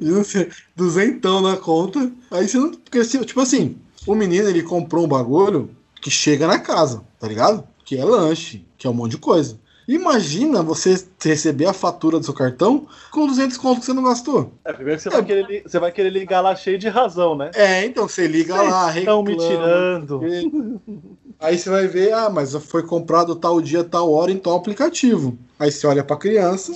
Imagina 0.00 0.24
você, 0.24 0.50
duzentão 0.74 1.40
na 1.42 1.56
conta. 1.56 2.10
Aí 2.30 2.48
você 2.48 2.58
não. 2.58 2.70
Porque, 2.72 3.02
tipo 3.04 3.40
assim, 3.40 3.76
o 4.06 4.14
menino 4.14 4.48
ele 4.48 4.62
comprou 4.62 5.04
um 5.04 5.08
bagulho 5.08 5.70
que 6.06 6.10
chega 6.12 6.46
na 6.46 6.60
casa, 6.60 7.02
tá 7.18 7.26
ligado? 7.26 7.66
Que 7.84 7.98
é 7.98 8.04
lanche, 8.04 8.64
que 8.78 8.86
é 8.86 8.90
um 8.90 8.92
monte 8.92 9.12
de 9.12 9.18
coisa. 9.18 9.58
Imagina 9.88 10.62
você 10.62 11.04
receber 11.20 11.66
a 11.66 11.72
fatura 11.72 12.20
do 12.20 12.24
seu 12.24 12.32
cartão 12.32 12.86
com 13.10 13.26
200 13.26 13.56
conto 13.56 13.80
que 13.80 13.86
você 13.86 13.92
não 13.92 14.04
gastou. 14.04 14.52
É, 14.64 14.72
primeiro 14.72 14.98
que 14.98 15.02
você 15.02 15.10
vai, 15.10 15.24
querer, 15.24 15.62
você 15.64 15.78
vai 15.80 15.90
querer 15.90 16.10
ligar 16.10 16.40
lá 16.42 16.54
cheio 16.54 16.78
de 16.78 16.88
razão, 16.88 17.36
né? 17.36 17.50
É, 17.56 17.84
então 17.84 18.06
você 18.06 18.28
liga 18.28 18.54
lá, 18.54 18.96
Estão 18.96 19.20
me 19.20 19.32
reclama. 19.32 19.50
tirando. 19.50 20.20
Aí 21.40 21.58
você 21.58 21.68
vai 21.68 21.88
ver, 21.88 22.12
ah, 22.12 22.30
mas 22.30 22.54
foi 22.54 22.84
comprado 22.84 23.34
tal 23.34 23.60
dia, 23.60 23.82
tal 23.82 24.12
hora 24.12 24.30
em 24.30 24.38
tal 24.38 24.54
aplicativo. 24.54 25.36
Aí 25.58 25.72
você 25.72 25.88
olha 25.88 26.04
pra 26.04 26.16
criança 26.16 26.72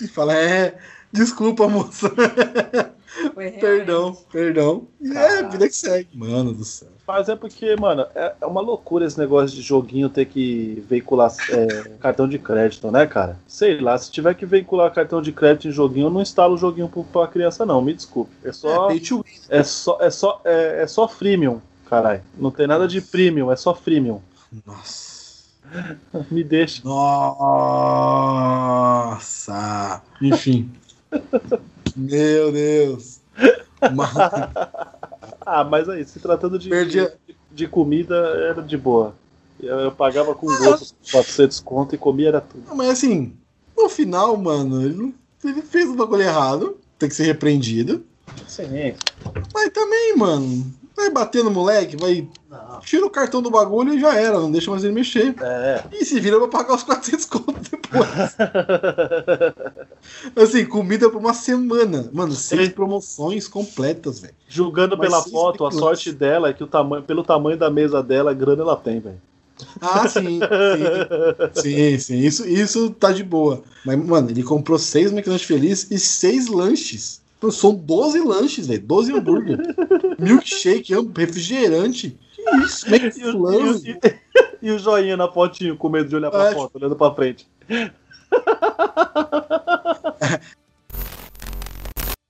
e 0.00 0.08
fala, 0.08 0.34
é, 0.34 0.76
desculpa, 1.12 1.68
moça. 1.68 2.12
Perdão, 3.60 4.16
perdão. 4.32 4.88
E 5.00 5.12
é, 5.16 5.48
vida 5.48 5.68
que 5.68 5.76
segue. 5.76 6.08
Mano 6.14 6.52
do 6.52 6.64
céu. 6.64 6.91
Mas 7.06 7.28
é 7.28 7.36
porque, 7.36 7.74
mano, 7.76 8.06
é 8.14 8.32
é 8.40 8.46
uma 8.46 8.60
loucura 8.60 9.04
esse 9.06 9.18
negócio 9.18 9.56
de 9.56 9.62
joguinho 9.62 10.08
ter 10.08 10.26
que 10.26 10.84
veicular 10.88 11.32
é, 11.50 11.66
cartão 12.00 12.28
de 12.28 12.38
crédito, 12.38 12.90
né, 12.90 13.06
cara? 13.06 13.38
Sei 13.46 13.80
lá, 13.80 13.96
se 13.96 14.10
tiver 14.10 14.34
que 14.34 14.44
veicular 14.44 14.92
cartão 14.92 15.22
de 15.22 15.30
crédito 15.32 15.68
em 15.68 15.72
joguinho, 15.72 16.06
eu 16.06 16.10
não 16.10 16.20
instalo 16.20 16.54
o 16.54 16.58
joguinho 16.58 16.90
pra 17.12 17.26
criança, 17.28 17.64
não, 17.64 17.80
me 17.80 17.94
desculpe. 17.94 18.32
É 18.44 18.52
só. 18.52 18.90
É, 18.90 18.94
win. 18.94 19.22
É 19.48 19.62
só, 19.62 19.98
é 20.00 20.10
só, 20.10 20.40
é, 20.44 20.82
é 20.82 20.86
só 20.86 21.06
freemium, 21.08 21.60
caralho. 21.88 22.22
Não 22.36 22.50
tem 22.50 22.66
nada 22.66 22.88
de 22.88 23.00
premium, 23.00 23.50
é 23.52 23.56
só 23.56 23.74
freemium. 23.74 24.20
Nossa. 24.66 25.12
Me 26.30 26.44
deixa. 26.44 26.82
Nossa. 26.84 27.62
Enfim. 30.20 30.70
Meu 31.96 32.52
Deus. 32.52 33.20
Mas, 33.94 34.12
Ah, 35.44 35.64
mas 35.64 35.88
aí, 35.88 36.04
se 36.04 36.18
tratando 36.20 36.58
de, 36.58 36.68
de, 36.86 37.10
de 37.50 37.68
comida, 37.68 38.14
era 38.16 38.62
de 38.62 38.76
boa. 38.76 39.14
Eu, 39.60 39.78
eu 39.78 39.92
pagava 39.92 40.34
com 40.34 40.46
gosto 40.46 40.94
pra 41.10 41.22
ser 41.22 41.46
desconto 41.48 41.94
e 41.94 41.98
comia 41.98 42.28
era 42.28 42.40
tudo. 42.40 42.74
mas 42.74 42.90
assim, 42.90 43.36
no 43.76 43.88
final, 43.88 44.36
mano, 44.36 44.82
ele, 44.82 44.94
não- 44.94 45.14
ele 45.44 45.62
fez 45.62 45.88
o 45.88 45.94
bagulho 45.94 46.22
errado. 46.22 46.78
Tem 46.98 47.08
que 47.08 47.14
ser 47.14 47.24
repreendido. 47.24 48.04
Sim. 48.46 48.94
Mas 49.52 49.70
também, 49.70 50.16
mano, 50.16 50.72
vai 50.96 51.10
bater 51.10 51.42
no 51.42 51.50
moleque, 51.50 51.96
vai. 51.96 52.28
Não. 52.50 52.80
Tira 52.80 53.06
o 53.06 53.10
cartão 53.10 53.40
do 53.42 53.50
bagulho 53.50 53.94
e 53.94 54.00
já 54.00 54.14
era, 54.14 54.38
não 54.38 54.50
deixa 54.50 54.70
mais 54.70 54.84
ele 54.84 54.92
mexer. 54.92 55.34
É. 55.40 55.84
E 55.92 56.04
se 56.04 56.20
vira 56.20 56.38
pra 56.38 56.48
pagar 56.48 56.74
os 56.74 56.82
400 56.84 57.24
contos 57.26 57.68
depois. 57.68 58.08
Assim, 60.36 60.64
comida 60.66 61.08
por 61.08 61.18
uma 61.18 61.34
semana. 61.34 62.10
Mano, 62.12 62.32
seis 62.34 62.68
Sim. 62.68 62.74
promoções 62.74 63.48
completas, 63.48 64.20
velho. 64.20 64.34
Julgando 64.48 64.96
Mas 64.96 65.08
pela 65.08 65.22
foto, 65.22 65.64
a 65.64 65.70
sorte 65.70 66.12
dela 66.12 66.48
é 66.48 66.52
que 66.52 66.64
o 66.64 66.66
tamanho, 66.66 67.02
pelo 67.02 67.22
tamanho 67.22 67.56
da 67.56 67.70
mesa 67.70 68.02
dela, 68.02 68.34
grana 68.34 68.62
ela 68.62 68.76
tem, 68.76 69.00
velho. 69.00 69.20
Ah, 69.80 70.08
sim. 70.08 70.40
Sim, 71.54 71.62
sim, 71.62 71.98
sim. 71.98 72.18
Isso, 72.18 72.46
isso 72.48 72.90
tá 72.90 73.12
de 73.12 73.22
boa. 73.22 73.62
Mas, 73.84 73.96
mano, 74.04 74.30
ele 74.30 74.42
comprou 74.42 74.78
seis 74.78 75.12
McDonald's 75.12 75.46
Feliz 75.46 75.90
e 75.90 75.98
seis 75.98 76.48
lanches. 76.48 77.21
São 77.50 77.74
12 77.74 78.20
lanches, 78.20 78.66
velho. 78.66 78.82
12 78.82 79.12
hambúrguer. 79.12 79.58
Milkshake, 80.18 80.92
refrigerante. 81.16 82.18
Que 82.34 82.56
isso? 82.58 82.86
E, 82.88 82.92
o- 82.92 82.94
McFlurry. 82.96 83.90
e 83.90 83.92
o- 84.08 84.22
e 84.62 84.70
o 84.70 84.78
joinha 84.78 85.16
na 85.16 85.26
fotinho, 85.30 85.76
com 85.76 85.88
medo 85.88 86.08
de 86.08 86.14
olhar 86.16 86.30
pra 86.30 86.50
É, 86.50 86.54
foto, 86.54 86.76
olhando 86.76 86.94
pra 86.94 87.12
frente. 87.14 87.48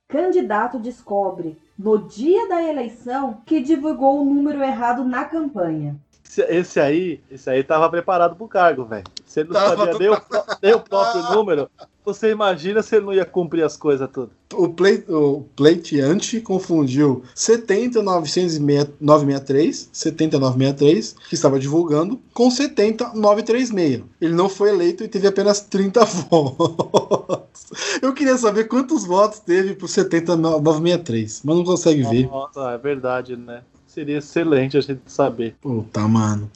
Candidato 0.08 0.78
descobre, 0.78 1.56
no 1.78 1.96
dia 2.06 2.46
da 2.48 2.62
eleição, 2.62 3.40
que 3.46 3.60
divulgou 3.60 4.20
o 4.20 4.24
número 4.24 4.62
errado 4.62 5.04
na 5.04 5.24
campanha. 5.24 5.96
Esse, 6.24 6.42
esse 6.42 6.80
aí, 6.80 7.20
esse 7.30 7.48
aí 7.48 7.62
tava 7.64 7.88
preparado 7.88 8.36
pro 8.36 8.46
cargo, 8.48 8.84
velho. 8.84 9.04
Se 9.24 9.40
ele 9.40 9.48
não 9.50 9.54
Tava 9.60 9.76
sabia 9.76 9.98
nem 9.98 10.08
o, 10.10 10.16
nem 10.62 10.74
o 10.74 10.80
próprio 10.80 11.22
número, 11.34 11.70
você 12.04 12.30
imagina 12.30 12.82
se 12.82 12.96
ele 12.96 13.06
não 13.06 13.14
ia 13.14 13.24
cumprir 13.24 13.64
as 13.64 13.76
coisas 13.76 14.08
tudo. 14.12 14.32
O, 14.52 14.68
play, 14.68 15.04
o 15.08 15.44
pleiteante 15.56 16.40
confundiu 16.40 17.22
70963, 17.34 19.88
70963, 19.92 21.16
que 21.28 21.34
estava 21.34 21.58
divulgando, 21.58 22.20
com 22.34 22.50
70936. 22.50 24.02
Ele 24.20 24.34
não 24.34 24.48
foi 24.48 24.70
eleito 24.70 25.04
e 25.04 25.08
teve 25.08 25.28
apenas 25.28 25.60
30 25.60 26.04
votos. 26.28 27.70
Eu 28.02 28.12
queria 28.12 28.36
saber 28.36 28.64
quantos 28.64 29.04
votos 29.04 29.38
teve 29.38 29.74
pro 29.74 29.88
70963, 29.88 31.42
mas 31.44 31.56
não 31.56 31.64
consegue 31.64 32.02
ver. 32.02 32.26
Nossa, 32.26 32.72
é 32.72 32.78
verdade, 32.78 33.36
né? 33.36 33.62
Seria 33.86 34.18
excelente 34.18 34.76
a 34.76 34.80
gente 34.80 35.02
saber. 35.06 35.54
Puta, 35.60 36.00
mano. 36.08 36.50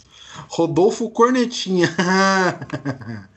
Rodolfo 0.49 1.09
Cornetinha. 1.11 1.89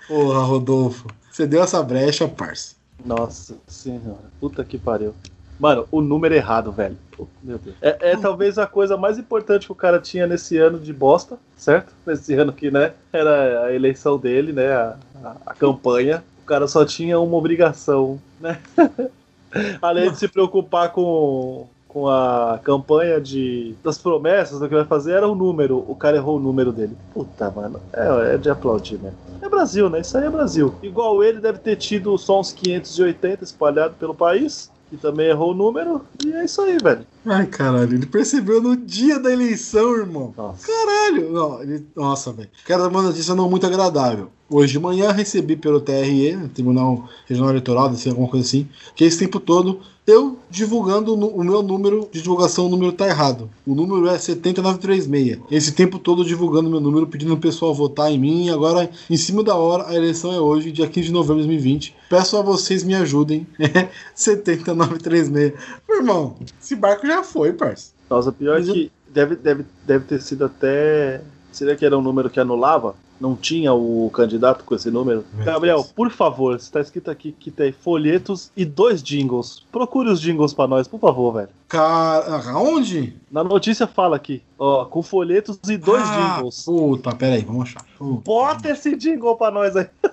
Porra, 0.07 0.39
Rodolfo. 0.39 1.07
Você 1.39 1.47
deu 1.47 1.63
essa 1.63 1.81
brecha, 1.81 2.27
parça. 2.27 2.75
Nossa 3.05 3.55
senhora, 3.65 4.25
puta 4.41 4.61
que 4.61 4.77
pariu. 4.77 5.15
Mano, 5.57 5.87
o 5.89 6.01
número 6.01 6.35
errado, 6.35 6.69
velho. 6.69 6.97
Meu 7.41 7.57
Deus. 7.57 7.77
É, 7.81 8.11
é 8.11 8.17
talvez 8.17 8.57
a 8.57 8.67
coisa 8.67 8.97
mais 8.97 9.17
importante 9.17 9.65
que 9.65 9.71
o 9.71 9.75
cara 9.75 10.01
tinha 10.01 10.27
nesse 10.27 10.57
ano 10.57 10.77
de 10.77 10.91
bosta, 10.91 11.39
certo? 11.55 11.93
Nesse 12.05 12.33
ano 12.33 12.51
que, 12.51 12.69
né, 12.69 12.91
era 13.13 13.67
a 13.67 13.73
eleição 13.73 14.17
dele, 14.17 14.51
né, 14.51 14.69
a, 14.69 14.97
a, 15.23 15.35
a 15.45 15.53
campanha. 15.53 16.21
O 16.43 16.45
cara 16.45 16.67
só 16.67 16.83
tinha 16.83 17.17
uma 17.17 17.37
obrigação, 17.37 18.19
né? 18.37 18.59
Além 19.81 20.11
de 20.11 20.19
se 20.19 20.27
preocupar 20.27 20.91
com, 20.91 21.69
com 21.89 22.07
a 22.07 22.59
campanha 22.63 23.19
de, 23.19 23.75
das 23.83 23.97
promessas 23.97 24.59
do 24.59 24.69
que 24.69 24.75
vai 24.75 24.85
fazer, 24.85 25.13
era 25.13 25.27
o 25.27 25.33
número. 25.33 25.83
O 25.87 25.95
cara 25.95 26.17
errou 26.17 26.37
o 26.37 26.39
número 26.39 26.71
dele. 26.71 26.95
Puta, 27.13 27.49
mano. 27.49 27.81
É, 27.91 28.35
é 28.35 28.37
de 28.37 28.49
aplaudir, 28.49 28.99
né? 28.99 29.11
É 29.41 29.49
Brasil, 29.49 29.89
né? 29.89 30.01
Isso 30.01 30.15
aí 30.15 30.25
é 30.25 30.29
Brasil. 30.29 30.73
Igual 30.83 31.23
ele 31.23 31.39
deve 31.39 31.57
ter 31.57 31.75
tido 31.75 32.15
só 32.17 32.39
uns 32.39 32.53
580 32.53 33.43
espalhados 33.43 33.97
pelo 33.97 34.13
país 34.13 34.71
que 34.89 34.97
também 34.97 35.27
errou 35.27 35.51
o 35.51 35.55
número, 35.55 36.01
e 36.25 36.33
é 36.33 36.43
isso 36.43 36.61
aí, 36.61 36.77
velho. 36.79 37.05
Ai, 37.23 37.45
caralho, 37.45 37.93
ele 37.93 38.07
percebeu 38.07 38.59
no 38.59 38.75
dia 38.75 39.19
da 39.19 39.31
eleição, 39.31 39.95
irmão. 39.95 40.33
Nossa. 40.35 40.65
Caralho! 40.65 41.31
Não, 41.31 41.61
ele... 41.61 41.85
Nossa, 41.95 42.33
velho. 42.33 42.49
Quero 42.65 42.81
dar 42.81 42.89
uma 42.89 43.03
notícia 43.03 43.35
não 43.35 43.49
muito 43.49 43.67
agradável. 43.67 44.31
Hoje 44.49 44.73
de 44.73 44.79
manhã 44.79 45.11
recebi 45.11 45.55
pelo 45.55 45.79
TRE, 45.79 46.35
Tribunal 46.55 47.07
Regional 47.27 47.51
Eleitoral, 47.51 47.87
assim, 47.89 48.09
alguma 48.09 48.27
coisa 48.27 48.47
assim, 48.47 48.67
que 48.95 49.03
esse 49.03 49.19
tempo 49.19 49.39
todo 49.39 49.79
eu 50.09 50.37
divulgando 50.49 51.13
o 51.13 51.43
meu 51.43 51.61
número 51.61 52.09
de 52.11 52.21
divulgação, 52.21 52.65
o 52.65 52.69
número 52.69 52.91
tá 52.91 53.07
errado. 53.07 53.49
O 53.65 53.75
número 53.75 54.07
é 54.07 54.17
7936. 54.17 55.39
Esse 55.51 55.71
tempo 55.71 55.99
todo 55.99 56.25
divulgando 56.25 56.69
meu 56.69 56.79
número, 56.79 57.07
pedindo 57.07 57.33
o 57.33 57.39
pessoal 57.39 57.73
votar 57.73 58.11
em 58.11 58.17
mim. 58.19 58.49
Agora, 58.49 58.89
em 59.09 59.17
cima 59.17 59.43
da 59.43 59.55
hora, 59.55 59.87
a 59.87 59.95
eleição 59.95 60.33
é 60.33 60.39
hoje, 60.39 60.71
dia 60.71 60.87
15 60.87 61.07
de 61.07 61.13
novembro 61.13 61.41
de 61.41 61.47
2020. 61.47 61.95
Peço 62.09 62.37
a 62.37 62.41
vocês 62.41 62.83
me 62.83 62.95
ajudem. 62.95 63.45
7936. 64.15 65.53
Meu 65.87 65.97
irmão, 65.97 66.35
esse 66.61 66.75
barco 66.75 67.05
já 67.05 67.23
foi, 67.23 67.53
parça. 67.53 67.91
Nossa, 68.09 68.31
pior 68.31 68.59
é 68.59 68.63
que 68.63 68.91
deve, 69.07 69.35
deve, 69.35 69.65
deve 69.85 70.05
ter 70.05 70.21
sido 70.21 70.45
até. 70.45 71.21
Seria 71.51 71.75
que 71.75 71.85
era 71.85 71.97
um 71.97 72.01
número 72.01 72.29
que 72.29 72.39
anulava? 72.39 72.95
Não 73.19 73.35
tinha 73.35 73.73
o 73.73 74.09
candidato 74.13 74.63
com 74.63 74.73
esse 74.73 74.89
número? 74.89 75.25
Meu 75.33 75.45
Gabriel, 75.45 75.77
Deus. 75.77 75.91
por 75.91 76.09
favor, 76.09 76.55
está 76.55 76.79
escrito 76.79 77.11
aqui 77.11 77.33
que 77.37 77.51
tem 77.51 77.71
folhetos 77.71 78.49
e 78.55 78.63
dois 78.63 79.03
jingles. 79.03 79.63
Procure 79.71 80.09
os 80.09 80.21
jingles 80.21 80.53
pra 80.53 80.67
nós, 80.67 80.87
por 80.87 80.99
favor, 80.99 81.33
velho. 81.33 81.49
Cara, 81.67 82.49
aonde? 82.51 83.13
Na 83.29 83.43
notícia 83.43 83.85
fala 83.87 84.15
aqui, 84.15 84.41
ó, 84.57 84.85
com 84.85 85.03
folhetos 85.03 85.59
e 85.67 85.75
dois 85.77 86.01
Ah, 86.05 86.35
jingles. 86.37 86.63
Puta, 86.63 87.13
pera 87.15 87.35
aí, 87.35 87.43
vamos 87.43 87.63
achar. 87.63 87.83
Puta, 87.97 88.21
Bota 88.23 88.69
esse 88.69 88.95
jingle 88.95 89.35
pra 89.35 89.51
nós 89.51 89.75
aí. 89.75 89.87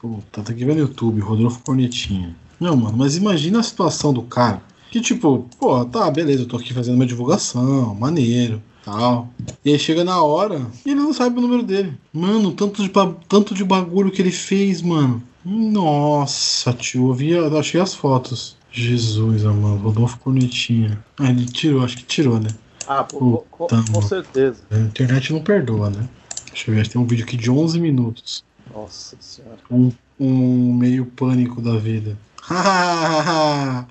Puta, 0.00 0.42
tá 0.42 0.52
aqui 0.52 0.64
vendo 0.64 0.76
no 0.78 0.82
YouTube, 0.82 1.20
Rodolfo 1.20 1.60
Cornetinha. 1.62 2.34
Não, 2.58 2.76
mano, 2.76 2.96
mas 2.96 3.16
imagina 3.16 3.60
a 3.60 3.62
situação 3.62 4.12
do 4.12 4.22
cara. 4.22 4.62
Que 4.90 5.00
tipo, 5.00 5.46
pô, 5.58 5.84
tá, 5.84 6.10
beleza, 6.10 6.42
eu 6.42 6.48
tô 6.48 6.56
aqui 6.56 6.72
fazendo 6.74 6.96
minha 6.96 7.06
divulgação, 7.06 7.94
maneiro, 7.94 8.60
tal. 8.84 9.28
E 9.64 9.72
aí 9.72 9.78
chega 9.78 10.04
na 10.04 10.22
hora 10.22 10.66
e 10.84 10.90
ele 10.90 11.00
não 11.00 11.12
sabe 11.12 11.38
o 11.38 11.42
número 11.42 11.62
dele. 11.62 11.94
Mano, 12.12 12.52
tanto 12.52 12.82
de, 12.82 12.90
tanto 13.28 13.54
de 13.54 13.64
bagulho 13.64 14.10
que 14.10 14.20
ele 14.20 14.30
fez, 14.30 14.82
mano. 14.82 15.22
Nossa, 15.44 16.72
tio, 16.72 17.08
eu, 17.08 17.14
vi, 17.14 17.30
eu 17.30 17.58
achei 17.58 17.80
as 17.80 17.94
fotos. 17.94 18.56
Jesus, 18.70 19.42
mano, 19.42 19.76
Rodolfo 19.76 20.18
Cornetinha. 20.18 21.02
Ah, 21.18 21.30
ele 21.30 21.46
tirou, 21.46 21.82
acho 21.84 21.96
que 21.96 22.04
tirou, 22.04 22.38
né? 22.38 22.50
Ah, 22.86 23.04
pô, 23.04 23.44
com, 23.50 23.66
com 23.66 24.02
certeza. 24.02 24.62
A 24.70 24.78
internet 24.78 25.32
não 25.32 25.40
perdoa, 25.42 25.90
né? 25.90 26.08
Deixa 26.48 26.70
eu 26.70 26.74
ver, 26.74 26.88
tem 26.88 27.00
um 27.00 27.06
vídeo 27.06 27.24
aqui 27.24 27.36
de 27.36 27.50
11 27.50 27.80
minutos. 27.80 28.44
Nossa 28.72 29.16
senhora. 29.20 29.58
um, 29.70 29.90
um 30.18 30.74
meio 30.74 31.06
pânico 31.06 31.60
da 31.60 31.76
vida. 31.76 32.16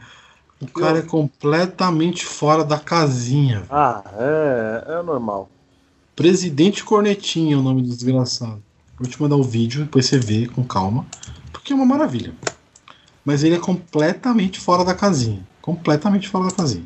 o 0.61 0.67
cara 0.67 0.99
é 0.99 1.01
completamente 1.01 2.25
fora 2.25 2.63
da 2.63 2.77
casinha. 2.77 3.63
Ah, 3.69 4.03
é, 4.17 4.99
é 4.99 5.03
normal. 5.03 5.49
Presidente 6.15 6.83
Cornetinha 6.83 7.55
é 7.55 7.57
o 7.57 7.61
nome 7.61 7.81
do 7.81 7.89
desgraçado. 7.89 8.61
Vou 8.97 9.07
te 9.07 9.21
mandar 9.21 9.37
o 9.37 9.43
vídeo, 9.43 9.83
depois 9.85 10.05
você 10.05 10.17
vê 10.19 10.47
com 10.47 10.63
calma. 10.63 11.05
Porque 11.53 11.71
é 11.71 11.75
uma 11.75 11.85
maravilha. 11.85 12.33
Mas 13.23 13.43
ele 13.43 13.55
é 13.55 13.59
completamente 13.59 14.59
fora 14.59 14.83
da 14.83 14.93
casinha. 14.93 15.45
Completamente 15.61 16.27
fora 16.27 16.45
da 16.45 16.51
casinha. 16.51 16.83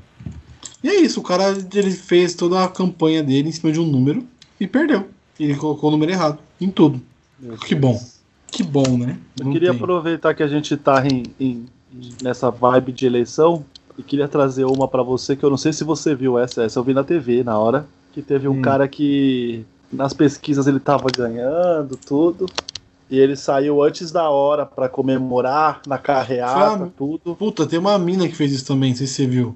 E 0.84 0.90
é 0.90 0.96
isso, 1.00 1.20
o 1.22 1.24
cara 1.24 1.46
ele 1.74 1.92
fez 1.92 2.36
toda 2.36 2.64
a 2.64 2.68
campanha 2.68 3.24
dele 3.24 3.50
em 3.50 3.52
cima 3.52 3.72
de 3.72 3.80
um 3.80 3.86
número 3.86 4.28
e 4.60 4.68
perdeu. 4.68 5.08
Ele 5.40 5.56
colocou 5.56 5.90
o 5.90 5.92
número 5.92 6.12
errado 6.12 6.38
em 6.60 6.70
tudo. 6.70 7.02
Meu 7.40 7.58
Que 7.58 7.74
Deus. 7.74 7.82
bom. 7.82 8.04
Que 8.52 8.62
bom, 8.64 8.98
né? 8.98 9.18
Eu 9.40 9.46
Não 9.46 9.54
queria 9.54 9.70
tem. 9.72 9.78
aproveitar 9.80 10.34
que 10.36 10.44
a 10.44 10.48
gente 10.48 10.78
tá 10.78 11.04
em, 11.08 11.24
em- 11.40 11.66
nessa 12.22 12.50
vibe 12.50 12.92
de 12.92 13.06
eleição 13.06 13.64
e 13.98 14.04
queria 14.04 14.28
trazer 14.28 14.66
uma 14.66 14.88
pra 14.88 15.04
você 15.04 15.36
que 15.36 15.44
eu 15.44 15.50
não 15.50 15.58
sei 15.58 15.72
se 15.72 15.84
você 15.84 16.16
viu 16.16 16.38
essa, 16.40 16.64
essa 16.64 16.80
eu 16.80 16.84
vi 16.84 16.94
na 16.94 17.04
TV 17.04 17.44
na 17.44 17.58
hora, 17.58 17.86
que 18.12 18.22
teve 18.22 18.48
um 18.48 18.58
Hum. 18.58 18.62
cara 18.62 18.88
que 18.88 19.66
nas 19.92 20.14
pesquisas 20.14 20.66
ele 20.66 20.80
tava 20.80 21.06
ganhando 21.16 21.98
tudo 21.98 22.46
e 23.10 23.20
ele 23.20 23.36
saiu 23.36 23.84
antes 23.84 24.12
da 24.12 24.30
hora 24.30 24.66
pra 24.66 24.90
comemorar 24.90 25.82
na 25.86 25.98
carreata, 25.98 26.92
tudo. 26.98 27.36
Puta, 27.36 27.68
tem 27.68 27.78
uma 27.78 27.98
mina 28.00 28.28
que 28.28 28.36
fez 28.36 28.52
isso 28.52 28.66
também, 28.66 28.90
não 28.90 28.98
sei 28.98 29.08
se 29.08 29.14
você 29.14 29.28
viu. 29.28 29.56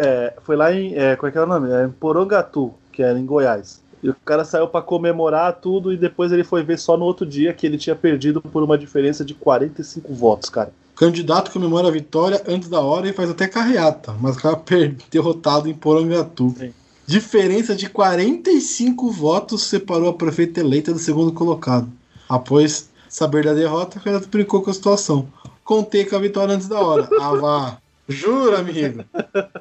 É, 0.00 0.34
foi 0.42 0.54
lá 0.54 0.72
em, 0.72 0.94
é, 0.94 1.16
qual 1.16 1.28
é 1.28 1.32
que 1.32 1.38
é 1.38 1.42
o 1.42 1.46
nome? 1.46 1.70
É 1.72 1.84
em 1.84 1.90
Porongatu, 1.90 2.72
que 2.92 3.02
era 3.02 3.18
em 3.18 3.26
Goiás. 3.26 3.80
E 4.02 4.08
o 4.08 4.16
cara 4.24 4.44
saiu 4.44 4.68
pra 4.68 4.80
comemorar 4.80 5.54
tudo 5.60 5.92
e 5.92 5.96
depois 5.96 6.32
ele 6.32 6.44
foi 6.44 6.62
ver 6.62 6.78
só 6.78 6.96
no 6.96 7.04
outro 7.04 7.26
dia 7.26 7.52
que 7.52 7.66
ele 7.66 7.78
tinha 7.78 7.96
perdido 7.96 8.40
por 8.40 8.62
uma 8.62 8.78
diferença 8.78 9.24
de 9.24 9.34
45 9.34 10.14
votos, 10.14 10.48
cara. 10.48 10.72
Candidato 10.94 11.52
comemora 11.52 11.88
a 11.88 11.92
vitória 11.92 12.42
antes 12.48 12.68
da 12.68 12.80
hora 12.80 13.08
e 13.08 13.12
faz 13.12 13.30
até 13.30 13.46
carreata, 13.46 14.14
mas 14.20 14.36
acaba 14.36 14.62
derrotado 15.10 15.68
em 15.68 15.74
Porangatu. 15.74 16.54
Sim. 16.58 16.72
Diferença 17.06 17.74
de 17.74 17.88
45 17.88 19.10
votos 19.10 19.62
separou 19.62 20.10
a 20.10 20.14
prefeita 20.14 20.60
eleita 20.60 20.92
do 20.92 20.98
segundo 20.98 21.32
colocado. 21.32 21.88
Após 22.28 22.90
saber 23.08 23.44
da 23.44 23.54
derrota, 23.54 23.98
o 23.98 24.02
candidato 24.02 24.28
brincou 24.28 24.60
com 24.60 24.70
a 24.70 24.74
situação. 24.74 25.26
Contei 25.64 26.04
com 26.04 26.16
a 26.16 26.18
vitória 26.18 26.54
antes 26.54 26.68
da 26.68 26.80
hora. 26.80 27.08
Ah, 27.18 27.34
vá. 27.34 27.78
Jura, 28.08 28.58
amigo? 28.60 29.04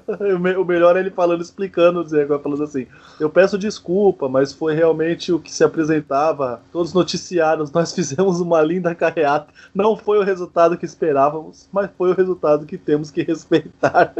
O 0.08 0.39
me- 0.39 0.56
o 0.56 0.64
melhor 0.64 0.95
é 0.95 1.02
ele 1.02 1.12
falando, 1.12 1.41
explicando, 1.41 2.02
dizendo, 2.04 2.39
falando 2.39 2.64
assim: 2.64 2.88
Eu 3.20 3.30
peço 3.30 3.58
desculpa, 3.58 4.30
mas 4.30 4.54
foi 4.54 4.74
realmente 4.74 5.34
o 5.34 5.39
que 5.39 5.52
se 5.54 5.64
apresentava. 5.66 6.62
Todos 6.72 6.89
os 6.89 6.95
noticiários, 6.95 7.72
nós 7.72 7.91
fizemos 7.93 8.39
uma 8.39 8.62
linda 8.62 8.95
carreata. 8.95 9.54
Não 9.76 9.98
foi 9.98 10.18
o 10.18 10.24
resultado 10.24 10.78
que 10.78 10.86
esperávamos, 10.86 11.68
mas 11.74 11.89
foi 11.98 12.12
o 12.12 12.16
resultado 12.16 12.66
que 12.66 12.78
temos 12.78 13.12
que 13.12 13.22
respeitar. 13.22 14.14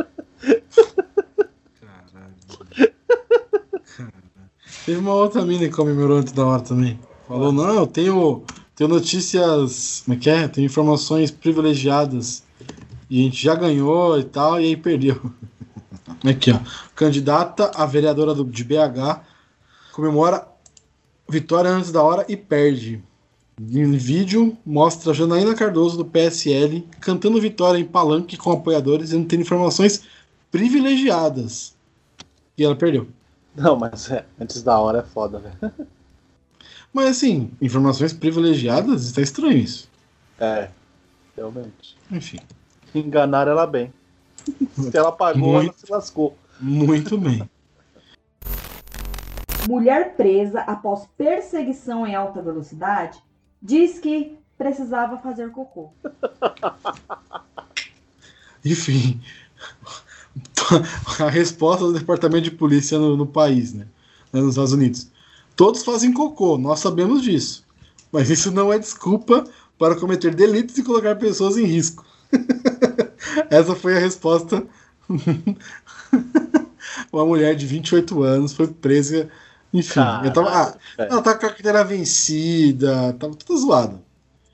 Teve 4.86 5.00
uma 5.00 5.14
outra 5.14 5.44
mina 5.46 5.68
que 5.68 5.76
comemorou 5.76 6.18
antes 6.18 6.34
da 6.34 6.46
hora 6.46 6.62
também. 6.62 7.00
Falou, 7.28 7.52
não, 7.52 7.76
eu 7.76 7.88
tenho, 7.88 8.44
tenho 8.76 8.90
notícias. 8.90 10.02
Como 10.06 10.18
é 10.18 10.20
que 10.20 10.30
é? 10.30 10.48
Tenho 10.48 10.66
informações 10.66 11.32
privilegiadas. 11.32 12.44
E 13.10 13.22
a 13.22 13.24
gente 13.24 13.42
já 13.42 13.56
ganhou 13.56 14.20
e 14.20 14.24
tal, 14.24 14.60
e 14.60 14.66
aí 14.66 14.78
perdeu. 14.78 15.32
Aqui, 16.28 16.52
ó. 16.52 16.60
Candidata 16.96 17.72
a 17.76 17.86
vereadora 17.86 18.34
do, 18.34 18.44
de 18.44 18.64
BH 18.64 19.22
comemora 19.94 20.48
vitória 21.30 21.70
antes 21.70 21.92
da 21.92 22.02
hora 22.02 22.26
e 22.28 22.38
perde. 22.38 23.04
Em 23.60 23.92
vídeo, 23.98 24.56
mostra 24.64 25.14
Janaína 25.14 25.56
Cardoso 25.56 25.98
do 25.98 26.06
PSL 26.06 26.88
cantando 27.00 27.42
vitória 27.42 27.80
em 27.80 27.86
palanque 27.86 28.38
com 28.38 28.52
apoiadores 28.52 29.12
e 29.12 29.18
não 29.18 29.26
tendo 29.26 29.42
informações 29.42 30.04
privilegiadas. 30.52 31.76
E 32.56 32.64
ela 32.64 32.76
perdeu. 32.76 33.08
Não, 33.56 33.76
mas 33.76 34.12
é, 34.12 34.26
antes 34.40 34.62
da 34.62 34.78
hora 34.78 35.00
é 35.00 35.04
foda, 35.04 35.40
velho. 35.40 35.74
Mas 36.94 37.08
assim, 37.08 37.52
informações 37.62 38.14
privilegiadas, 38.14 39.06
está 39.06 39.22
estranho 39.22 39.58
isso. 39.58 39.90
É, 40.40 40.70
realmente. 41.36 41.98
Enfim, 42.10 42.40
Enganaram 42.94 43.52
ela 43.52 43.68
bem. 43.68 43.94
Se 44.74 44.98
ela 44.98 45.12
pagou, 45.12 45.50
ela 45.50 45.64
Muito. 45.64 45.80
se 45.80 45.92
lascou. 45.92 46.38
muito 46.60 47.18
bem. 47.18 47.50
Mulher 49.68 50.16
presa 50.16 50.62
após 50.62 51.06
perseguição 51.18 52.08
em 52.08 52.16
alta 52.16 52.42
velocidade 52.42 53.22
diz 53.62 54.00
que 54.00 54.38
precisava 54.58 55.18
fazer 55.18 55.52
cocô. 55.52 55.92
Enfim, 58.64 59.20
a 61.20 61.30
resposta 61.30 61.86
do 61.86 61.94
departamento 61.94 62.44
de 62.44 62.52
polícia 62.52 62.98
no, 62.98 63.18
no 63.18 63.26
país, 63.26 63.74
né? 63.74 63.88
Nos 64.32 64.50
Estados 64.52 64.74
Unidos. 64.74 65.12
Todos 65.56 65.84
fazem 65.84 66.14
cocô, 66.14 66.58
nós 66.58 66.80
sabemos 66.80 67.24
disso. 67.24 67.66
Mas 68.12 68.30
isso 68.30 68.52
não 68.52 68.72
é 68.72 68.80
desculpa 68.80 69.44
para 69.78 70.00
cometer 70.00 70.34
delitos 70.34 70.78
e 70.78 70.84
colocar 70.84 71.16
pessoas 71.16 71.58
em 71.58 71.66
risco. 71.66 72.06
Essa 73.50 73.76
foi 73.76 73.98
a 73.98 74.00
resposta. 74.00 74.64
Uma 77.12 77.26
mulher 77.26 77.56
de 77.56 77.66
28 77.66 78.24
anos 78.24 78.54
foi 78.54 78.68
presa 78.68 79.30
Enfim, 79.74 80.18
eu 80.22 80.32
tava, 80.32 80.50
ah, 80.50 80.76
ela 81.10 81.22
tá 81.22 81.34
com 81.38 81.46
a 81.46 81.50
carteira 81.50 81.84
vencida, 81.84 83.14
tava 83.14 83.36
tudo 83.36 83.58
zoado. 83.60 84.02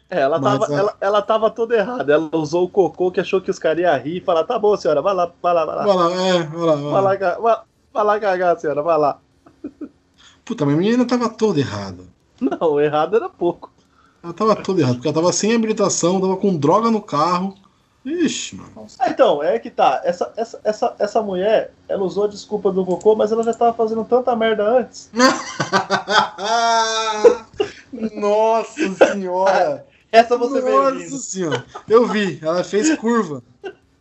É, 0.10 0.20
ela, 0.22 0.38
Mas 0.38 0.40
tava, 0.40 0.70
a- 0.70 0.80
ela, 0.80 0.98
ela 1.02 1.22
tava 1.22 1.50
toda 1.50 1.76
errada. 1.76 2.14
Ela 2.14 2.30
usou 2.36 2.66
o 2.66 2.70
cocô 2.70 3.12
que 3.12 3.20
achou 3.20 3.42
que 3.42 3.50
os 3.50 3.58
caras 3.60 3.80
iam 3.84 3.98
rir 4.00 4.18
e 4.18 4.22
falar: 4.22 4.44
tá 4.44 4.58
bom, 4.60 4.76
senhora, 4.78 5.02
vai 5.02 5.14
lá, 5.14 5.32
vai 5.42 5.54
lá, 5.54 5.66
vai 5.66 5.76
lá. 5.76 5.84
Vai 5.86 5.96
lá, 5.96 6.28
é, 6.28 6.44
vai 6.44 6.66
lá, 6.66 6.76
vai 6.76 6.90
Vai 6.90 7.02
lá. 7.02 7.04
lá, 7.04 7.18
ca- 7.18 7.40
vai, 7.40 7.58
vai 7.94 8.04
lá 8.06 8.20
cagar, 8.20 8.60
senhora, 8.60 8.82
vai 8.84 8.98
lá. 8.98 9.20
Puta, 10.46 10.66
mas 10.66 10.76
a 10.76 10.78
menina 10.78 11.06
tava 11.08 11.30
toda 11.30 11.60
errada. 11.60 12.04
Não, 12.40 12.80
errado 12.80 13.16
era 13.16 13.30
pouco. 13.30 13.72
Ela 14.24 14.34
tava 14.34 14.56
toda 14.56 14.82
errada, 14.82 14.96
porque 14.96 15.08
ela 15.08 15.16
tava 15.16 15.34
sem 15.34 15.54
habilitação, 15.54 16.20
tava 16.20 16.38
com 16.38 16.56
droga 16.58 16.90
no 16.90 17.02
carro. 17.02 17.56
Ixi, 18.06 18.56
mano. 18.58 18.88
Ah, 19.00 19.10
Então, 19.10 19.42
é 19.42 19.58
que 19.60 19.70
tá. 19.70 20.02
Essa, 20.04 20.34
essa, 20.36 20.60
essa, 20.64 20.96
essa 21.00 21.22
mulher, 21.22 21.74
ela 21.88 22.04
usou 22.04 22.26
a 22.26 22.28
desculpa 22.28 22.72
do 22.72 22.86
cocô, 22.86 23.16
mas 23.16 23.32
ela 23.32 23.44
já 23.44 23.54
tava 23.54 23.74
fazendo 23.74 24.04
tanta 24.04 24.36
merda 24.36 24.68
antes. 24.68 25.10
Nossa 28.14 28.94
senhora! 29.14 29.86
Essa 30.12 30.38
você 30.38 30.62
veio 30.62 30.92
Nossa 30.92 31.18
senhora! 31.18 31.66
Eu 31.90 32.08
vi, 32.08 32.40
ela 32.44 32.64
fez 32.64 32.96
curva. 32.98 33.42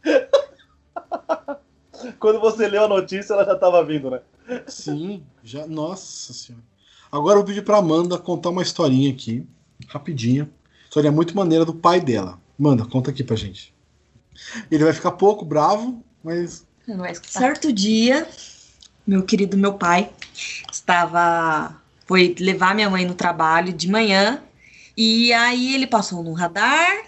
Quando 2.18 2.40
você 2.40 2.66
leu 2.68 2.84
a 2.84 2.88
notícia, 2.88 3.32
ela 3.32 3.44
já 3.44 3.54
tava 3.56 3.82
vindo, 3.84 4.10
né? 4.10 4.20
Sim, 4.66 5.22
já. 5.42 5.66
Nossa 5.66 6.32
senhora. 6.34 6.64
Agora 7.10 7.38
eu 7.38 7.44
pedi 7.44 7.62
pra 7.62 7.78
Amanda 7.78 8.18
contar 8.18 8.50
uma 8.50 8.62
historinha 8.62 9.10
aqui, 9.10 9.46
rapidinha. 9.88 10.50
Historinha 10.84 11.12
muito 11.12 11.34
maneira 11.36 11.64
do 11.64 11.72
pai 11.74 12.00
dela. 12.00 12.38
Manda, 12.58 12.84
conta 12.84 13.10
aqui 13.10 13.24
pra 13.24 13.36
gente. 13.36 13.71
Ele 14.70 14.84
vai 14.84 14.92
ficar 14.92 15.12
pouco 15.12 15.44
bravo, 15.44 16.02
mas. 16.22 16.66
Não 16.86 16.98
vai 16.98 17.12
escutar. 17.12 17.38
Certo 17.38 17.72
dia, 17.72 18.26
meu 19.06 19.22
querido 19.22 19.56
meu 19.56 19.74
pai 19.74 20.10
estava 20.70 21.80
foi 22.06 22.34
levar 22.38 22.74
minha 22.74 22.90
mãe 22.90 23.04
no 23.04 23.14
trabalho 23.14 23.72
de 23.72 23.88
manhã 23.88 24.42
e 24.96 25.32
aí 25.32 25.74
ele 25.74 25.86
passou 25.86 26.22
no 26.22 26.32
radar 26.32 27.04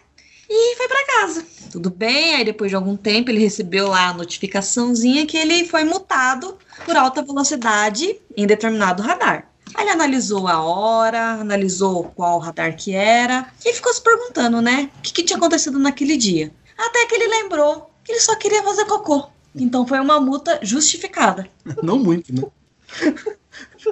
e 0.48 0.76
foi 0.76 0.88
para 0.88 1.06
casa. 1.06 1.46
Tudo 1.70 1.90
bem? 1.90 2.34
Aí 2.34 2.44
depois 2.44 2.70
de 2.70 2.76
algum 2.76 2.96
tempo 2.96 3.30
ele 3.30 3.40
recebeu 3.40 3.88
lá 3.88 4.08
a 4.08 4.14
notificaçãozinha 4.14 5.26
que 5.26 5.36
ele 5.36 5.66
foi 5.66 5.84
multado 5.84 6.56
por 6.84 6.96
alta 6.96 7.22
velocidade 7.22 8.16
em 8.36 8.46
determinado 8.46 9.02
radar. 9.02 9.50
Aí 9.74 9.84
ele 9.84 9.90
analisou 9.90 10.46
a 10.46 10.62
hora, 10.62 11.32
analisou 11.32 12.04
qual 12.14 12.38
radar 12.38 12.76
que 12.76 12.94
era 12.94 13.46
e 13.64 13.72
ficou 13.72 13.92
se 13.92 14.02
perguntando, 14.02 14.62
né, 14.62 14.90
o 14.98 15.02
que, 15.02 15.12
que 15.12 15.22
tinha 15.24 15.36
acontecido 15.36 15.78
naquele 15.78 16.16
dia. 16.16 16.52
Até 16.76 17.06
que 17.06 17.14
ele 17.14 17.28
lembrou 17.28 17.90
que 18.02 18.12
ele 18.12 18.20
só 18.20 18.36
queria 18.36 18.62
fazer 18.62 18.84
cocô. 18.86 19.28
Então 19.54 19.86
foi 19.86 20.00
uma 20.00 20.20
multa 20.20 20.58
justificada. 20.62 21.48
Não 21.82 21.98
muito, 21.98 22.34
né? 22.34 22.42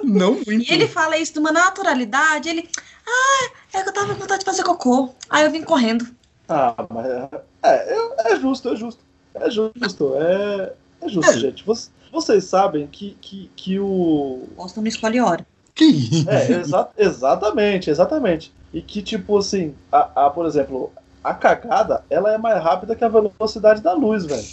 Não 0.03 0.33
muito. 0.33 0.51
E 0.69 0.71
ele 0.73 0.87
fala 0.87 1.17
isso 1.17 1.33
de 1.33 1.39
uma 1.39 1.51
naturalidade. 1.51 2.49
Ele, 2.49 2.69
ah, 3.07 3.49
é 3.73 3.81
que 3.83 3.89
eu 3.89 3.93
tava 3.93 4.13
com 4.13 4.21
vontade 4.21 4.39
de 4.39 4.45
fazer 4.45 4.63
cocô. 4.63 5.13
Aí 5.29 5.45
eu 5.45 5.51
vim 5.51 5.63
correndo. 5.63 6.07
Ah, 6.49 6.75
mas 6.89 7.05
é, 7.05 7.29
é, 7.63 8.33
é 8.33 8.39
justo, 8.39 8.69
é 8.69 8.75
justo. 8.75 9.03
É 9.35 9.49
justo, 9.49 10.13
é, 10.15 10.73
é 11.01 11.09
justo, 11.09 11.39
gente. 11.39 11.63
Vocês, 11.63 11.91
vocês 12.11 12.43
sabem 12.43 12.87
que, 12.87 13.17
que, 13.21 13.49
que 13.55 13.79
o. 13.79 14.47
Posso 14.55 14.75
não 14.75 14.83
me 14.83 14.89
escolhe 14.89 15.19
hora. 15.19 15.45
Que 15.73 15.85
isso? 15.85 16.29
É, 16.29 16.51
exa- 16.51 16.89
exatamente, 16.97 17.89
exatamente. 17.89 18.53
E 18.71 18.81
que, 18.81 19.01
tipo 19.01 19.37
assim, 19.37 19.73
a, 19.91 20.25
a, 20.25 20.29
por 20.29 20.45
exemplo, 20.45 20.91
a 21.23 21.33
cagada, 21.33 22.03
ela 22.09 22.33
é 22.33 22.37
mais 22.37 22.61
rápida 22.61 22.95
que 22.95 23.03
a 23.03 23.07
velocidade 23.09 23.81
da 23.81 23.93
luz, 23.93 24.25
velho. 24.25 24.43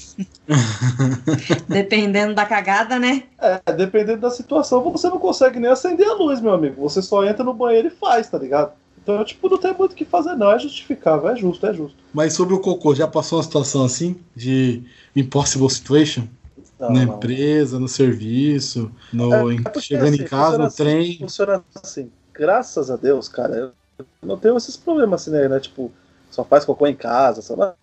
Dependendo 1.69 2.35
da 2.35 2.47
cagada, 2.47 2.99
né? 2.99 3.25
É, 3.41 3.73
dependendo 3.73 4.21
da 4.21 4.31
situação, 4.31 4.83
você 4.83 5.09
não 5.09 5.19
consegue 5.19 5.59
nem 5.59 5.71
acender 5.71 6.07
a 6.07 6.15
luz, 6.15 6.41
meu 6.41 6.53
amigo. 6.53 6.81
Você 6.83 7.03
só 7.03 7.25
entra 7.25 7.43
no 7.43 7.55
banheiro 7.55 7.89
e 7.89 7.91
faz, 7.91 8.29
tá 8.29 8.39
ligado? 8.39 8.73
Então, 9.03 9.25
tipo, 9.25 9.49
não 9.49 9.59
tem 9.59 9.75
muito 9.75 9.93
o 9.93 9.95
que 9.95 10.05
fazer, 10.05 10.37
não. 10.37 10.53
É 10.53 10.59
justificável, 10.59 11.29
é 11.31 11.37
justo, 11.37 11.67
é 11.67 11.73
justo. 11.73 11.97
Mas 12.13 12.35
sobre 12.35 12.55
o 12.55 12.61
cocô, 12.61 12.95
já 12.95 13.09
passou 13.09 13.39
uma 13.39 13.45
situação 13.45 13.85
assim? 13.85 14.17
De 14.37 14.83
impossible 15.17 15.71
situation? 15.71 16.25
Não, 16.79 16.93
na 16.93 17.05
não. 17.05 17.15
empresa, 17.15 17.79
no 17.79 17.89
serviço, 17.89 18.91
no, 19.13 19.51
É, 19.51 19.55
em- 19.55 19.63
é 19.75 19.81
chegando 19.81 20.15
assim, 20.15 20.23
em 20.23 20.27
casa, 20.27 20.59
no 20.59 20.65
assim, 20.65 20.77
trem. 20.77 21.19
Funciona 21.19 21.65
assim. 21.83 22.11
Graças 22.35 22.91
a 22.91 22.97
Deus, 22.97 23.29
cara, 23.29 23.55
eu 23.55 23.73
não 24.23 24.39
tenho 24.39 24.57
esses 24.57 24.77
problemas 24.77 25.23
assim, 25.23 25.31
né? 25.31 25.49
né? 25.49 25.61
Tipo, 25.61 25.93
só 26.31 26.45
faz 26.45 26.65
cocô 26.65 26.87
em 26.87 26.95
casa, 26.95 27.43
sei 27.43 27.57
lá. 27.57 27.75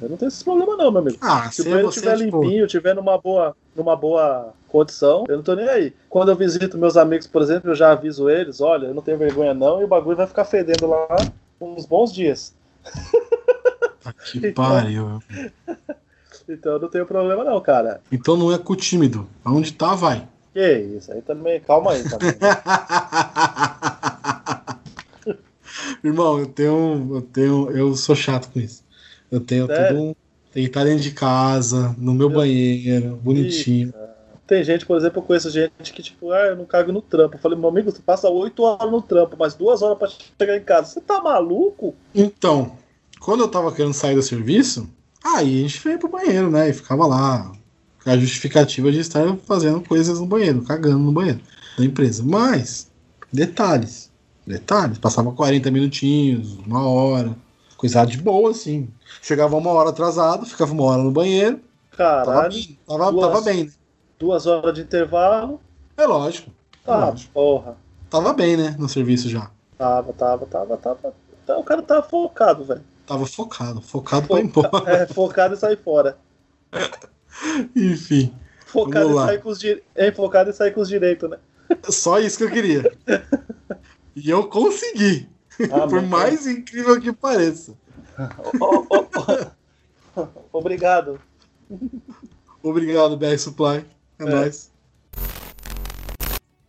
Eu 0.00 0.08
não 0.08 0.16
tenho 0.16 0.28
esses 0.28 0.42
problemas, 0.42 0.78
não, 0.78 0.90
meu 0.90 1.02
amigo. 1.02 1.18
Ah, 1.20 1.50
Se 1.50 1.60
o 1.60 1.64
banheiro 1.64 1.88
estiver 1.88 2.16
tipo, 2.16 2.42
limpinho, 2.42 2.64
estiver 2.64 2.94
numa 2.94 3.18
boa, 3.18 3.54
numa 3.76 3.94
boa 3.94 4.54
condição, 4.68 5.24
eu 5.28 5.36
não 5.36 5.44
tô 5.44 5.54
nem 5.54 5.68
aí. 5.68 5.92
Quando 6.08 6.30
eu 6.30 6.36
visito 6.36 6.78
meus 6.78 6.96
amigos, 6.96 7.26
por 7.26 7.42
exemplo, 7.42 7.70
eu 7.70 7.74
já 7.74 7.92
aviso 7.92 8.30
eles, 8.30 8.60
olha, 8.62 8.86
eu 8.86 8.94
não 8.94 9.02
tenho 9.02 9.18
vergonha 9.18 9.52
não, 9.52 9.80
e 9.80 9.84
o 9.84 9.88
bagulho 9.88 10.16
vai 10.16 10.26
ficar 10.26 10.46
fedendo 10.46 10.86
lá 10.86 11.06
uns 11.60 11.84
bons 11.84 12.12
dias. 12.12 12.54
tá 14.02 14.12
que 14.12 14.52
pariu. 14.52 15.22
Então 16.46 16.72
eu 16.72 16.78
não 16.78 16.88
tenho 16.88 17.06
problema 17.06 17.42
não, 17.42 17.58
cara. 17.58 18.02
Então 18.12 18.36
não 18.36 18.52
é 18.52 18.58
cu 18.58 18.76
tímido. 18.76 19.26
Aonde 19.42 19.72
tá, 19.72 19.94
vai. 19.94 20.28
Que 20.52 20.78
isso, 20.78 21.10
aí 21.10 21.22
também, 21.22 21.58
calma 21.60 21.92
aí, 21.92 22.04
também. 22.04 22.34
Irmão, 26.04 26.38
eu 26.38 26.46
tenho, 26.46 27.10
eu 27.14 27.22
tenho. 27.22 27.70
Eu 27.70 27.96
sou 27.96 28.14
chato 28.14 28.52
com 28.52 28.60
isso. 28.60 28.84
Eu 29.30 29.40
tenho 29.40 29.66
Sério? 29.66 29.88
tudo 29.96 30.02
um. 30.10 30.14
Tem 30.52 30.62
que 30.62 30.68
estar 30.68 30.84
dentro 30.84 31.02
de 31.02 31.10
casa, 31.10 31.96
no 31.98 32.14
meu 32.14 32.28
Meu- 32.28 32.38
banheiro, 32.38 33.16
bonitinho. 33.16 33.92
Tem 34.46 34.62
gente, 34.62 34.84
por 34.84 34.96
exemplo, 34.98 35.20
eu 35.20 35.22
conheço 35.22 35.50
gente 35.50 35.92
que, 35.92 36.02
tipo, 36.02 36.30
ah, 36.30 36.48
eu 36.48 36.56
não 36.56 36.66
cago 36.66 36.92
no 36.92 37.00
trampo. 37.00 37.36
Eu 37.36 37.40
falei, 37.40 37.58
meu 37.58 37.70
amigo, 37.70 37.90
você 37.90 38.02
passa 38.02 38.28
oito 38.28 38.62
horas 38.62 38.90
no 38.92 39.00
trampo, 39.00 39.34
mas 39.38 39.54
duas 39.54 39.80
horas 39.80 39.98
pra 39.98 40.08
chegar 40.38 40.56
em 40.56 40.62
casa. 40.62 40.90
Você 40.90 41.00
tá 41.00 41.20
maluco? 41.22 41.94
Então, 42.14 42.76
quando 43.18 43.40
eu 43.40 43.48
tava 43.48 43.72
querendo 43.72 43.94
sair 43.94 44.14
do 44.14 44.22
serviço, 44.22 44.86
aí 45.24 45.60
a 45.60 45.62
gente 45.62 45.82
veio 45.82 45.98
pro 45.98 46.10
banheiro, 46.10 46.50
né? 46.50 46.68
E 46.68 46.74
ficava 46.74 47.06
lá. 47.06 47.50
A 48.04 48.18
justificativa 48.18 48.92
de 48.92 49.00
estar 49.00 49.34
fazendo 49.38 49.80
coisas 49.80 50.20
no 50.20 50.26
banheiro, 50.26 50.62
cagando 50.62 50.98
no 50.98 51.10
banheiro 51.10 51.40
da 51.78 51.84
empresa. 51.84 52.22
Mas, 52.22 52.90
detalhes. 53.32 54.12
Detalhes. 54.46 54.98
Passava 54.98 55.32
40 55.32 55.70
minutinhos, 55.70 56.58
uma 56.66 56.86
hora. 56.86 57.34
Coisa 57.76 58.04
de 58.04 58.18
boa, 58.18 58.50
assim. 58.50 58.88
Chegava 59.22 59.56
uma 59.56 59.70
hora 59.70 59.90
atrasado, 59.90 60.46
ficava 60.46 60.72
uma 60.72 60.84
hora 60.84 61.02
no 61.02 61.10
banheiro. 61.10 61.60
Caralho, 61.90 62.52
tava, 62.86 63.12
duas. 63.12 63.26
tava 63.26 63.40
bem, 63.42 63.64
né? 63.64 63.72
duas 64.18 64.46
horas 64.46 64.74
de 64.74 64.80
intervalo. 64.80 65.60
É 65.96 66.06
lógico. 66.06 66.50
Tá, 66.84 67.10
Lógico. 67.10 67.32
porra. 67.32 67.76
Tava 68.10 68.32
bem, 68.32 68.56
né? 68.56 68.74
No 68.78 68.88
serviço 68.88 69.28
já. 69.28 69.50
Tava, 69.78 70.12
tava, 70.12 70.46
tava, 70.46 70.76
tava. 70.76 71.14
Então, 71.42 71.60
o 71.60 71.64
cara 71.64 71.82
tava 71.82 72.02
focado, 72.02 72.64
velho. 72.64 72.82
Tava 73.06 73.26
focado. 73.26 73.80
Focado 73.80 74.26
pra 74.26 74.40
ir 74.40 74.44
embora. 74.44 74.70
É, 74.90 75.06
focado 75.06 75.54
em 75.54 75.56
sair 75.56 75.76
fora. 75.76 76.16
Enfim. 77.76 78.34
Focado 78.66 79.14
lá. 79.14 79.26
sair 79.26 79.40
com 79.40 79.50
os 79.50 79.58
direitos. 79.58 79.84
É, 79.94 80.10
focado 80.10 80.50
em 80.50 80.52
sair 80.52 80.72
com 80.72 80.80
os 80.80 80.88
direitos, 80.88 81.28
né? 81.28 81.38
Só 81.88 82.18
isso 82.18 82.38
que 82.38 82.44
eu 82.44 82.50
queria. 82.50 82.92
E 84.16 84.30
eu 84.30 84.46
consegui. 84.48 85.28
Ah, 85.72 85.86
Por 85.88 86.02
mais 86.02 86.46
incrível 86.46 87.00
que 87.00 87.12
pareça. 87.12 87.76
Ó, 88.60 88.84
ó, 88.90 89.04
ó. 90.16 90.26
Obrigado. 90.52 91.20
Obrigado, 92.62 93.16
BR 93.16 93.36
Supply. 93.38 93.84
É, 94.18 94.22
É. 94.22 94.24
nóis. 94.24 94.72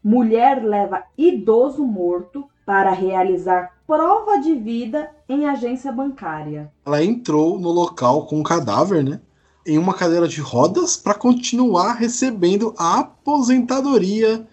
Mulher 0.04 0.64
leva 0.64 1.04
idoso 1.18 1.84
morto 1.84 2.48
para 2.66 2.91
realizar 2.91 3.76
prova 3.88 4.39
de 4.39 4.56
vida 4.56 5.10
em 5.30 5.48
agência 5.48 5.91
bancária. 5.91 6.72
Ela 6.86 7.04
entrou 7.04 7.60
no 7.60 7.72
local 7.72 8.26
com 8.28 8.39
um 8.39 8.43
cadáver, 8.43 9.04
né? 9.04 9.20
Em 9.66 9.78
uma 9.78 9.93
cadeira 9.96 10.28
de 10.28 10.41
rodas 10.41 10.96
para 10.96 11.14
continuar 11.16 11.93
recebendo 11.93 12.74
a 12.78 13.00
aposentadoria 13.00 14.48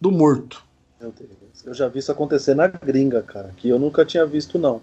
do 0.00 0.10
morto. 0.10 0.64
Meu 1.00 1.12
Deus. 1.12 1.30
Eu 1.66 1.74
já 1.74 1.88
vi 1.88 1.98
isso 1.98 2.12
acontecer 2.12 2.54
na 2.54 2.68
gringa, 2.68 3.22
cara. 3.22 3.52
Que 3.56 3.68
eu 3.68 3.78
nunca 3.78 4.04
tinha 4.04 4.24
visto, 4.24 4.56
não. 4.56 4.80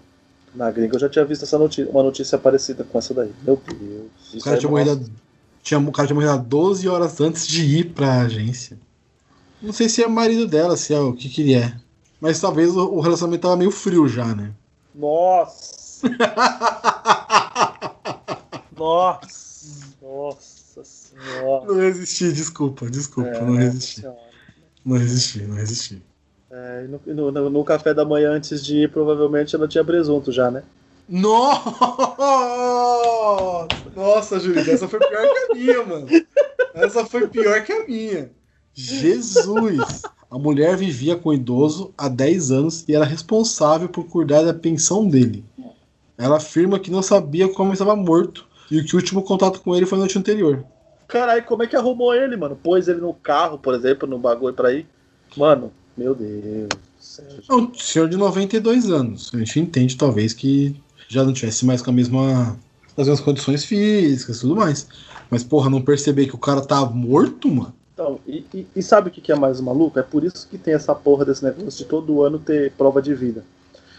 Na 0.54 0.70
gringa 0.70 0.96
eu 0.96 1.00
já 1.00 1.08
tinha 1.08 1.24
visto 1.24 1.44
essa 1.44 1.58
notícia, 1.58 1.90
uma 1.90 2.02
notícia 2.02 2.36
parecida 2.36 2.84
com 2.84 2.98
essa 2.98 3.14
daí. 3.14 3.32
Meu 3.42 3.58
Deus. 3.66 4.34
O 4.34 4.44
cara 4.44 4.56
aí, 4.56 4.60
tinha 4.60 4.70
morrido, 4.70 5.10
tinha, 5.62 5.80
o 5.80 5.90
cara 5.90 6.06
tinha 6.06 6.14
morrido 6.14 6.34
há 6.34 6.36
12 6.36 6.86
horas 6.86 7.18
antes 7.22 7.48
de 7.48 7.64
ir 7.64 7.94
pra 7.94 8.20
agência. 8.20 8.78
Não 9.62 9.72
sei 9.72 9.88
se 9.88 10.02
é 10.02 10.06
marido 10.06 10.46
dela, 10.46 10.76
se 10.76 10.92
é 10.92 11.00
o 11.00 11.14
que 11.14 11.30
que 11.30 11.40
ele 11.40 11.54
é. 11.54 11.74
Mas 12.20 12.38
talvez 12.38 12.76
o, 12.76 12.86
o 12.86 13.00
relacionamento 13.00 13.40
tava 13.42 13.56
meio 13.56 13.70
frio 13.70 14.06
já, 14.06 14.34
né? 14.34 14.52
Nossa! 14.94 16.06
Nossa! 18.76 19.94
Nossa 20.02 20.84
senhora! 20.84 21.64
Não 21.66 21.76
resisti, 21.76 22.30
desculpa, 22.30 22.90
desculpa, 22.90 23.30
É, 23.30 23.42
não 23.42 23.56
resisti. 23.56 24.02
senhora. 24.02 24.18
Não 24.84 24.98
resisti, 24.98 25.42
não 25.42 25.56
resisti. 25.56 26.02
É, 26.56 26.84
e 26.84 26.88
no, 26.88 27.00
no- 27.14 27.32
no- 27.32 27.50
no 27.50 27.64
café 27.64 27.92
da 27.92 28.04
manhã 28.04 28.30
antes 28.30 28.64
de 28.64 28.82
ir, 28.84 28.90
provavelmente 28.92 29.56
ela 29.56 29.66
tinha 29.66 29.84
presunto 29.84 30.30
já, 30.30 30.52
né? 30.52 30.62
Nossa! 32.14 33.68
Nossa, 33.94 34.38
Júlio, 34.38 34.60
essa 34.70 34.86
foi 34.88 35.00
pior 35.00 35.22
que 35.22 35.38
a 35.38 35.54
minha, 35.54 35.84
mano. 35.84 36.06
Essa 36.74 37.04
foi 37.04 37.26
pior 37.26 37.62
que 37.64 37.72
a 37.72 37.86
minha. 37.86 38.30
Jesus! 38.72 40.02
A 40.30 40.38
mulher 40.38 40.76
vivia 40.76 41.16
com 41.16 41.30
o 41.30 41.34
idoso 41.34 41.92
há 41.98 42.08
10 42.08 42.50
anos 42.50 42.84
e 42.88 42.94
era 42.94 43.04
responsável 43.04 43.88
por 43.88 44.04
cuidar 44.06 44.42
da 44.42 44.54
pensão 44.54 45.06
dele. 45.08 45.44
Ela 46.16 46.36
afirma 46.36 46.78
que 46.78 46.90
não 46.90 47.02
sabia 47.02 47.48
como 47.52 47.72
estava 47.72 47.96
morto 47.96 48.46
e 48.70 48.82
que 48.82 48.94
o 48.94 48.98
último 48.98 49.22
contato 49.22 49.60
com 49.60 49.74
ele 49.74 49.86
foi 49.86 49.98
na 49.98 50.04
noite 50.04 50.18
anterior. 50.18 50.64
Caralho, 51.08 51.44
como 51.44 51.62
é 51.62 51.66
que 51.66 51.76
arrumou 51.76 52.14
ele, 52.14 52.36
mano? 52.36 52.56
Pôs 52.56 52.88
ele 52.88 53.00
no 53.00 53.12
carro, 53.12 53.58
por 53.58 53.74
exemplo, 53.74 54.08
no 54.08 54.18
bagulho 54.18 54.54
pra 54.54 54.72
ir. 54.72 54.86
Mano, 55.36 55.72
meu 55.96 56.14
Deus. 56.14 56.68
É 57.48 57.54
um 57.54 57.72
senhor 57.74 58.08
de 58.08 58.16
92 58.16 58.90
anos. 58.90 59.30
A 59.34 59.38
gente 59.38 59.60
entende, 59.60 59.96
talvez, 59.96 60.32
que 60.32 60.74
já 61.08 61.22
não 61.24 61.32
tivesse 61.32 61.64
mais 61.64 61.82
com 61.82 61.90
a 61.90 61.92
mesma, 61.92 62.58
as 62.96 63.06
mesmas 63.06 63.20
condições 63.20 63.64
físicas 63.64 64.38
e 64.38 64.40
tudo 64.40 64.56
mais. 64.56 64.86
Mas, 65.30 65.44
porra, 65.44 65.70
não 65.70 65.82
perceber 65.82 66.26
que 66.26 66.34
o 66.34 66.38
cara 66.38 66.60
tá 66.60 66.84
morto, 66.86 67.48
mano? 67.48 67.74
Então, 67.92 68.18
e, 68.26 68.44
e- 68.52 68.66
e 68.74 68.82
sabe 68.82 69.08
o 69.08 69.12
que 69.12 69.20
que 69.20 69.30
é 69.30 69.36
mais 69.36 69.60
maluco? 69.60 69.98
É 69.98 70.02
por 70.02 70.24
isso 70.24 70.48
que 70.48 70.58
tem 70.58 70.74
essa 70.74 70.94
porra 70.94 71.24
desse 71.24 71.44
negócio 71.44 71.78
de 71.78 71.84
todo 71.84 72.22
ano 72.22 72.38
ter 72.38 72.72
prova 72.72 73.00
de 73.00 73.14
vida. 73.14 73.44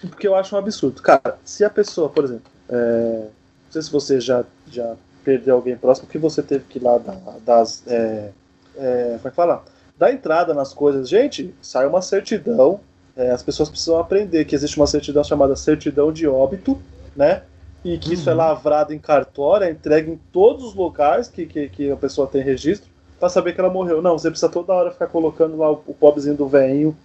Porque 0.02 0.28
eu 0.28 0.36
acho 0.36 0.56
um 0.56 0.60
absurdo. 0.60 1.02
Cara, 1.02 1.40
se 1.46 1.64
a 1.64 1.70
pessoa, 1.70 2.10
por 2.10 2.26
exemplo, 2.26 2.52
é, 2.70 3.20
não 3.66 3.72
sei 3.72 3.82
se 3.82 3.92
você 3.92 4.20
já, 4.20 4.44
já 4.72 4.96
perdeu 5.24 5.56
alguém 5.56 5.78
próximo, 5.78 6.08
que 6.08 6.18
você 6.18 6.44
teve 6.44 6.66
que 6.66 6.78
ir 6.78 6.84
lá 6.84 6.98
dar, 6.98 7.18
das. 7.46 7.84
É, 7.88 8.32
é, 8.76 9.04
como 9.18 9.28
é 9.28 9.30
que 9.30 9.36
fala? 9.36 9.64
Dar 9.98 10.12
entrada 10.12 10.54
nas 10.54 10.74
coisas. 10.74 11.08
Gente, 11.10 11.56
sai 11.62 11.86
uma 11.88 12.02
certidão. 12.02 12.82
é, 13.16 13.32
as 13.32 13.42
pessoas 13.42 13.70
precisam 13.70 13.98
aprender 13.98 14.44
que 14.46 14.54
existe 14.56 14.76
uma 14.78 14.88
certidão 14.88 15.24
chamada 15.24 15.56
certidão 15.56 16.12
de 16.12 16.28
óbito, 16.28 16.82
né? 17.16 17.44
E 17.84 17.98
que 17.98 18.14
isso 18.14 18.30
é 18.30 18.34
Uhum. 18.34 18.40
lavrado 18.40 18.94
em 18.94 19.00
cartório, 19.00 19.66
é 19.68 19.72
entregue 19.72 20.12
em 20.12 20.18
todos 20.34 20.66
os 20.66 20.76
locais 20.76 21.28
que, 21.30 21.46
que, 21.46 21.70
que 21.70 21.92
a 21.92 21.96
pessoa 21.96 22.28
tem 22.28 22.42
registro 22.44 22.90
pra 23.20 23.30
saber 23.30 23.54
que 23.54 23.60
ela 23.62 23.70
morreu. 23.70 24.02
Não, 24.02 24.18
você 24.18 24.30
precisa 24.30 24.52
toda 24.52 24.74
hora 24.74 24.92
ficar 24.92 25.08
colocando 25.08 25.56
lá 25.58 25.72
o, 25.72 25.82
o 25.88 25.94
pobrezinho 25.94 26.36
do 26.36 26.48
veinho 26.48 26.98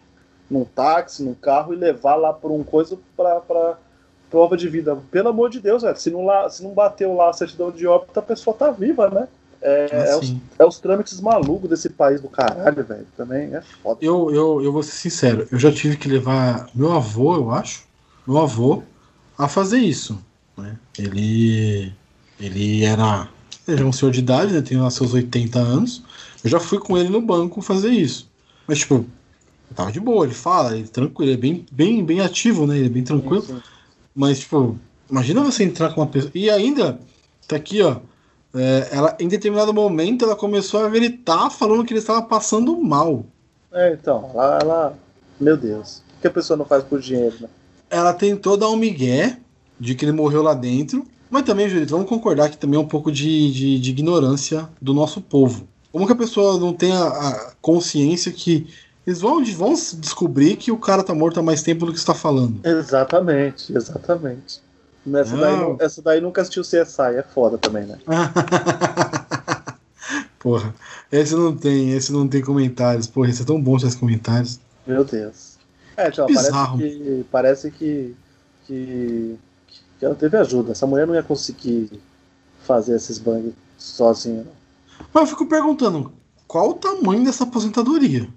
num 0.50 0.64
táxi, 0.64 1.22
num 1.22 1.34
carro 1.34 1.72
e 1.72 1.76
levar 1.76 2.16
lá 2.16 2.32
por 2.32 2.50
um 2.50 2.64
coisa 2.64 2.98
pra, 3.16 3.40
pra 3.40 3.78
prova 4.30 4.56
de 4.56 4.68
vida. 4.68 4.96
Pelo 5.10 5.28
amor 5.28 5.48
de 5.50 5.60
Deus, 5.60 5.82
velho. 5.82 5.96
Se 5.96 6.10
não, 6.10 6.24
lá, 6.24 6.48
se 6.50 6.62
não 6.62 6.72
bateu 6.72 7.14
lá 7.14 7.30
a 7.30 7.32
certidão 7.32 7.70
de 7.70 7.86
óbito, 7.86 8.18
a 8.18 8.22
pessoa 8.22 8.56
tá 8.56 8.70
viva, 8.70 9.08
né? 9.10 9.28
É, 9.62 10.10
é, 10.10 10.16
os, 10.16 10.34
é 10.58 10.64
os 10.64 10.78
trâmites 10.78 11.20
malucos 11.20 11.68
desse 11.68 11.90
país 11.90 12.20
do 12.20 12.28
caralho, 12.28 12.82
velho. 12.84 13.06
Também 13.16 13.54
é 13.54 13.62
foda. 13.82 13.98
eu, 14.00 14.30
eu, 14.30 14.62
eu 14.62 14.72
vou 14.72 14.82
ser 14.82 14.92
sincero, 14.92 15.46
eu 15.50 15.58
já 15.58 15.70
tive 15.70 15.96
que 15.96 16.08
levar 16.08 16.68
meu 16.74 16.92
avô, 16.92 17.36
eu 17.36 17.50
acho, 17.50 17.84
meu 18.26 18.38
avô, 18.38 18.82
a 19.36 19.48
fazer 19.48 19.78
isso. 19.78 20.18
Né? 20.56 20.76
Ele, 20.98 21.92
ele 22.38 22.84
era, 22.84 23.28
ele 23.66 23.82
é 23.82 23.84
um 23.84 23.92
senhor 23.92 24.10
de 24.10 24.20
idade, 24.20 24.52
né? 24.52 24.62
tem 24.62 24.78
lá 24.78 24.90
seus 24.90 25.14
80 25.14 25.58
anos. 25.58 26.02
Eu 26.42 26.50
já 26.50 26.60
fui 26.60 26.78
com 26.78 26.96
ele 26.96 27.08
no 27.08 27.20
banco 27.20 27.60
fazer 27.60 27.90
isso. 27.90 28.30
Mas, 28.66 28.78
tipo, 28.78 29.04
tava 29.74 29.92
de 29.92 30.00
boa, 30.00 30.24
ele 30.24 30.34
fala, 30.34 30.74
ele 30.74 30.84
é 30.84 30.90
tranquilo, 30.90 31.30
ele 31.30 31.38
é 31.38 31.40
bem, 31.40 31.66
bem, 31.70 32.04
bem 32.04 32.20
ativo, 32.20 32.66
né? 32.66 32.76
Ele 32.78 32.86
é 32.86 32.90
bem 32.90 33.04
tranquilo. 33.04 33.42
Sim, 33.42 33.56
sim. 33.56 33.62
Mas, 34.14 34.40
tipo, 34.40 34.78
imagina 35.10 35.42
você 35.42 35.64
entrar 35.64 35.92
com 35.92 36.00
uma 36.00 36.06
pessoa. 36.06 36.30
E 36.34 36.48
ainda, 36.50 36.98
tá 37.46 37.56
aqui, 37.56 37.82
ó. 37.82 37.96
É, 38.54 38.88
ela, 38.92 39.16
em 39.20 39.28
determinado 39.28 39.72
momento, 39.72 40.24
ela 40.24 40.36
começou 40.36 40.84
a 40.84 40.88
gritar 40.88 41.50
falando 41.50 41.84
que 41.84 41.92
ele 41.92 42.00
estava 42.00 42.22
passando 42.22 42.76
mal. 42.80 43.24
É, 43.72 43.92
então, 43.92 44.30
ela, 44.34 44.58
ela- 44.60 44.98
Meu 45.40 45.56
Deus. 45.56 46.02
O 46.18 46.20
que 46.20 46.26
a 46.26 46.30
pessoa 46.30 46.56
não 46.56 46.64
faz 46.64 46.84
por 46.84 47.00
dinheiro, 47.00 47.34
né? 47.40 47.48
Ela 47.88 48.12
tentou 48.12 48.56
dar 48.56 48.68
um 48.68 48.76
migué 48.76 49.38
de 49.78 49.94
que 49.94 50.04
ele 50.04 50.12
morreu 50.12 50.42
lá 50.42 50.52
dentro. 50.54 51.04
Mas 51.30 51.44
também, 51.44 51.68
Julito, 51.68 51.92
vamos 51.92 52.08
concordar 52.08 52.50
que 52.50 52.58
também 52.58 52.76
é 52.78 52.82
um 52.82 52.86
pouco 52.88 53.10
de, 53.10 53.52
de, 53.52 53.78
de 53.78 53.90
ignorância 53.90 54.68
do 54.82 54.92
nosso 54.92 55.20
povo. 55.20 55.66
Como 55.92 56.06
que 56.06 56.12
a 56.12 56.16
pessoa 56.16 56.58
não 56.58 56.72
tem 56.72 56.92
a, 56.92 57.04
a 57.06 57.52
consciência 57.60 58.30
que 58.32 58.66
eles 59.06 59.20
vão, 59.20 59.42
vão 59.44 59.72
descobrir 59.72 60.56
que 60.56 60.70
o 60.70 60.76
cara 60.76 61.02
tá 61.02 61.14
morto 61.14 61.40
há 61.40 61.42
mais 61.42 61.62
tempo 61.62 61.86
do 61.86 61.92
que 61.92 61.98
está 61.98 62.14
falando? 62.14 62.60
Exatamente, 62.64 63.72
exatamente. 63.74 64.60
Essa 65.14 65.36
daí, 65.36 65.76
essa 65.78 66.02
daí 66.02 66.20
nunca 66.20 66.42
assistiu 66.42 66.62
CSI, 66.62 67.16
é 67.16 67.22
foda 67.22 67.56
também, 67.56 67.86
né? 67.86 67.98
Porra, 70.38 70.74
esse 71.10 71.34
não 71.34 71.56
tem, 71.56 71.92
esse 71.92 72.12
não 72.12 72.28
tem 72.28 72.42
comentários. 72.42 73.06
Porra, 73.06 73.30
esse 73.30 73.42
é 73.42 73.44
tão 73.44 73.60
bom 73.60 73.76
esses 73.76 73.94
comentários. 73.94 74.60
Meu 74.86 75.04
Deus. 75.04 75.58
É, 75.96 76.10
Bizarro. 76.10 76.78
parece 76.78 76.98
que. 76.98 77.26
Parece 77.30 77.70
que, 77.70 78.16
que. 78.66 79.38
que 79.98 80.04
ela 80.04 80.14
teve 80.14 80.36
ajuda. 80.36 80.72
Essa 80.72 80.86
mulher 80.86 81.06
não 81.06 81.14
ia 81.14 81.22
conseguir 81.22 82.00
fazer 82.62 82.96
esses 82.96 83.18
bangs 83.18 83.52
sozinha. 83.78 84.44
não. 84.44 84.60
Mas 85.12 85.22
eu 85.22 85.28
fico 85.28 85.46
perguntando, 85.46 86.12
qual 86.46 86.70
o 86.70 86.74
tamanho 86.74 87.24
dessa 87.24 87.44
aposentadoria? 87.44 88.28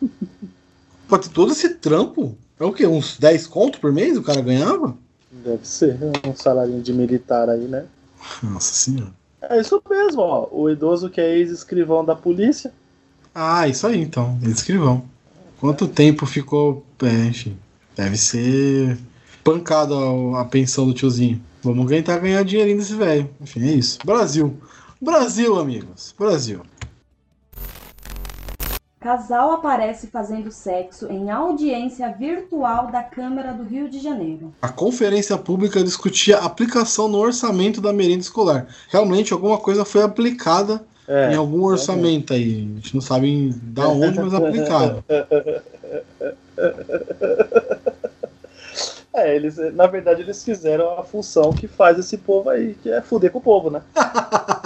pra 1.08 1.18
ter 1.18 1.30
todo 1.30 1.52
esse 1.52 1.68
trampo? 1.74 2.36
É 2.58 2.64
o 2.64 2.72
quê? 2.72 2.86
Uns 2.86 3.18
10 3.18 3.46
conto 3.46 3.80
por 3.80 3.92
mês 3.92 4.16
o 4.16 4.22
cara 4.22 4.40
ganhava? 4.40 4.96
Deve 5.30 5.66
ser 5.66 5.96
um 6.26 6.34
salário 6.34 6.80
de 6.80 6.92
militar 6.92 7.48
aí, 7.48 7.66
né? 7.68 7.84
Nossa 8.42 8.74
senhora. 8.74 9.12
É 9.42 9.60
isso 9.60 9.82
mesmo, 9.88 10.20
ó. 10.20 10.48
O 10.50 10.68
idoso 10.68 11.08
que 11.08 11.20
é 11.20 11.38
ex-escrivão 11.38 12.04
da 12.04 12.14
polícia. 12.14 12.72
Ah, 13.34 13.66
isso 13.68 13.86
aí 13.86 14.00
então, 14.00 14.38
escrivão. 14.42 15.04
Quanto 15.58 15.86
tempo 15.86 16.26
ficou. 16.26 16.84
É, 17.02 17.26
enfim, 17.26 17.56
deve 17.96 18.16
ser 18.16 18.98
pancada 19.44 19.94
a, 19.94 20.40
a 20.40 20.44
pensão 20.44 20.86
do 20.86 20.92
tiozinho. 20.92 21.40
Vamos 21.62 21.86
tentar 21.86 22.18
ganhar 22.18 22.42
dinheirinho 22.42 22.78
desse 22.78 22.94
velho. 22.94 23.30
Enfim, 23.40 23.60
é 23.62 23.72
isso. 23.72 23.98
Brasil. 24.04 24.56
Brasil, 25.00 25.58
amigos. 25.58 26.14
Brasil. 26.18 26.62
Casal 29.10 29.52
aparece 29.52 30.08
fazendo 30.08 30.52
sexo 30.52 31.06
em 31.10 31.30
audiência 31.30 32.06
virtual 32.12 32.88
da 32.88 33.02
Câmara 33.02 33.50
do 33.54 33.62
Rio 33.62 33.88
de 33.88 33.98
Janeiro. 33.98 34.52
A 34.60 34.68
conferência 34.68 35.38
pública 35.38 35.82
discutia 35.82 36.36
a 36.36 36.44
aplicação 36.44 37.08
no 37.08 37.16
orçamento 37.16 37.80
da 37.80 37.94
merenda 37.94 38.20
escolar. 38.20 38.66
Realmente 38.90 39.32
alguma 39.32 39.56
coisa 39.56 39.86
foi 39.86 40.02
aplicada 40.02 40.84
É. 41.08 41.32
em 41.32 41.36
algum 41.36 41.64
orçamento 41.64 42.34
aí. 42.34 42.68
A 42.72 42.74
gente 42.76 42.94
não 42.94 43.00
sabe 43.00 43.54
da 43.62 43.88
onde, 43.88 44.20
mas 44.20 44.34
aplicaram. 44.34 45.02
É, 49.12 49.34
eles, 49.34 49.56
na 49.74 49.88
verdade, 49.88 50.22
eles 50.22 50.42
fizeram 50.44 50.98
a 50.98 51.02
função 51.02 51.52
que 51.52 51.66
faz 51.66 51.98
esse 51.98 52.16
povo 52.16 52.48
aí, 52.48 52.74
que 52.74 52.88
é 52.90 53.02
fuder 53.02 53.30
com 53.32 53.38
o 53.38 53.42
povo, 53.42 53.68
né? 53.68 53.82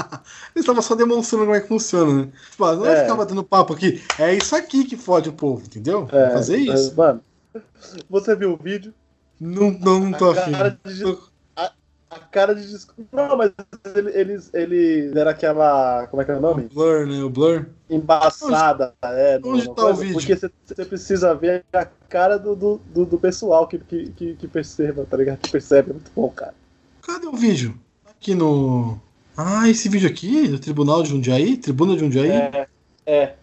Eles 0.55 0.63
estavam 0.65 0.83
só 0.83 0.95
demonstrando 0.95 1.45
como 1.47 1.57
é 1.57 1.61
que 1.61 1.67
funciona, 1.69 2.27
né? 2.27 2.33
Tipo, 2.51 2.65
ah, 2.65 2.75
não 2.75 2.83
vai 2.83 2.95
É. 2.95 3.03
ficar 3.03 3.17
batendo 3.17 3.43
papo 3.43 3.73
aqui. 3.73 4.01
É 4.19 4.33
isso 4.35 4.55
aqui 4.55 4.85
que 4.85 4.97
fode 4.97 5.29
o 5.29 5.33
povo, 5.33 5.65
entendeu? 5.67 6.09
É, 6.13 6.31
fazer 6.31 6.57
isso. 6.59 6.93
é, 6.93 6.95
Mano, 6.95 7.21
você 8.09 8.37
viu 8.37 8.53
o 8.53 8.57
vídeo? 8.57 8.95
Não, 9.41 9.73
não, 9.73 9.99
não 10.01 10.13
tô 10.13 10.31
afim. 10.31 10.53
de, 10.53 11.19
a, 11.57 11.73
a 12.09 12.19
cara 12.21 12.55
de 12.55 12.69
desculpa. 12.69 13.03
Não, 13.13 13.37
mas 13.37 13.51
ele- 13.97 14.13
eles, 14.17 14.49
eles 14.55 15.17
era 15.17 15.31
aquela. 15.31 16.07
Como 16.07 16.23
é 16.23 16.25
que 16.25 16.31
é 16.31 16.35
o 16.35 16.39
O 16.39 16.41
nome? 16.41 16.69
Blur, 16.73 17.05
né? 17.05 17.21
O 17.25 17.29
Blur. 17.29 17.67
Embaçada, 17.91 18.95
é. 19.03 19.39
no- 19.41 19.49
onde 19.51 19.65
tá 19.67 19.73
o 19.73 19.75
coisa, 19.75 20.01
vídeo? 20.01 20.15
Porque 20.15 20.37
você- 20.37 20.51
você 20.65 20.85
precisa 20.85 21.35
ver 21.35 21.65
a 21.73 21.85
cara 22.09 22.39
do, 22.39 22.55
do, 22.55 22.81
do- 22.95 23.05
do 23.07 23.19
pessoal 23.19 23.67
que, 23.67 23.79
que, 23.79 24.11
que, 24.13 24.35
que 24.37 24.47
perceba, 24.49 25.05
tá 25.05 25.17
ligado? 25.17 25.39
Que 25.41 25.51
percebe, 25.51 25.91
é 25.91 25.95
muito 25.95 26.13
bom, 26.15 26.29
cara. 26.31 26.55
Cadê 27.03 27.27
o 27.27 27.33
vídeo? 27.37 27.77
Aqui 28.09 28.37
no. 28.37 29.01
Ah, 29.37 29.69
esse 29.69 29.89
vídeo 29.89 30.09
aqui? 30.09 30.49
Do 30.49 30.59
Tribunal 30.59 31.03
de 31.03 31.11
Jundiaí? 31.11 31.57
Tribuna 31.57 31.95
de 31.95 32.01
Jundiaí? 32.01 32.31
É, 32.31 32.67
é. 33.07 33.35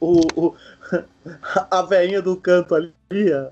O, 0.00 0.20
o, 0.36 0.54
a 1.70 1.82
veinha 1.82 2.22
do 2.22 2.36
canto 2.36 2.74
ali, 2.74 2.92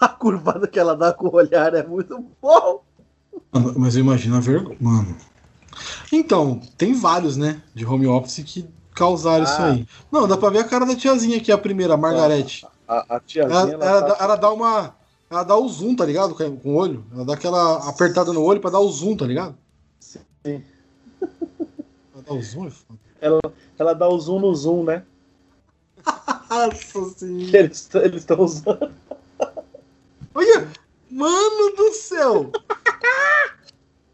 a 0.00 0.08
curvada 0.08 0.66
que 0.66 0.78
ela 0.78 0.96
dá 0.96 1.12
com 1.12 1.28
o 1.28 1.34
olhar 1.34 1.74
é 1.74 1.82
muito 1.82 2.24
bom. 2.40 2.82
Mas 3.76 3.96
eu 3.96 4.00
imagino 4.02 4.36
a 4.36 4.40
vergonha. 4.40 4.76
Mano. 4.80 5.16
Então, 6.12 6.60
tem 6.76 6.94
vários, 6.94 7.36
né? 7.36 7.62
De 7.74 7.84
home 7.86 8.06
office 8.06 8.42
que 8.44 8.68
causaram 8.94 9.44
isso 9.44 9.54
Ah. 9.60 9.72
aí. 9.72 9.86
Não, 10.10 10.28
dá 10.28 10.36
pra 10.36 10.50
ver 10.50 10.58
a 10.58 10.64
cara 10.64 10.84
da 10.84 10.94
tiazinha 10.94 11.38
aqui, 11.38 11.50
a 11.50 11.58
primeira, 11.58 11.94
a 11.94 11.96
Margarete. 11.96 12.66
A, 12.86 13.16
a 13.16 13.20
tiazinha, 13.20 13.58
Ela, 13.60 13.72
ela, 13.72 13.84
ela, 13.86 14.02
tá- 14.14 14.24
ela 14.24 14.36
dá 14.36 14.52
uma. 14.52 14.94
Ela 15.32 15.44
dá 15.44 15.56
o 15.56 15.66
zoom, 15.66 15.96
tá 15.96 16.04
ligado? 16.04 16.34
Com 16.34 16.44
o 16.70 16.74
olho. 16.74 17.06
Ela 17.10 17.24
dá 17.24 17.32
aquela 17.32 17.88
apertada 17.88 18.34
no 18.34 18.42
olho 18.42 18.60
pra 18.60 18.68
dar 18.68 18.80
o 18.80 18.90
zoom, 18.90 19.16
tá 19.16 19.24
ligado? 19.24 19.56
Sim. 19.98 20.20
Ela 20.44 22.22
dá 22.26 22.34
o 22.34 22.42
zoom, 22.42 22.66
é 22.66 22.70
foda. 22.70 22.98
ela 23.78 23.94
dá 23.94 24.06
o 24.08 24.20
zoom 24.20 24.40
no 24.40 24.54
zoom, 24.54 24.84
né? 24.84 25.04
Nossa 26.50 27.04
senhora. 27.16 27.56
Eles 27.56 27.88
estão 28.14 28.40
usando. 28.42 28.92
Olha! 30.34 30.68
Mano 31.10 31.76
do 31.76 31.92
céu! 31.92 32.50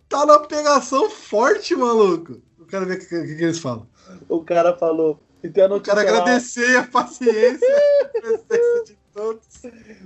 tá 0.09 0.25
na 0.25 0.39
pegação 0.39 1.11
forte, 1.11 1.75
maluco. 1.75 2.41
Eu 2.61 2.67
quero 2.67 2.87
ver 2.87 2.97
o 2.97 3.01
que, 3.01 3.07
que- 3.07 3.35
que 3.37 3.43
eles 3.43 3.59
falam. 3.59 3.89
O 4.29 4.43
cara 4.45 4.77
falou. 4.77 5.19
Então 5.43 5.65
Eu 5.65 5.81
quero 5.81 5.97
lá, 5.97 6.03
agradecer 6.03 6.77
a 6.77 6.87
paciência 6.87 7.77
a 8.05 8.09
presença 8.21 8.85
de. 8.87 8.98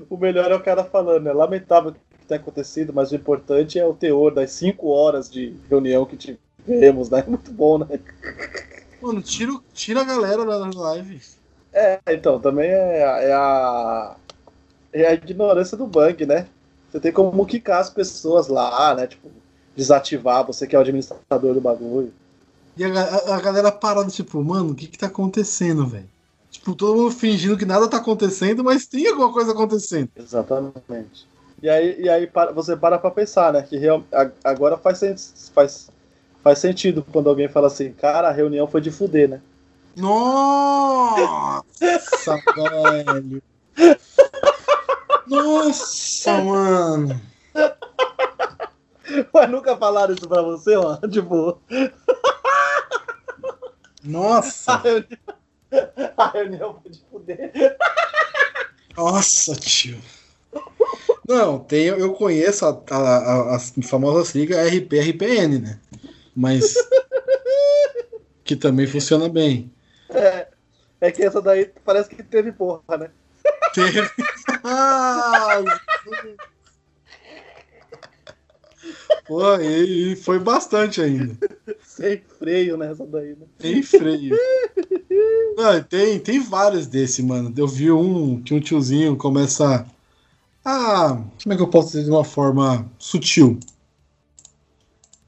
O 0.09 0.17
melhor 0.17 0.51
é 0.51 0.55
o 0.55 0.63
cara 0.63 0.85
falando. 0.85 1.29
É 1.29 1.33
lamentável 1.33 1.91
o 1.91 1.95
que 1.95 2.27
tem 2.27 2.37
acontecido, 2.37 2.93
mas 2.93 3.13
o 3.13 3.15
importante 3.17 3.79
é 3.79 3.87
o 3.87 3.95
teor 3.95 4.33
das 4.35 4.53
cinco 4.53 4.89
horas 4.89 5.31
de 5.31 5.55
reunião 5.69 6.05
que 6.07 6.17
tivemos, 6.17 7.11
né? 7.11 7.25
Muito 7.29 7.51
bom, 7.53 7.79
né? 7.79 7.87
Mano, 9.01 9.21
tira, 9.23 9.53
tira 9.75 10.01
a 10.03 10.05
galera 10.05 10.45
da 10.45 10.59
live. 10.81 11.21
É, 11.73 11.99
então, 12.11 12.39
também 12.39 12.69
é, 12.69 13.05
a- 13.05 13.21
é 13.21 13.33
a. 13.33 14.17
É 14.93 15.07
a 15.07 15.15
ignorância 15.15 15.77
do 15.77 15.87
bug, 15.87 16.27
né? 16.27 16.47
Você 16.91 17.01
tem 17.01 17.11
como 17.13 17.47
quicar 17.47 17.81
as 17.81 17.89
pessoas 17.89 18.49
lá, 18.49 18.95
né? 18.95 19.07
Tipo, 19.07 19.31
desativar, 19.75 20.47
você 20.47 20.67
que 20.67 20.77
é 20.77 20.79
o 20.79 20.83
administrador 20.83 21.55
do 21.55 21.61
bagulho. 21.61 22.13
E 22.77 22.85
a, 22.85 22.89
a- 23.03 23.37
a 23.37 23.41
galera 23.41 23.73
parada, 23.73 24.11
tipo, 24.11 24.43
mano, 24.45 24.73
o 24.73 24.75
que 24.75 24.87
que 24.87 24.99
tá 24.99 25.07
acontecendo, 25.07 25.87
velho? 25.87 26.09
Tipo, 26.63 26.77
todo 26.77 26.95
mundo 26.97 27.11
fingindo 27.11 27.57
que 27.59 27.65
nada 27.65 27.89
tá 27.89 27.97
acontecendo, 27.97 28.63
mas 28.63 28.87
tem 28.87 29.09
alguma 29.09 29.33
coisa 29.33 29.51
acontecendo. 29.51 30.09
Exatamente. 30.15 31.27
E 31.61 31.69
aí, 31.69 32.01
e 32.03 32.09
aí 32.09 32.25
para- 32.29 32.53
você 32.53 32.77
para 32.77 32.99
pra 32.99 33.11
pensar, 33.11 33.53
né? 33.53 33.63
Que 33.63 33.77
real, 33.77 34.05
a- 34.13 34.31
agora 34.45 34.79
faz, 34.79 35.51
faz, 35.53 35.91
faz 36.41 36.59
sentido 36.61 37.05
quando 37.13 37.29
alguém 37.29 37.49
fala 37.49 37.67
assim, 37.67 37.93
cara, 37.93 38.29
a 38.29 38.33
reunião 38.33 38.69
foi 38.69 38.81
de 38.81 38.93
fuder, 38.93 39.29
né? 39.29 39.41
Nossa, 39.97 41.65
velho. 42.55 43.43
Nossa, 45.27 46.33
mano. 46.43 47.21
Mas 49.35 49.51
nunca 49.51 49.77
falaram 49.77 50.15
isso 50.15 50.29
pra 50.29 50.43
você, 50.43 50.77
mano? 50.77 51.01
Tipo, 51.11 51.61
a 51.71 51.91
Nossa. 54.05 54.77
reunião, 54.77 55.09
a 56.17 56.29
reunião 56.31 56.79
foi 56.83 56.91
de 56.93 57.01
fuder. 57.11 57.53
Nossa, 58.97 59.55
tio. 59.57 59.99
Não, 61.27 61.59
tem, 61.59 61.87
eu 61.87 62.13
conheço 62.15 62.67
a, 62.67 62.83
a, 62.91 62.97
a- 62.99 63.57
as 63.57 63.73
famosas 63.89 64.29
siglas 64.29 64.67
RP 64.73 64.99
RPN, 65.01 65.59
né? 65.61 65.79
Mas. 66.37 66.75
que 68.45 68.57
também 68.57 68.87
funciona 68.87 69.29
bem. 69.29 69.73
É, 70.11 70.49
é 71.01 71.11
que 71.13 71.23
essa 71.23 71.41
daí 71.41 71.71
parece 71.85 72.11
que 72.11 72.23
teve 72.23 72.53
porra, 72.53 72.83
né? 72.99 73.11
Teve. 73.75 74.01
Ai, 74.65 75.65
Pô, 79.27 79.57
e, 79.57 80.13
e 80.13 80.17
foi 80.17 80.39
bastante 80.39 81.01
ainda. 81.01 81.37
Sem 81.85 82.21
freio 82.39 82.77
nessa 82.77 83.07
daí, 83.07 83.31
né? 83.31 83.47
Tem 83.59 83.83
freio. 83.83 84.37
Não, 85.57 85.83
tem, 85.83 86.19
tem 86.19 86.41
vários 86.41 86.87
desse, 86.87 87.23
mano. 87.23 87.53
Eu 87.57 87.69
vi 87.69 87.91
um 87.93 88.43
que 88.43 88.55
um 88.55 88.61
tiozinho 88.61 89.17
começa 89.17 89.87
a. 90.65 91.23
Como 91.43 91.53
é 91.53 91.57
que 91.57 91.63
eu 91.63 91.69
posso 91.69 91.89
dizer 91.89 92.05
de 92.05 92.11
uma 92.11 92.25
forma 92.25 92.91
sutil? 92.99 93.59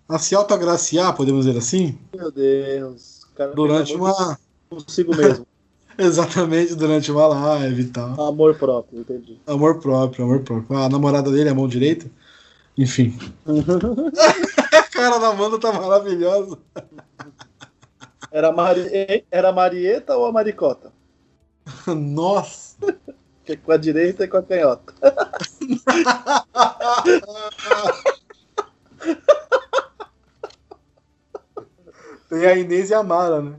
A 0.09 0.19
se 0.19 0.35
autoagraciar, 0.35 1.15
podemos 1.17 1.47
dizer 1.47 1.59
assim? 1.59 1.99
Meu 2.15 2.31
Deus. 2.31 3.27
Cara 3.35 3.53
Durante 3.53 3.95
uma. 3.95 4.39
Consigo 4.69 5.15
mesmo. 5.17 5.47
Exatamente, 5.97 6.75
durante 6.75 7.11
uma 7.13 7.27
live 7.29 7.83
e 7.83 7.87
tal. 7.87 8.21
Amor 8.21 8.57
próprio, 8.57 9.01
entendi. 9.01 9.41
Amor 9.47 9.79
próprio, 9.79 10.25
amor 10.25 10.41
próprio. 10.41 10.77
A 10.77 10.89
namorada 10.89 11.31
dele 11.31 11.49
é 11.49 11.53
a 11.53 11.55
mão 11.55 11.69
direita. 11.69 12.11
Enfim. 12.77 13.17
A 14.73 14.83
cara 14.91 15.19
da 15.19 15.29
Amanda 15.29 15.59
tá 15.61 15.73
maravilhosa. 15.73 16.59
Era, 18.31 18.53
Mari... 18.53 19.25
Era 19.31 19.51
a 19.51 19.53
Marieta 19.53 20.17
ou 20.17 20.27
a 20.27 20.33
Maricota? 20.33 20.93
Nossa. 21.87 22.77
Que 23.45 23.53
é 23.53 23.57
com 23.57 23.73
a 23.73 23.77
direita 23.77 24.25
e 24.25 24.29
com 24.29 24.39
a 24.39 24.43
canhota. 24.43 24.93
Tem 32.29 32.47
a 32.47 32.57
Inês 32.57 32.91
e 32.91 32.95
a 32.95 33.03
Mara, 33.03 33.43
né? 33.43 33.55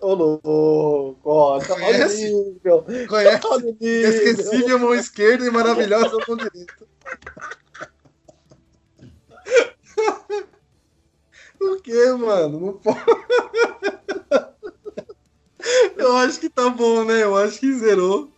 Ô, 0.00 0.14
louco. 0.14 1.18
Ó, 1.24 1.58
tá 1.58 1.74
olha 1.74 1.82
o 1.82 1.86
Conhece? 1.86 2.32
nível. 2.32 2.86
Conhece? 3.08 3.46
Olha 3.46 3.64
o 3.64 3.76
nível. 3.80 4.10
Esquecível 4.10 4.78
mão 4.78 4.94
esquerda 4.94 5.44
e 5.44 5.50
maravilhosa 5.50 6.16
mão 6.28 6.36
direita. 6.36 6.86
O 11.60 11.80
que, 11.80 12.12
mano? 12.12 12.60
Não 12.60 12.72
pode. 12.74 12.98
Eu 15.96 16.16
acho 16.18 16.38
que 16.38 16.50
tá 16.50 16.68
bom, 16.68 17.04
né? 17.04 17.22
Eu 17.22 17.36
acho 17.36 17.58
que 17.58 17.72
zerou. 17.72 18.30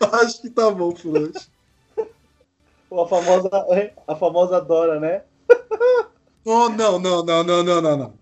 Eu 0.00 0.14
acho 0.14 0.42
que 0.42 0.50
tá 0.50 0.70
bom 0.70 0.92
por 0.92 1.16
hoje. 1.16 1.48
A 2.92 3.06
famosa, 3.08 3.50
a 4.06 4.16
famosa 4.16 4.60
Dora, 4.60 5.00
né? 5.00 5.24
Oh, 6.44 6.68
não, 6.68 6.98
não, 6.98 7.24
não, 7.24 7.42
não, 7.42 7.62
não, 7.62 7.80
não, 7.80 7.96
não. 7.96 8.18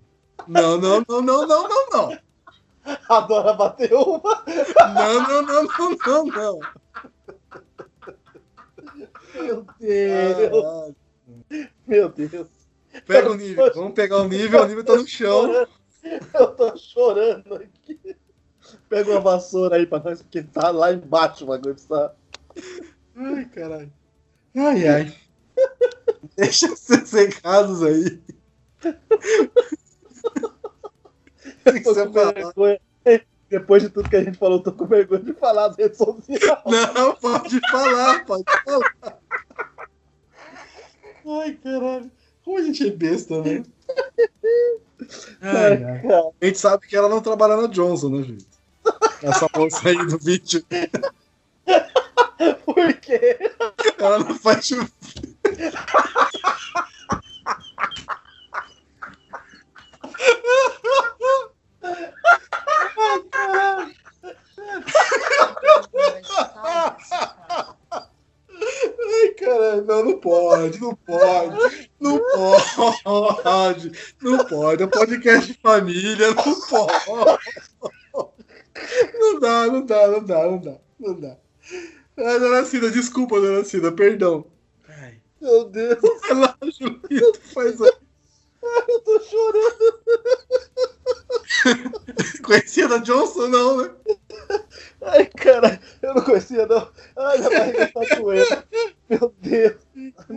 Não, 0.46 0.78
não, 0.78 1.02
não, 1.08 1.20
não, 1.22 1.46
não, 1.46 1.68
não, 1.68 1.88
não. 1.90 2.18
A 3.08 3.20
Dora 3.20 3.52
bateu 3.54 4.00
uma. 4.00 4.44
Não, 4.94 5.22
não, 5.22 5.42
não, 5.42 5.62
não, 5.64 5.96
não, 6.06 6.26
não. 6.26 6.60
Meu 9.34 9.66
Deus. 9.80 10.62
Caralho. 10.62 11.01
Meu 11.86 12.08
Deus. 12.08 12.48
Pega 13.06 13.30
o 13.30 13.34
nível. 13.34 13.72
Vamos 13.74 13.94
pegar 13.94 14.18
o 14.18 14.28
nível. 14.28 14.62
O 14.62 14.66
nível 14.66 14.84
tá 14.84 14.96
no 14.96 15.06
chão. 15.06 15.66
Eu 16.34 16.48
tô 16.54 16.76
chorando 16.76 17.54
aqui. 17.54 18.16
Pega 18.88 19.10
uma 19.10 19.20
vassoura 19.20 19.76
aí 19.76 19.86
pra 19.86 20.00
nós, 20.00 20.22
porque 20.22 20.42
tá 20.42 20.70
lá 20.70 20.92
embaixo 20.92 21.44
o 21.44 21.48
bagulho. 21.48 21.76
Tá... 21.88 22.12
Ai, 23.16 23.44
caralho. 23.46 23.92
Ai, 24.56 24.88
ai. 24.88 25.14
Deixa 26.36 26.66
aí. 26.66 28.22
Tô 31.64 31.94
você 31.94 32.06
com 32.06 32.12
falar? 32.12 32.34
vergonha. 32.34 32.80
Depois 33.48 33.82
de 33.82 33.90
tudo 33.90 34.08
que 34.08 34.16
a 34.16 34.24
gente 34.24 34.38
falou, 34.38 34.62
tô 34.62 34.72
com 34.72 34.86
vergonha 34.86 35.22
de 35.22 35.34
falar 35.34 35.68
das 35.68 35.76
redes 35.76 35.98
sociais. 35.98 36.40
Não, 36.94 37.14
pode 37.16 37.60
falar, 37.70 38.24
pode 38.24 38.44
falar. 38.64 39.20
Ai, 41.26 41.52
caralho. 41.62 42.10
Como 42.44 42.58
a 42.58 42.62
gente 42.62 42.86
é 42.86 42.90
besta, 42.90 43.40
né? 43.42 43.62
Ai, 45.40 46.02
A 46.40 46.44
gente 46.46 46.58
sabe 46.58 46.86
que 46.86 46.96
ela 46.96 47.08
não 47.08 47.20
trabalha 47.20 47.56
na 47.56 47.66
Johnson, 47.68 48.08
né, 48.10 48.22
gente? 48.22 48.46
Essa 49.22 49.48
moça 49.56 49.88
aí 49.88 49.96
do 50.06 50.18
vídeo. 50.18 50.64
Por 52.64 52.94
quê? 52.94 53.38
Ela 53.98 54.18
não 54.18 54.34
faz. 54.34 54.72
Ai, 69.12 69.28
caralho, 69.38 69.84
não, 69.84 70.04
não 70.04 70.18
pode, 70.70 70.80
não 70.80 70.94
pode, 70.94 71.90
não 72.00 72.18
pode, 73.42 73.92
não 74.20 74.44
pode. 74.46 74.82
É 74.82 74.86
um 74.86 74.90
podcast 74.90 75.52
de 75.52 75.58
família, 75.60 76.28
não 76.34 76.60
pode. 76.60 77.42
Não 79.14 79.40
dá, 79.40 79.66
não 79.66 79.86
dá, 79.86 80.08
não 80.08 80.24
dá, 80.24 80.44
não 80.46 80.58
dá, 80.58 80.76
não 80.98 81.20
dá. 81.20 81.36
Ai, 82.18 82.38
dona 82.38 82.64
Cida, 82.64 82.90
desculpa, 82.90 83.40
dona 83.40 83.64
Cida, 83.64 83.92
perdão. 83.92 84.46
Ai. 84.88 85.20
Meu 85.40 85.64
Deus, 85.64 85.98
Vai 86.28 86.38
lá, 86.38 86.56
Julito, 86.62 87.40
faz 87.52 87.80
a... 87.80 87.86
eu 88.88 89.00
tô 89.00 89.20
chorando. 89.20 90.02
Conhecia 92.44 92.88
da 92.88 92.98
Johnson, 92.98 93.48
não, 93.48 93.82
né? 93.82 93.90
Ai, 95.02 95.26
cara, 95.26 95.80
eu 96.00 96.14
não 96.14 96.22
conhecia, 96.22 96.66
não. 96.66 96.90
Ai, 97.16 97.38
minha 97.38 97.50
barriga 97.50 97.92
tá 97.92 98.16
doendo. 98.16 98.64
Meu 99.08 99.34
Deus. 99.40 99.76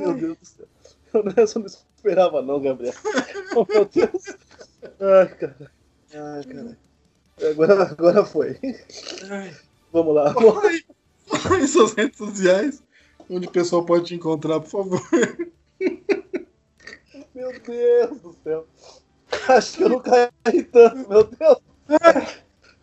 Ai, 0.06 0.14
meu 0.14 0.20
Deus 0.20 0.38
do 0.38 0.46
céu. 0.46 0.66
Eu 1.16 1.24
não, 1.24 1.32
eu 1.32 1.60
não 1.62 1.66
esperava, 1.66 2.42
não, 2.42 2.62
Gabriel. 2.62 2.94
Oh, 3.56 3.66
meu 3.70 3.86
Deus. 3.86 4.36
Ai, 5.00 5.28
cara. 5.30 5.72
Ai, 6.14 6.44
cara. 6.44 6.78
Agora, 7.50 7.84
agora 7.84 8.26
foi. 8.26 8.60
Vamos 9.94 10.14
lá. 10.14 10.36
Ai, 10.64 10.84
ai, 11.52 11.68
suas 11.68 11.94
redes 11.94 12.18
sociais, 12.18 12.84
onde 13.30 13.48
o 13.48 13.52
pessoal 13.52 13.86
pode 13.86 14.08
te 14.08 14.16
encontrar, 14.16 14.60
por 14.60 14.70
favor. 14.70 15.02
Meu 17.34 17.58
Deus 17.62 18.20
do 18.20 18.36
céu. 18.44 18.68
Acho 19.48 19.78
que 19.78 19.84
eu 19.84 19.90
não 19.90 20.02
caí 20.02 20.64
tanto, 20.72 21.10
meu 21.10 21.24
Deus. 21.24 21.58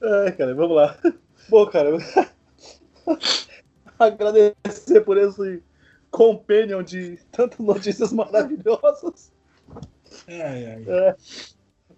Ai, 0.02 0.32
cara, 0.32 0.54
vamos 0.54 0.76
lá. 0.76 0.98
Bom, 1.48 1.66
cara, 1.66 1.90
agradecer 3.98 5.00
por 5.04 5.16
esse 5.16 5.62
companion 6.12 6.84
de 6.84 7.18
tantas 7.32 7.58
notícias 7.58 8.12
maravilhosas. 8.22 9.32
Ai, 10.28 10.66
ai. 10.66 10.84
É, 10.86 11.16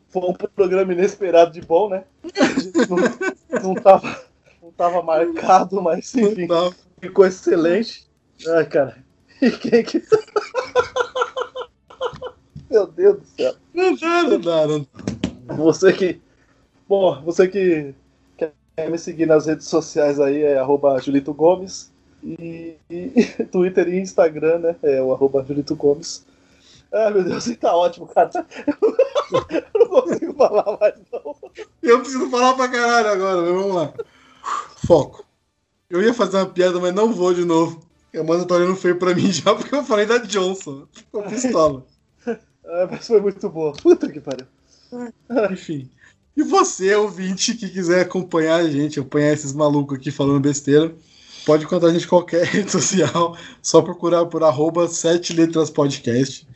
foi 0.08 0.22
um 0.22 0.32
programa 0.32 0.92
inesperado 0.92 1.50
de 1.50 1.60
bom, 1.60 1.90
né? 1.90 2.04
A 2.22 2.60
gente 2.60 2.88
não, 2.88 2.96
não, 3.62 3.74
tava, 3.74 4.24
não 4.62 4.70
tava 4.70 5.02
marcado, 5.02 5.82
mas 5.82 6.14
enfim, 6.14 6.46
ficou 7.00 7.26
excelente. 7.26 8.08
Ai, 8.48 8.64
cara. 8.66 9.04
E 9.42 9.50
quem 9.50 9.82
que. 9.82 10.00
Meu 12.70 12.86
Deus 12.86 13.18
do 13.18 13.26
céu. 13.26 13.56
Não 13.74 13.96
dá, 13.96 14.22
não 14.22 14.40
dá, 14.40 14.66
não 14.66 14.80
dá. 14.80 14.86
Você 15.56 15.92
que. 15.92 16.22
Bom, 16.88 17.20
você 17.22 17.48
que, 17.48 17.94
que 18.38 18.52
me 18.88 18.96
seguir 18.96 19.26
nas 19.26 19.46
redes 19.46 19.66
sociais 19.66 20.20
aí, 20.20 20.42
é 20.42 20.58
arroba 20.58 21.00
Julito 21.00 21.34
Gomes. 21.34 21.92
E, 22.24 22.78
e 22.88 23.44
Twitter 23.52 23.86
e 23.88 24.00
Instagram, 24.00 24.58
né? 24.58 24.76
É 24.82 25.02
o 25.02 25.12
arroba 25.12 25.44
Julito 25.46 25.76
Gomes. 25.76 26.24
Ai, 26.92 27.12
meu 27.12 27.24
Deus, 27.24 27.44
tá 27.60 27.76
ótimo, 27.76 28.06
cara. 28.06 28.30
Eu 29.74 29.80
não 29.80 29.88
consigo 29.88 30.34
falar 30.34 30.78
mais, 30.80 30.94
não. 31.12 31.36
Eu 31.82 32.00
preciso 32.00 32.30
falar 32.30 32.54
pra 32.54 32.68
caralho 32.68 33.08
agora, 33.08 33.42
mas 33.42 33.52
vamos 33.52 33.74
lá. 33.74 33.92
Foco. 34.86 35.24
Eu 35.90 36.02
ia 36.02 36.14
fazer 36.14 36.38
uma 36.38 36.46
piada, 36.46 36.80
mas 36.80 36.94
não 36.94 37.12
vou 37.12 37.34
de 37.34 37.44
novo. 37.44 37.80
A 38.14 38.20
Amanda 38.20 38.46
tá 38.46 38.54
olhando 38.54 38.76
feio 38.76 38.96
pra 38.96 39.14
mim 39.14 39.30
já 39.30 39.52
porque 39.54 39.74
eu 39.74 39.84
falei 39.84 40.06
da 40.06 40.18
Johnson. 40.18 40.86
Ficou 40.92 41.22
pistola. 41.24 41.84
Ah, 42.26 42.88
mas 42.90 43.06
foi 43.06 43.20
muito 43.20 43.48
boa. 43.50 43.72
Puta 43.72 44.10
que 44.10 44.20
pariu. 44.20 44.46
Enfim. 45.50 45.90
E 46.36 46.42
você, 46.42 46.94
ouvinte, 46.94 47.54
que 47.54 47.68
quiser 47.68 48.02
acompanhar 48.02 48.56
a 48.56 48.68
gente, 48.68 48.98
acompanhar 48.98 49.32
esses 49.32 49.52
malucos 49.52 49.98
aqui 49.98 50.10
falando 50.10 50.40
besteira, 50.40 50.94
pode 51.44 51.64
encontrar 51.64 51.90
a 51.90 51.92
gente 51.92 52.04
em 52.04 52.08
qualquer 52.08 52.44
rede 52.46 52.70
social. 52.70 53.36
Só 53.62 53.82
procurar 53.82 54.26
por 54.26 54.42
arroba 54.42 54.88
7 54.88 55.32
letras 55.32 55.70
podcast. 55.70 56.46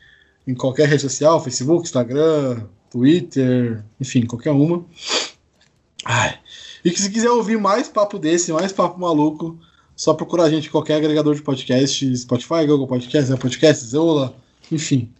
Em 0.47 0.53
qualquer 0.53 0.87
rede 0.87 1.01
social, 1.01 1.43
Facebook, 1.43 1.85
Instagram, 1.85 2.63
Twitter, 2.89 3.83
enfim, 3.99 4.25
qualquer 4.25 4.51
uma. 4.51 4.83
Ai. 6.03 6.39
E 6.83 6.91
que 6.91 7.01
se 7.01 7.09
quiser 7.09 7.29
ouvir 7.29 7.59
mais 7.59 7.87
papo 7.87 8.17
desse, 8.17 8.51
mais 8.51 8.71
papo 8.71 8.99
maluco, 8.99 9.59
só 9.95 10.13
procurar 10.13 10.45
a 10.45 10.49
gente 10.49 10.67
em 10.67 10.71
qualquer 10.71 10.95
agregador 10.95 11.35
de 11.35 11.41
podcast, 11.41 12.17
Spotify, 12.17 12.65
Google 12.65 12.87
Podcasts, 12.87 13.29
Apple 13.29 13.49
Podcasts, 13.49 13.89
Zeola, 13.89 14.35
enfim. 14.71 15.11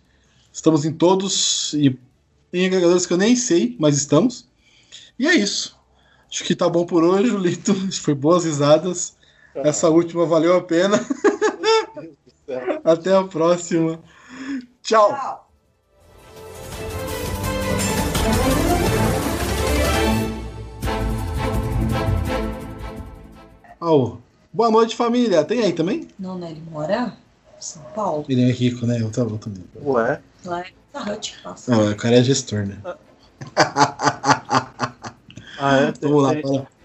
Estamos 0.51 0.85
em 0.85 0.93
todos 0.93 1.73
e 1.73 1.95
em 2.51 2.65
agregadores 2.65 3.05
que 3.05 3.13
eu 3.13 3.17
nem 3.17 3.35
sei, 3.35 3.75
mas 3.77 3.97
estamos. 3.97 4.47
E 5.17 5.27
é 5.27 5.35
isso. 5.35 5.77
Acho 6.31 6.43
que 6.43 6.55
tá 6.55 6.69
bom 6.69 6.85
por 6.85 7.03
hoje, 7.03 7.35
Lito. 7.35 7.73
Foi 7.99 8.15
boas 8.15 8.45
risadas. 8.45 9.15
Essa 9.55 9.89
última 9.89 10.25
valeu 10.25 10.55
a 10.55 10.61
pena. 10.61 10.99
Até 12.83 13.15
a 13.15 13.23
próxima. 13.23 13.99
Tchau. 14.81 15.09
Tchau. 15.09 15.49
Au. 23.79 24.21
Boa 24.51 24.69
noite, 24.69 24.95
família. 24.95 25.43
Tem 25.45 25.61
aí 25.61 25.73
também? 25.73 26.07
Não, 26.19 26.37
né? 26.37 26.51
Ele 26.51 26.63
mora 26.69 27.13
em 27.57 27.61
São 27.61 27.81
Paulo. 27.95 28.25
Ele 28.27 28.41
é 28.41 28.51
rico, 28.51 28.85
né? 28.85 29.01
Eu 29.01 29.09
tava 29.09 29.37
também. 29.37 29.63
Ué? 29.81 30.21
Lá 30.43 30.59
é 30.61 31.15
que 31.15 31.37
passa. 31.41 31.71
Não, 31.71 31.91
o 31.91 31.95
cara 31.95 32.17
é 32.17 32.23
gestor, 32.23 32.65
né? 32.65 32.77
Ah, 35.61 35.77
é? 35.77 35.91
Tem, 35.91 36.09
Vamos 36.09 36.23
lá, 36.23 36.33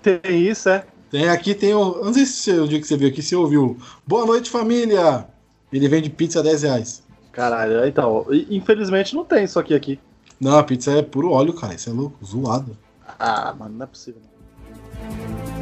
tem, 0.03 0.21
tem 0.21 0.49
isso, 0.49 0.69
é? 0.69 0.85
Tem 1.15 1.29
aqui, 1.29 1.55
tem 1.55 1.73
o. 1.73 2.03
Não 2.03 2.13
sei 2.13 2.27
se 2.27 2.51
o 2.51 2.67
dia 2.67 2.81
que 2.81 2.89
você 2.89 2.97
viu 2.97 3.07
aqui, 3.07 3.23
você 3.23 3.37
ouviu. 3.37 3.79
Boa 4.05 4.27
noite, 4.27 4.51
família! 4.51 5.29
Ele 5.73 5.87
vende 5.87 6.11
pizza 6.11 6.41
a 6.41 6.43
10 6.43 6.63
reais. 6.65 7.05
Caralho, 7.31 7.87
então, 7.87 8.27
infelizmente 8.51 9.15
não 9.15 9.25
tem 9.25 9.45
isso 9.45 9.61
aqui 9.61 9.75
aqui. 9.75 10.01
Não, 10.41 10.59
a 10.59 10.65
pizza 10.65 10.91
é 10.91 11.03
puro 11.03 11.31
óleo, 11.31 11.53
cara. 11.53 11.73
Isso 11.73 11.89
é 11.89 11.93
louco, 11.93 12.19
zoado. 12.27 12.77
Ah, 13.17 13.55
mano, 13.57 13.77
não 13.77 13.85
é 13.85 13.87
possível. 13.87 14.21
não. 14.25 15.54